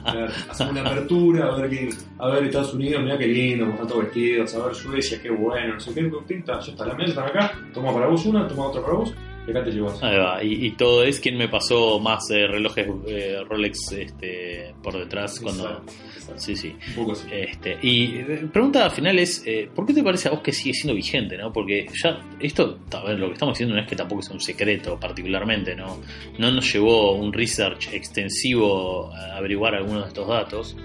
Claro, 0.05 0.31
hacemos 0.49 0.71
una 0.71 0.81
apertura, 0.89 1.47
a 1.47 1.57
ver, 1.57 1.69
qué, 1.69 1.89
a 2.19 2.29
ver 2.29 2.43
Estados 2.43 2.73
Unidos, 2.75 3.01
mira 3.03 3.17
qué 3.17 3.27
lindo, 3.27 3.65
están 3.65 3.87
todos 3.87 4.03
vestidos, 4.03 4.55
a 4.55 4.65
ver 4.67 4.75
Suecia, 4.75 5.21
qué 5.21 5.31
bueno, 5.31 5.73
no 5.73 5.79
sé 5.79 5.93
qué, 5.93 6.09
pinta, 6.25 6.59
ya 6.59 6.71
está 6.71 6.85
la 6.85 6.93
mesa, 6.93 7.09
están 7.09 7.25
acá, 7.25 7.59
toma 7.73 7.91
para 7.91 8.07
vos 8.07 8.25
una, 8.25 8.47
toma 8.47 8.67
otra 8.67 8.81
para 8.81 8.93
vos, 8.93 9.13
te 9.53 9.71
llevas. 9.71 10.01
Ahí 10.03 10.17
va. 10.17 10.43
Y, 10.43 10.65
y 10.65 10.71
todo 10.71 11.03
es 11.03 11.19
quien 11.19 11.37
me 11.37 11.47
pasó 11.47 11.99
más 11.99 12.29
eh, 12.31 12.47
relojes 12.47 12.87
eh, 13.07 13.37
Rolex 13.47 13.91
este, 13.91 14.73
por 14.81 14.97
detrás 14.97 15.39
cuando... 15.39 15.69
Exacto. 15.69 15.93
Sí, 16.37 16.55
sí. 16.55 16.75
Un 16.89 16.95
poco 16.95 17.11
así. 17.11 17.27
Este, 17.31 17.77
y 17.81 18.15
eh, 18.15 18.47
pregunta 18.51 18.89
final 18.89 19.19
es, 19.19 19.43
eh, 19.45 19.69
¿por 19.73 19.85
qué 19.85 19.93
te 19.93 20.03
parece 20.03 20.27
a 20.27 20.31
vos 20.31 20.41
que 20.41 20.51
sigue 20.51 20.73
siendo 20.73 20.95
vigente? 20.95 21.37
¿no? 21.37 21.53
Porque 21.53 21.87
ya 22.01 22.19
esto, 22.39 22.79
a 22.91 23.03
ver, 23.03 23.19
lo 23.19 23.27
que 23.27 23.33
estamos 23.33 23.53
diciendo 23.53 23.75
no 23.75 23.81
es 23.81 23.87
que 23.87 23.95
tampoco 23.95 24.21
sea 24.21 24.33
un 24.33 24.41
secreto 24.41 24.99
particularmente, 24.99 25.75
¿no? 25.75 26.01
No 26.39 26.51
nos 26.51 26.71
llevó 26.73 27.13
un 27.15 27.31
research 27.31 27.93
extensivo 27.93 29.13
a 29.13 29.37
averiguar 29.37 29.75
algunos 29.75 30.03
de 30.03 30.07
estos 30.07 30.27
datos. 30.27 30.75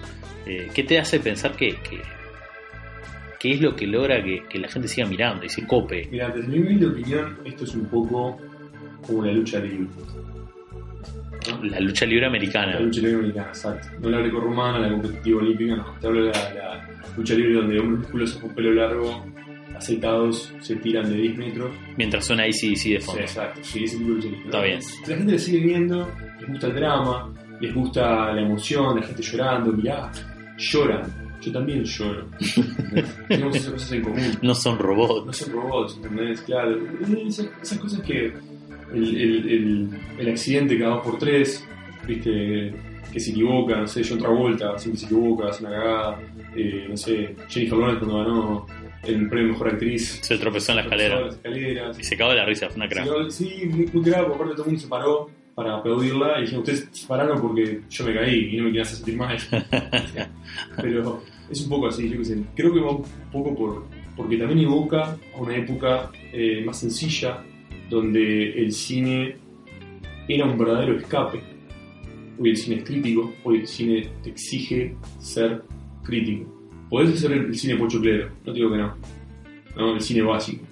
¿Qué 0.45 0.83
te 0.83 0.99
hace 0.99 1.19
pensar 1.19 1.55
que, 1.55 1.69
que, 1.69 2.01
qué 3.39 3.51
es 3.53 3.61
lo 3.61 3.75
que 3.75 3.87
logra 3.87 4.23
que, 4.23 4.43
que 4.49 4.59
la 4.59 4.67
gente 4.67 4.87
siga 4.87 5.07
mirando 5.07 5.45
y 5.45 5.49
se 5.49 5.65
cope? 5.65 6.07
Mira, 6.11 6.29
desde 6.29 6.47
mi 6.47 6.59
humilde 6.59 6.87
opinión, 6.87 7.39
esto 7.45 7.63
es 7.63 7.73
un 7.73 7.85
poco 7.85 8.37
como 9.05 9.25
la 9.25 9.31
lucha 9.33 9.59
libre. 9.59 9.87
¿no? 11.49 11.63
La 11.63 11.79
lucha 11.79 12.05
libre 12.05 12.25
americana. 12.27 12.73
La 12.73 12.79
lucha 12.81 13.01
libre 13.01 13.15
americana, 13.17 13.47
exacto. 13.47 13.87
No 14.01 14.09
la 14.09 14.19
grecorromana, 14.19 14.79
la 14.79 14.89
competitiva 14.91 15.41
olímpica, 15.41 15.75
no. 15.75 15.85
Te 15.99 16.07
hablo 16.07 16.23
de 16.25 16.31
la, 16.31 16.53
la 16.53 16.89
lucha 17.17 17.33
libre 17.33 17.53
donde 17.55 17.79
hombres 17.79 17.99
musculosos 18.01 18.37
con 18.41 18.49
pelo 18.55 18.73
largo, 18.73 19.25
aceitados, 19.75 20.53
se 20.61 20.75
tiran 20.77 21.09
de 21.09 21.15
10 21.17 21.37
metros. 21.37 21.71
Mientras 21.97 22.25
suena 22.25 22.43
ACDC 22.43 22.53
de 22.61 22.75
Sí, 22.77 22.99
fondo. 22.99 23.21
exacto, 23.21 23.59
sí, 23.63 23.83
ese 23.83 23.97
tipo 23.97 24.09
de 24.09 24.15
lucha 24.15 24.27
libre. 24.27 24.39
¿no? 24.43 24.45
Está 24.51 24.61
bien. 24.63 24.79
La 25.07 25.15
gente 25.17 25.31
le 25.31 25.39
sigue 25.39 25.59
viendo, 25.59 26.11
les 26.39 26.49
gusta 26.49 26.67
el 26.67 26.75
drama, 26.75 27.33
les 27.59 27.73
gusta 27.73 28.31
la 28.33 28.41
emoción, 28.41 28.99
la 28.99 29.05
gente 29.07 29.21
llorando, 29.23 29.71
mirá, 29.73 30.11
lloran. 30.57 31.21
Yo 31.41 31.51
también 31.51 31.83
lloro. 31.83 32.27
Tenemos 33.27 33.55
esas 33.55 33.73
cosas 33.73 33.91
en 33.93 34.03
común. 34.03 34.19
No 34.43 34.53
son 34.53 34.77
robots. 34.77 35.25
No 35.25 35.33
son 35.33 35.53
robots, 35.53 35.95
¿entendés? 35.95 36.41
Claro. 36.41 36.77
Esas, 37.25 37.49
esas 37.63 37.77
cosas 37.79 37.99
que 38.01 38.31
el, 38.93 39.15
el, 39.17 39.49
el, 39.49 39.89
el 40.19 40.29
accidente 40.29 40.77
cada 40.77 40.95
dos 40.95 41.03
por 41.03 41.19
tres, 41.19 41.65
viste, 42.07 42.73
que 43.11 43.19
se 43.19 43.31
equivoca, 43.31 43.77
no 43.77 43.87
sé, 43.87 44.03
John 44.07 44.19
Travolta 44.19 44.77
siempre 44.79 44.99
se 44.99 45.05
equivoca, 45.05 45.49
hace 45.49 45.65
una 45.65 45.75
cagada, 45.75 46.19
eh, 46.55 46.85
no 46.89 46.97
sé, 46.97 47.35
Jennifer 47.49 47.77
Lawrence 47.77 48.05
cuando 48.05 48.17
ganó 48.23 48.67
el 49.03 49.29
premio 49.29 49.53
Mejor 49.53 49.69
Actriz. 49.69 50.19
Se 50.21 50.37
tropezó 50.37 50.71
en 50.71 50.77
la 50.77 50.81
escalera. 50.83 51.21
las 51.21 51.35
escaleras. 51.35 51.99
Y 51.99 52.03
se 52.03 52.17
cagó 52.17 52.31
de 52.31 52.37
la 52.37 52.45
risa, 52.45 52.67
fue 52.67 52.77
una 52.77 52.87
crack. 52.87 53.29
Sí, 53.29 53.49
Sí, 53.49 53.65
muy, 53.67 53.77
muy 53.77 53.87
porque 53.87 54.15
aparte 54.15 54.53
todo 54.53 54.63
el 54.63 54.65
mundo 54.65 54.79
se 54.79 54.87
paró 54.87 55.29
para 55.55 55.77
aplaudirla 55.77 56.37
y 56.37 56.41
dijeron, 56.41 56.61
ustedes 56.61 56.87
se 56.91 57.07
pararon 57.07 57.41
porque 57.41 57.81
yo 57.89 58.05
me 58.05 58.13
caí 58.13 58.49
y 58.53 58.57
no 58.57 58.63
me 58.63 58.71
quieren 58.71 58.87
hacer 58.87 58.97
sentir 58.97 59.17
mal. 59.17 59.37
Pero 60.81 61.23
es 61.49 61.61
un 61.61 61.69
poco 61.69 61.87
así, 61.87 62.09
yo 62.09 62.17
qué 62.19 62.25
sé. 62.25 62.37
Creo 62.55 62.73
que 62.73 62.79
va 62.79 62.91
un 62.91 63.03
poco 63.31 63.55
por 63.55 64.01
porque 64.15 64.37
también 64.37 64.59
evoca 64.59 65.17
a 65.35 65.39
una 65.39 65.55
época 65.55 66.11
eh, 66.33 66.61
más 66.65 66.79
sencilla 66.79 67.43
donde 67.91 68.53
el 68.53 68.71
cine 68.71 69.35
era 70.27 70.45
un 70.45 70.57
verdadero 70.57 70.97
escape. 70.97 71.41
Hoy 72.39 72.49
el 72.51 72.57
cine 72.57 72.77
es 72.77 72.83
crítico, 72.83 73.33
hoy 73.43 73.59
el 73.59 73.67
cine 73.67 74.09
te 74.23 74.29
exige 74.29 74.95
ser 75.19 75.61
crítico. 76.03 76.49
Podés 76.89 77.13
hacer 77.13 77.33
el, 77.33 77.53
cine 77.53 77.75
pochoclero, 77.75 78.29
no 78.45 78.53
te 78.53 78.57
digo 78.59 78.71
que 78.71 78.77
no, 78.77 78.95
¿no? 79.75 79.95
el 79.95 80.01
cine 80.01 80.23
básico. 80.23 80.65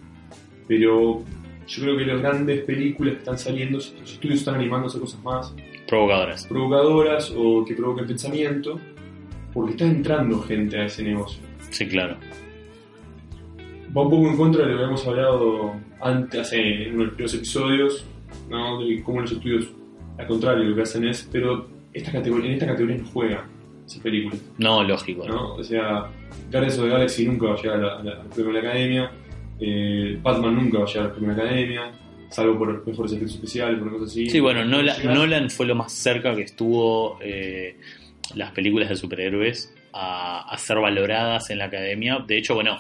Pero 0.68 1.24
yo 1.68 1.82
creo 1.82 1.98
que 1.98 2.06
las 2.06 2.22
grandes 2.22 2.64
películas 2.64 3.14
que 3.16 3.20
están 3.20 3.38
saliendo, 3.38 3.78
los 3.78 4.14
estudios 4.14 4.40
están 4.40 4.56
animando 4.56 4.86
a 4.86 4.88
hacer 4.88 5.02
cosas 5.02 5.24
más 5.24 5.54
Provocadoras. 5.88 6.46
provocadoras 6.48 7.34
o 7.36 7.66
que 7.66 7.74
provoquen 7.74 8.08
pensamiento, 8.08 8.80
porque 9.54 9.72
está 9.72 9.86
entrando 9.86 10.40
gente 10.42 10.78
a 10.78 10.86
ese 10.86 11.04
negocio. 11.04 11.42
Sí, 11.70 11.88
claro. 11.88 12.18
Va 13.96 14.02
un 14.04 14.10
poco 14.10 14.28
en 14.30 14.38
contra 14.38 14.64
de 14.66 14.72
lo 14.72 14.78
que 14.78 14.84
habíamos 14.84 15.08
hablado 15.08 15.74
antes, 16.02 16.40
hace 16.42 16.84
en 16.88 16.90
uno 16.94 17.00
de 17.00 17.06
los 17.06 17.14
primeros 17.16 17.34
episodios, 17.34 18.06
¿no? 18.50 18.84
de 18.84 19.02
cómo 19.04 19.22
los 19.22 19.32
estudios, 19.32 19.68
al 20.18 20.28
contrario, 20.28 20.64
lo 20.64 20.76
que 20.76 20.82
hacen 20.84 21.08
es, 21.08 21.28
pero 21.32 21.68
esta 21.94 22.12
categoría, 22.12 22.48
en 22.48 22.54
esta 22.54 22.68
categoría 22.68 22.98
no 22.98 23.06
juegan 23.06 23.46
esas 23.86 24.00
películas. 24.02 24.40
No, 24.60 24.84
lógico. 24.84 25.28
¿no? 25.28 25.56
O 25.56 25.64
sea, 25.64 26.06
Guardians 26.52 26.78
of 26.78 26.84
the 26.86 26.90
Galaxy 26.92 27.26
nunca 27.26 27.48
va 27.48 27.54
a 27.54 27.58
llegar 27.62 27.76
a 27.84 28.04
la- 28.04 28.12
a 28.22 28.24
premio 28.30 28.54
de 28.54 28.62
la 28.62 28.70
academia, 28.70 29.12
eh, 29.60 30.20
Batman 30.22 30.56
nunca 30.56 30.78
va 30.80 30.84
a 30.86 30.88
llegar 30.88 31.16
de 31.16 31.28
la 31.28 31.34
academia, 31.34 31.92
salvo 32.30 32.58
por 32.60 32.86
mejores 32.88 33.12
efectos 33.14 33.36
especiales, 33.36 33.80
por 33.80 33.92
cosas 33.92 34.10
así. 34.12 34.30
Sí, 34.30 34.40
bueno, 34.40 34.64
No 34.64 34.78
Nolan. 34.78 35.14
Nolan 35.14 35.50
fue 35.50 35.66
lo 35.66 35.74
más 35.76 35.92
cerca 35.92 36.36
que 36.36 36.44
estuvo 36.44 37.18
eh, 37.22 37.78
las 38.36 38.52
películas 38.52 38.90
de 38.90 38.96
superhéroes 38.96 39.74
a, 39.94 40.42
a 40.48 40.58
ser 40.60 40.78
valoradas 40.78 41.50
en 41.50 41.58
la 41.58 41.66
academia. 41.66 42.20
De 42.28 42.38
hecho, 42.38 42.54
bueno, 42.54 42.78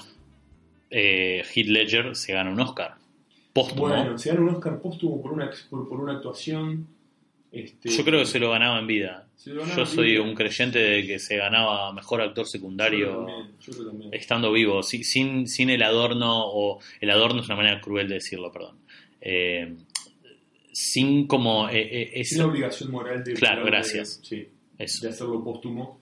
eh, 0.91 1.43
Heath 1.53 1.67
Ledger 1.67 2.15
se 2.15 2.33
gana 2.33 2.51
un 2.51 2.59
Oscar. 2.59 2.95
Póstumo. 3.53 3.87
Bueno, 3.89 4.17
se 4.17 4.29
gana 4.29 4.41
un 4.41 4.49
Oscar 4.49 4.79
póstumo 4.81 5.21
por 5.21 5.31
una, 5.33 5.49
por, 5.69 5.87
por 5.89 5.99
una 5.99 6.13
actuación. 6.13 6.87
Este, 7.51 7.89
Yo 7.89 8.03
creo 8.05 8.19
que 8.19 8.25
se 8.27 8.39
lo 8.39 8.51
ganaba 8.51 8.79
en 8.79 8.85
vida. 8.87 9.27
ganaba 9.45 9.75
Yo 9.75 9.85
soy 9.87 10.17
un 10.17 10.35
creyente 10.35 10.77
de 10.77 11.07
que 11.07 11.17
se 11.17 11.35
ganaba 11.37 11.91
mejor 11.93 12.21
actor 12.21 12.45
secundario 12.45 13.25
también, 13.25 13.47
yo 13.59 13.73
creo 13.73 13.85
también. 13.87 14.13
estando 14.13 14.51
vivo, 14.51 14.83
si- 14.83 15.03
sin, 15.03 15.47
sin 15.47 15.71
el 15.71 15.81
adorno, 15.81 16.43
o 16.45 16.79
el 17.01 17.09
adorno 17.09 17.41
es 17.41 17.47
una 17.47 17.55
manera 17.55 17.81
cruel 17.81 18.07
de 18.07 18.15
decirlo, 18.15 18.51
perdón. 18.51 18.75
Eh, 19.19 19.73
sin 20.71 21.25
como 21.27 21.67
eh, 21.69 21.79
eh, 21.81 22.11
Es 22.13 22.33
una 22.35 22.45
obligación 22.45 22.91
moral 22.91 23.23
de. 23.23 23.33
Claro, 23.33 23.63
de- 23.65 23.71
gracias. 23.71 24.19
Sí, 24.23 24.47
eso. 24.77 25.05
de 25.07 25.11
hacerlo 25.13 25.43
póstumo. 25.43 25.99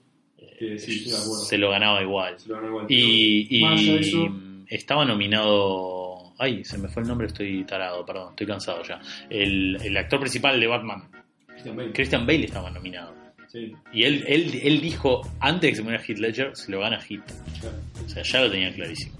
Sí, 0.78 1.06
se 1.46 1.56
lo 1.56 1.70
ganaba 1.70 2.02
igual. 2.02 2.38
Se 2.38 2.48
lo 2.48 2.56
ganó 2.56 2.68
igual. 2.68 2.86
Y, 2.88 3.60
más 3.62 3.80
eso, 3.80 4.26
estaba 4.68 5.04
nominado. 5.04 6.32
Ay, 6.38 6.64
se 6.64 6.78
me 6.78 6.88
fue 6.88 7.02
el 7.02 7.08
nombre, 7.08 7.26
estoy 7.26 7.64
tarado, 7.64 8.04
perdón, 8.06 8.30
estoy 8.30 8.46
cansado 8.46 8.82
ya. 8.84 9.00
El, 9.28 9.76
el 9.82 9.96
actor 9.96 10.20
principal 10.20 10.60
de 10.60 10.66
Batman, 10.66 11.08
Christian 11.48 11.76
Bale. 11.76 11.92
Christian 11.92 12.26
Bale, 12.26 12.44
estaba 12.44 12.70
nominado. 12.70 13.14
Sí, 13.50 13.72
Y 13.92 14.04
él, 14.04 14.24
él, 14.28 14.60
él 14.62 14.80
dijo, 14.80 15.22
antes 15.40 15.62
de 15.62 15.68
que 15.70 15.76
se 15.76 15.82
muera 15.82 16.02
Heath 16.06 16.18
Ledger, 16.18 16.50
se 16.54 16.70
lo 16.70 16.80
gana 16.80 16.98
Heath. 17.00 17.22
claro. 17.60 17.76
O 18.04 18.08
sea, 18.08 18.22
ya 18.22 18.42
lo 18.42 18.50
tenía 18.50 18.72
clarísimo. 18.74 19.16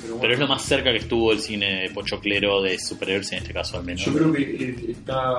Pero, 0.00 0.08
bueno, 0.14 0.20
Pero 0.22 0.34
es 0.34 0.38
lo 0.40 0.46
más 0.48 0.62
cerca 0.62 0.90
que 0.92 0.98
estuvo 0.98 1.32
el 1.32 1.38
cine 1.40 1.88
pochoclero 1.94 2.60
de 2.62 2.78
superhéroes 2.78 3.32
en 3.32 3.38
este 3.38 3.52
caso 3.54 3.78
al 3.78 3.84
menos. 3.84 4.04
Yo 4.04 4.12
creo 4.12 4.32
que 4.32 4.42
eh, 4.42 4.76
está 4.90 5.38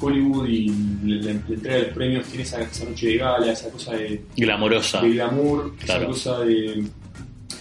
Hollywood 0.00 0.46
y 0.48 0.68
la, 1.04 1.24
la 1.26 1.30
entrega 1.30 1.74
de 1.76 1.82
los 1.84 1.92
premios 1.94 2.26
tiene 2.26 2.42
esa, 2.42 2.60
esa 2.62 2.84
noche 2.84 3.06
de 3.06 3.16
gala, 3.18 3.52
esa 3.52 3.70
cosa 3.70 3.92
de, 3.94 4.22
Glamorosa. 4.36 5.00
de 5.02 5.10
glamour, 5.10 5.76
Claro. 5.76 6.00
esa 6.02 6.06
cosa 6.34 6.40
de 6.44 6.84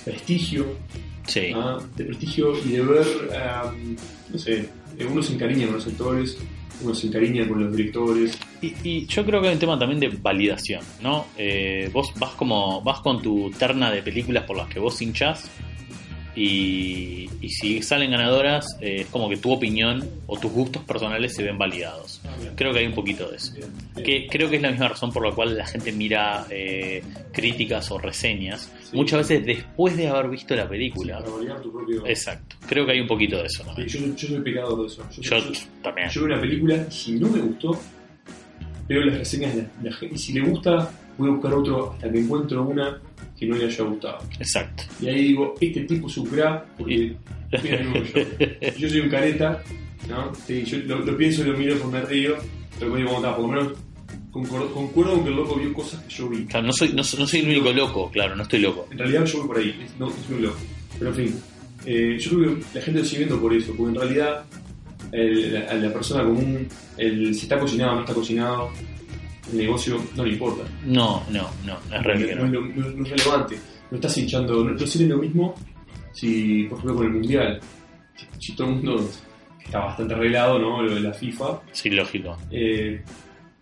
prestigio, 0.04 0.78
Sí. 1.28 1.52
¿ah? 1.54 1.78
de 1.96 2.06
prestigio 2.06 2.54
y 2.66 2.70
de 2.70 2.82
ver, 2.82 3.06
ah, 3.36 3.72
no 4.32 4.40
sé, 4.40 4.70
eh, 4.98 5.06
uno 5.10 5.22
se 5.22 5.34
encariña 5.34 5.68
con 5.68 5.76
los 5.76 5.88
actores, 5.88 6.38
uno 6.82 6.96
se 6.96 7.08
encariña 7.08 7.48
con 7.48 7.64
los 7.64 7.76
directores. 7.76 8.38
Y, 8.62 8.74
y 8.84 9.06
yo 9.06 9.26
creo 9.26 9.42
que 9.42 9.50
hay 9.50 9.54
un 9.54 9.60
tema 9.60 9.78
también 9.78 10.00
de 10.00 10.08
validación, 10.08 10.82
¿no? 11.02 11.28
Eh, 11.38 11.90
vos 11.94 12.12
vas 12.18 12.32
como 12.32 12.82
vas 12.82 13.02
con 13.02 13.22
tu 13.22 13.52
terna 13.52 13.92
de 13.92 14.02
películas 14.02 14.44
por 14.46 14.58
las 14.58 14.68
que 14.68 14.80
vos 14.80 15.02
hinchás 15.02 15.50
y, 16.38 17.30
y 17.42 17.50
si 17.50 17.82
salen 17.82 18.12
ganadoras 18.12 18.78
eh, 18.80 18.98
es 19.02 19.08
como 19.08 19.28
que 19.28 19.38
tu 19.38 19.52
opinión 19.52 20.08
o 20.28 20.38
tus 20.40 20.52
gustos 20.52 20.84
personales 20.84 21.34
se 21.36 21.44
ven 21.44 21.58
validados. 21.58 22.22
Creo 22.56 22.72
que 22.74 22.80
hay 22.80 22.86
un 22.86 22.94
poquito 22.94 23.28
de 23.30 23.38
eso. 23.38 23.54
Que 23.96 24.28
creo 24.30 24.50
que 24.50 24.58
es 24.58 24.62
la 24.62 24.70
misma 24.70 24.90
razón 24.90 25.12
por 25.12 25.28
la 25.28 25.34
cual 25.34 25.58
la 25.58 25.66
gente 25.66 25.92
mira 25.92 26.46
eh, 26.50 27.02
críticas 27.34 27.90
o 27.92 27.98
reseñas 27.98 28.72
Sí. 28.88 28.96
muchas 28.96 29.28
veces 29.28 29.46
después 29.46 29.98
de 29.98 30.08
haber 30.08 30.30
visto 30.30 30.56
la 30.56 30.70
película. 30.70 31.20
Para 31.20 31.30
validar 31.32 31.62
tu 31.62 31.74
propio... 31.74 32.08
Exacto. 32.08 32.56
Creo 32.70 32.86
que 32.86 32.94
hay 32.94 33.02
un 33.02 33.08
poquito 33.08 33.38
de 33.38 33.48
eso. 33.48 33.64
¿no? 33.66 33.76
Sí, 33.76 33.86
yo, 33.86 34.16
yo 34.16 34.28
soy 34.30 34.40
pecador 34.40 34.80
de 34.82 34.88
eso. 34.88 35.04
Yo, 35.12 35.22
Yo 35.22 35.38
yo- 35.52 35.60
también. 35.84 36.10
yo 36.10 36.22
veo 36.24 36.34
una 36.34 36.42
película 36.42 36.86
y 36.90 36.94
si 36.94 37.12
no 37.20 37.28
me 37.28 37.40
gustó, 37.42 37.78
veo 38.88 39.02
las 39.02 39.18
reseñas 39.18 39.56
de 39.56 39.68
la 39.84 39.92
gente. 39.94 40.16
Y 40.16 40.18
si 40.18 40.32
le 40.34 40.42
gusta, 40.48 40.90
voy 41.18 41.28
a 41.30 41.32
buscar 41.34 41.54
otro 41.54 41.92
hasta 41.94 42.10
que 42.10 42.20
encuentro 42.20 42.64
una 42.64 43.02
que 43.38 43.46
no 43.46 43.56
le 43.56 43.66
haya 43.66 43.84
gustado. 43.84 44.18
Exacto. 44.40 44.84
Y 45.02 45.08
ahí 45.10 45.24
digo, 45.30 45.54
este 45.62 45.82
tipo 45.82 46.08
es 46.08 46.18
un 46.18 46.26
crack 46.28 46.66
porque 46.78 47.16
yo, 47.52 48.72
yo 48.78 48.90
soy 48.90 49.00
un 49.02 49.10
careta, 49.10 49.64
¿no? 50.10 50.34
Sí, 50.36 50.64
yo 50.66 50.78
lo, 50.80 51.00
lo 51.00 51.16
pienso 51.18 51.44
y 51.44 51.52
lo 51.52 51.58
miro 51.58 51.80
con 51.80 51.92
me 51.92 52.02
río, 52.02 52.36
pero 52.80 52.96
digo, 52.96 53.10
como 53.10 53.18
está, 53.20 53.36
por 53.36 53.46
lo 53.46 53.52
menos 53.52 53.74
concuerdo, 54.32 54.72
concuerdo 54.74 55.14
con 55.14 55.24
que 55.24 55.30
el 55.30 55.36
loco 55.36 55.56
vio 55.56 55.74
cosas 55.74 56.02
que 56.04 56.14
yo 56.16 56.30
vi. 56.30 56.46
Claro, 56.46 56.68
no 56.68 56.74
soy, 56.74 56.94
no, 56.94 57.04
soy- 57.04 57.20
no 57.20 57.28
soy 57.28 57.40
el 57.42 57.48
único 57.50 57.72
loco, 57.72 58.10
claro, 58.12 58.36
no 58.36 58.44
estoy 58.44 58.60
loco. 58.60 58.88
En 58.92 58.98
realidad 58.98 59.26
yo 59.26 59.38
voy 59.40 59.48
por 59.48 59.58
ahí, 59.58 59.86
no, 60.00 60.08
no 60.08 60.12
soy 60.28 60.36
un 60.36 60.42
loco. 60.44 60.58
Pero 60.98 61.10
en 61.12 61.16
fin, 61.16 61.40
eh, 61.86 62.18
yo 62.20 62.32
creo 62.32 62.56
que 62.56 62.62
la 62.74 62.82
gente 62.82 63.00
lo 63.02 63.06
sigue 63.06 63.18
viendo 63.20 63.40
por 63.42 63.54
eso, 63.54 63.74
porque 63.78 63.92
en 63.94 63.96
realidad 64.00 64.46
el- 65.12 65.54
la 65.84 65.94
persona 65.94 66.24
común, 66.24 66.68
el, 66.98 67.34
si 67.36 67.42
está 67.44 67.60
cocinado 67.60 67.92
o 67.92 67.96
no 67.96 68.02
está 68.02 68.14
cocinado, 68.14 68.72
el 69.52 69.58
negocio 69.58 69.98
no 70.16 70.26
le 70.26 70.34
importa. 70.34 70.64
No, 70.86 71.24
no, 71.30 71.50
no, 71.66 71.74
es 71.78 71.90
no, 71.92 72.02
realmente 72.02 72.36
no, 72.36 72.48
no. 72.48 72.62
no- 72.62 72.90
no 72.92 73.04
es 73.06 73.10
relevante. 73.12 73.58
no 73.92 73.96
estás 73.96 74.18
hinchando, 74.18 74.64
no, 74.64 74.78
sería 74.88 75.08
lo 75.08 75.18
mismo 75.18 75.56
si, 76.12 76.64
por 76.66 76.78
ejemplo, 76.80 76.96
con 76.98 77.06
el 77.08 77.14
Mundial, 77.14 77.60
si 78.40 78.56
todo 78.56 78.68
el 78.70 78.74
mundo 78.76 79.10
está 79.64 79.80
bastante 79.80 80.14
arreglado, 80.14 80.58
¿no? 80.60 80.82
Lo 80.82 80.96
de 80.96 81.02
la 81.02 81.14
FIFA, 81.14 81.62
Sí, 81.72 81.90
lógico. 81.90 82.38
eh, 82.52 83.02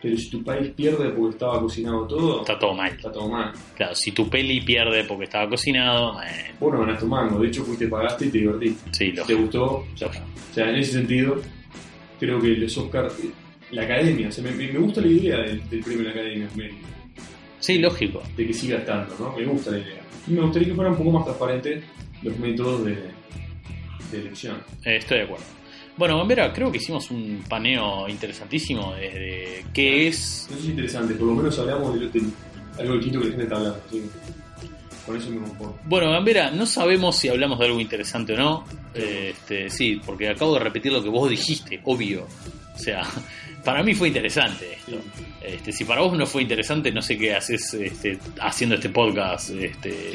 pero 0.00 0.16
si 0.16 0.30
tu 0.30 0.42
país 0.44 0.70
pierde 0.76 1.10
porque 1.10 1.34
estaba 1.34 1.60
cocinado 1.60 2.06
todo, 2.06 2.40
Está 2.40 2.58
todo 2.58 2.74
mal. 2.74 2.90
está 2.92 3.10
todo 3.10 3.28
mal. 3.28 3.52
Claro, 3.74 3.94
si 3.94 4.12
tu 4.12 4.28
peli 4.28 4.60
pierde 4.60 5.04
porque 5.04 5.24
estaba 5.24 5.48
cocinado, 5.48 6.20
eh, 6.22 6.52
Vos 6.60 6.72
no 6.72 6.80
ganaste 6.80 7.04
un 7.04 7.10
mango, 7.10 7.38
de 7.40 7.48
hecho 7.48 7.64
fuiste, 7.64 7.88
pagaste 7.88 8.26
y 8.26 8.30
te 8.30 8.38
divertiste. 8.38 8.90
sí, 8.92 9.06
Si 9.06 9.10
te 9.12 9.16
lógico. 9.18 9.40
gustó, 9.40 9.86
ya 9.96 10.06
está. 10.06 10.20
O 10.50 10.54
sea, 10.54 10.70
en 10.70 10.76
ese 10.76 10.92
sentido, 10.92 11.40
creo 12.20 12.40
que 12.40 12.48
los 12.48 12.76
Oscars, 12.78 13.18
eh, 13.20 13.30
la 13.72 13.82
academia, 13.82 14.28
o 14.28 14.32
sea, 14.32 14.44
me, 14.44 14.66
gusta 14.78 15.00
la 15.00 15.08
idea 15.08 15.38
del, 15.38 15.68
del 15.68 15.80
premio 15.80 15.98
de 15.98 16.04
la 16.04 16.10
academia, 16.10 16.48
me- 16.56 16.70
Sí, 17.58 17.78
lógico. 17.78 18.22
de 18.36 18.46
que 18.46 18.52
siga 18.52 18.78
estando, 18.78 19.14
¿no? 19.18 19.36
Me 19.36 19.44
gusta 19.44 19.70
la 19.72 19.78
idea. 19.78 20.02
Y 20.28 20.32
me 20.32 20.42
gustaría 20.42 20.68
que 20.68 20.74
fueran 20.74 20.92
un 20.92 20.98
poco 20.98 21.10
más 21.12 21.24
transparentes 21.24 21.84
los 22.22 22.38
métodos 22.38 22.84
de, 22.84 22.94
de 24.12 24.18
elección. 24.18 24.56
Eh, 24.84 24.96
estoy 24.98 25.18
de 25.18 25.24
acuerdo. 25.24 25.44
Bueno, 25.96 26.18
Gambera, 26.18 26.52
creo 26.52 26.70
que 26.70 26.76
hicimos 26.76 27.10
un 27.10 27.42
paneo 27.48 28.06
interesantísimo 28.08 28.94
desde 28.94 29.64
qué 29.72 30.08
es. 30.08 30.46
Eso 30.50 30.58
es 30.58 30.64
interesante, 30.66 31.14
por 31.14 31.26
lo 31.28 31.34
menos 31.34 31.58
hablamos 31.58 31.98
de, 31.98 32.08
de 32.08 32.22
algo 32.78 32.94
distinto 32.94 33.20
que 33.20 33.24
la 33.24 33.30
gente 33.30 33.44
está 33.44 33.56
hablando. 33.56 33.80
que 33.90 34.02
Con 35.06 35.16
eso 35.16 35.30
me 35.30 35.38
conformo. 35.38 35.78
Bueno, 35.86 36.10
Gambera, 36.10 36.50
no 36.50 36.66
sabemos 36.66 37.16
si 37.16 37.28
hablamos 37.28 37.58
de 37.58 37.64
algo 37.66 37.80
interesante 37.80 38.34
o 38.34 38.36
no. 38.36 38.64
Eh, 38.94 39.30
este, 39.32 39.70
sí, 39.70 40.00
porque 40.04 40.28
acabo 40.28 40.54
de 40.54 40.60
repetir 40.60 40.92
lo 40.92 41.02
que 41.02 41.08
vos 41.08 41.30
dijiste, 41.30 41.80
obvio. 41.84 42.26
O 42.74 42.78
sea, 42.78 43.02
para 43.66 43.82
mí 43.82 43.94
fue 43.94 44.08
interesante 44.08 44.74
esto. 44.74 44.98
Este, 45.42 45.72
si 45.72 45.84
para 45.84 46.00
vos 46.00 46.16
no 46.16 46.24
fue 46.26 46.40
interesante, 46.42 46.90
no 46.92 47.02
sé 47.02 47.18
qué 47.18 47.34
haces 47.34 47.74
este, 47.74 48.18
haciendo 48.40 48.76
este 48.76 48.88
podcast. 48.88 49.50
Este, 49.50 50.12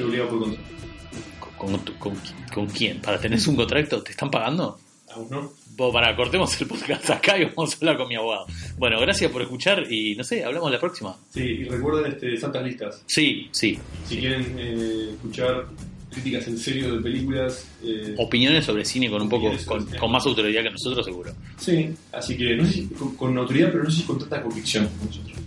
con, 1.58 1.78
con- 1.78 1.78
con- 1.99 2.18
con 2.54 2.66
quién? 2.68 2.99
¿Para 3.02 3.20
tener 3.20 3.39
un 3.47 3.56
contrato? 3.56 4.02
¿Te 4.02 4.12
están 4.12 4.32
pagando? 4.32 4.80
¿Aún 5.14 5.28
no? 5.30 5.52
Vos, 5.76 5.93
para, 5.93 6.16
cortemos 6.16 6.60
el 6.62 6.68
podcast 6.68 7.10
acá 7.10 7.38
y 7.38 7.45
vamos 7.45 7.74
a 7.74 7.78
hablar 7.78 7.97
con 7.97 8.08
mi 8.08 8.16
abogado. 8.16 8.45
Bueno, 8.78 8.99
gracias 8.99 9.32
por 9.32 9.41
escuchar 9.41 9.91
y 9.91 10.16
no 10.16 10.24
sé, 10.24 10.43
hablamos 10.43 10.72
la 10.72 10.80
próxima. 10.80 11.16
Sí, 11.30 11.41
y 11.41 11.64
recuerden 11.66 12.12
este, 12.14 12.38
Santas 12.38 12.64
Listas. 12.64 13.04
Sí, 13.06 13.47
sí. 13.52 13.78
Si 14.08 14.18
quieren 14.18 14.56
eh, 14.58 15.10
escuchar 15.14 15.66
críticas 16.12 16.47
en 16.47 16.57
serio 16.57 16.95
de 16.95 17.01
películas, 17.01 17.66
eh, 17.84 18.14
Opiniones 18.18 18.66
sobre 18.66 18.86
cine 18.86 19.09
con 19.09 19.22
un 19.22 19.30
poco, 19.30 19.51
con, 19.66 20.12
más 20.12 20.26
autoridad 20.26 20.64
que 20.64 20.70
nosotros, 20.72 21.05
seguro. 21.05 21.32
sí, 21.57 21.89
así 22.12 22.38
que 22.38 22.55
no 22.55 22.66
sé 22.66 22.74
si 22.74 22.88
con, 22.88 23.16
con 23.16 23.38
autoridad, 23.38 23.72
pero 23.72 23.84
no 23.86 23.89
sé 23.89 24.01
si 24.01 24.03
con 24.03 24.20
tanta 24.20 24.41
convicción 24.41 24.88
como 24.88 25.05
nosotros. 25.05 25.38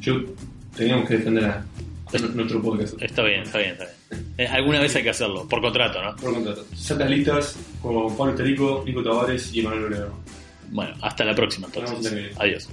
Yo 0.00 0.14
teníamos 0.76 1.08
que 1.08 1.16
defender 1.16 1.44
a, 1.44 1.64
a 2.12 2.18
nuestro 2.34 2.62
podcast. 2.62 3.00
Está 3.02 3.22
bien, 3.24 3.42
está 3.42 3.58
bien, 3.58 3.72
está 3.72 3.86
bien. 4.36 4.50
Alguna 4.50 4.80
vez 4.80 4.94
hay 4.96 5.02
que 5.02 5.10
hacerlo, 5.10 5.46
por 5.48 5.60
contrato, 5.60 6.02
¿no? 6.02 6.16
Por 6.16 6.34
contrato. 6.34 6.64
Santas 6.74 7.10
Listas 7.10 7.56
con 7.82 8.16
Pablo 8.16 8.32
Estarico, 8.32 8.82
Nico 8.86 9.02
Tavares 9.02 9.52
y 9.54 9.60
Emanuel 9.60 9.84
Obregón. 9.84 10.12
Bueno, 10.70 10.94
hasta 11.00 11.24
la 11.24 11.34
próxima 11.34 11.66
entonces. 11.66 12.32
Adiós. 12.38 12.68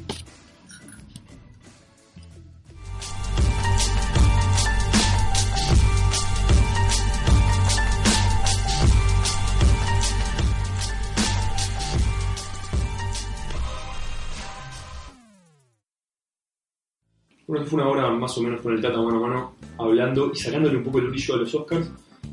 Bueno, 17.48 17.66
fue 17.66 17.80
una 17.82 17.90
hora 17.90 18.10
más 18.12 18.38
o 18.38 18.42
menos 18.42 18.62
con 18.62 18.74
el 18.74 18.82
Tata 18.82 19.02
mano 19.02 19.24
a 19.24 19.28
mano, 19.28 19.56
hablando 19.78 20.32
y 20.34 20.36
sacándole 20.36 20.76
un 20.76 20.84
poco 20.84 21.00
el 21.00 21.08
brillo 21.08 21.34
a 21.34 21.38
los 21.38 21.56
Oscars, 21.56 21.90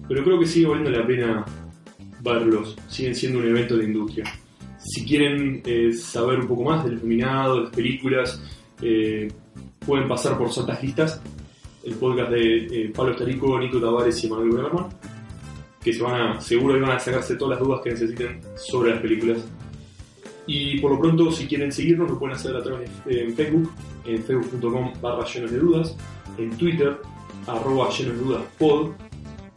pero 0.08 0.24
creo 0.24 0.40
que 0.40 0.46
sigue 0.46 0.66
valiendo 0.66 0.90
la 0.90 1.06
pena 1.06 1.44
verlos, 2.20 2.76
siguen 2.88 3.14
siendo 3.14 3.38
un 3.38 3.46
evento 3.46 3.76
de 3.76 3.84
industria. 3.84 4.24
Si 4.78 5.04
quieren 5.06 5.62
eh, 5.64 5.92
saber 5.92 6.40
un 6.40 6.48
poco 6.48 6.64
más 6.64 6.84
de 6.84 6.90
los 6.90 7.02
nominados, 7.02 7.56
de 7.56 7.62
las 7.62 7.72
películas, 7.72 8.42
eh, 8.82 9.28
pueden 9.86 10.08
pasar 10.08 10.36
por 10.36 10.50
Santas 10.52 10.82
Listas, 10.82 11.22
el 11.84 11.94
podcast 11.94 12.32
de 12.32 12.66
eh, 12.66 12.92
Pablo 12.92 13.12
Estarico, 13.12 13.56
Nico 13.56 13.80
Tavares 13.80 14.24
y 14.24 14.28
Manuel 14.28 14.50
Berman, 14.50 14.88
que 15.80 15.92
se 15.92 16.02
van 16.02 16.20
a, 16.20 16.40
seguro 16.40 16.80
van 16.80 16.90
a 16.90 16.98
sacarse 16.98 17.36
todas 17.36 17.56
las 17.56 17.66
dudas 17.68 17.82
que 17.84 17.90
necesiten 17.90 18.40
sobre 18.56 18.90
las 18.90 19.00
películas. 19.00 19.46
Y 20.48 20.80
por 20.80 20.90
lo 20.90 20.98
pronto, 20.98 21.30
si 21.30 21.46
quieren 21.46 21.70
seguirnos, 21.70 22.10
lo 22.10 22.18
pueden 22.18 22.34
hacer 22.34 22.56
a 22.56 22.62
través 22.62 22.90
de 23.04 23.32
Facebook, 23.32 23.70
en 24.06 24.22
facebook.com 24.22 24.92
barra 25.00 25.24
llenos 25.26 25.50
de 25.50 25.58
dudas, 25.58 25.96
en 26.38 26.50
Twitter, 26.56 26.98
arroba 27.46 27.88
de 27.98 28.12
dudas 28.12 28.42
pod, 28.58 28.90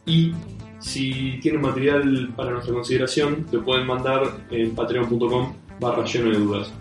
y 0.05 0.31
si 0.79 1.39
tienen 1.41 1.61
material 1.61 2.31
para 2.35 2.51
nuestra 2.51 2.73
consideración, 2.73 3.45
lo 3.51 3.63
pueden 3.63 3.87
mandar 3.87 4.45
en 4.51 4.73
patreon.com 4.75 5.53
barra 5.79 6.05
lleno 6.05 6.31
de 6.31 6.37
dudas. 6.37 6.73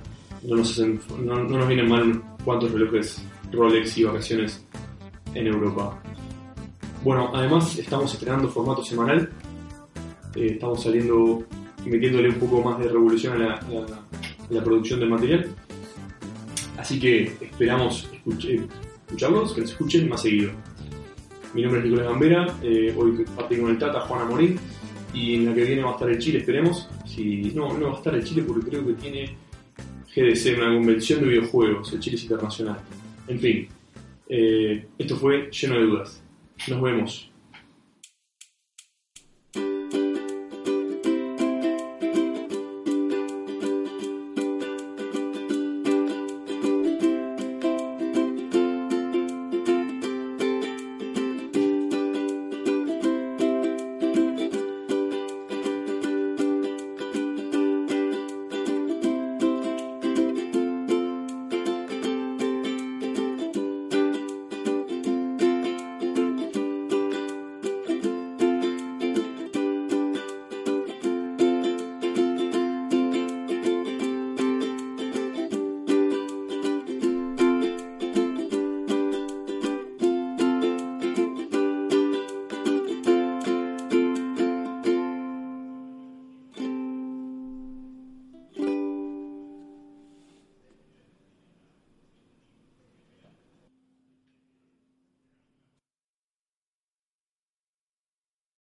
No 0.43 0.57
nos, 0.57 0.79
no, 0.79 1.35
no 1.45 1.59
nos 1.59 1.69
vienen 1.69 1.89
mal 1.89 2.23
cuántos 2.45 2.71
relojes 2.73 3.23
Rolex 3.53 3.99
y 3.99 4.05
vacaciones 4.05 4.65
en 5.35 5.47
Europa. 5.47 6.01
Bueno, 7.03 7.31
además 7.35 7.77
estamos 7.79 8.13
estrenando 8.13 8.49
formato 8.49 8.85
semanal. 8.85 9.31
Eh, 10.35 10.51
estamos 10.53 10.83
saliendo, 10.83 11.43
metiéndole 11.85 12.29
un 12.29 12.35
poco 12.37 12.63
más 12.63 12.79
de 12.79 12.89
revolución 12.89 13.35
a 13.35 13.39
la- 13.39 13.55
a 13.55 14.53
la 14.53 14.63
producción 14.63 15.01
del 15.01 15.11
material. 15.11 15.49
Así 16.87 17.01
que 17.01 17.25
esperamos 17.41 18.09
escuche- 18.13 18.65
escucharlos, 19.09 19.53
que 19.55 19.63
nos 19.63 19.71
escuchen 19.73 20.09
más 20.09 20.23
seguido. 20.23 20.53
Mi 21.53 21.63
nombre 21.63 21.81
es 21.81 21.87
Nicolás 21.87 22.07
Gambera, 22.13 22.57
eh, 22.63 22.95
hoy 22.97 23.25
compartí 23.25 23.57
con 23.57 23.71
el 23.73 23.79
Tata 23.79 24.03
Juana 24.03 24.25
Morín 24.25 24.57
y 25.13 25.35
en 25.35 25.47
la 25.47 25.53
que 25.57 25.65
viene 25.65 25.83
va 25.83 25.91
a 25.91 25.93
estar 25.95 26.09
el 26.09 26.19
Chile, 26.21 26.39
esperemos. 26.39 26.89
Si, 27.05 27.51
no, 27.57 27.77
no 27.77 27.89
va 27.89 27.95
a 27.95 27.97
estar 27.97 28.15
el 28.15 28.23
Chile 28.23 28.45
porque 28.47 28.69
creo 28.71 28.87
que 28.87 28.93
tiene 28.93 29.35
GDC, 30.15 30.57
una 30.59 30.75
convención 30.77 31.21
de 31.23 31.27
videojuegos, 31.27 31.93
el 31.93 31.99
Chile 31.99 32.15
es 32.15 32.23
internacional. 32.23 32.79
En 33.27 33.41
fin, 33.41 33.67
eh, 34.29 34.87
esto 34.97 35.17
fue 35.17 35.51
lleno 35.51 35.75
de 35.75 35.87
dudas. 35.87 36.23
Nos 36.69 36.81
vemos. 36.83 37.33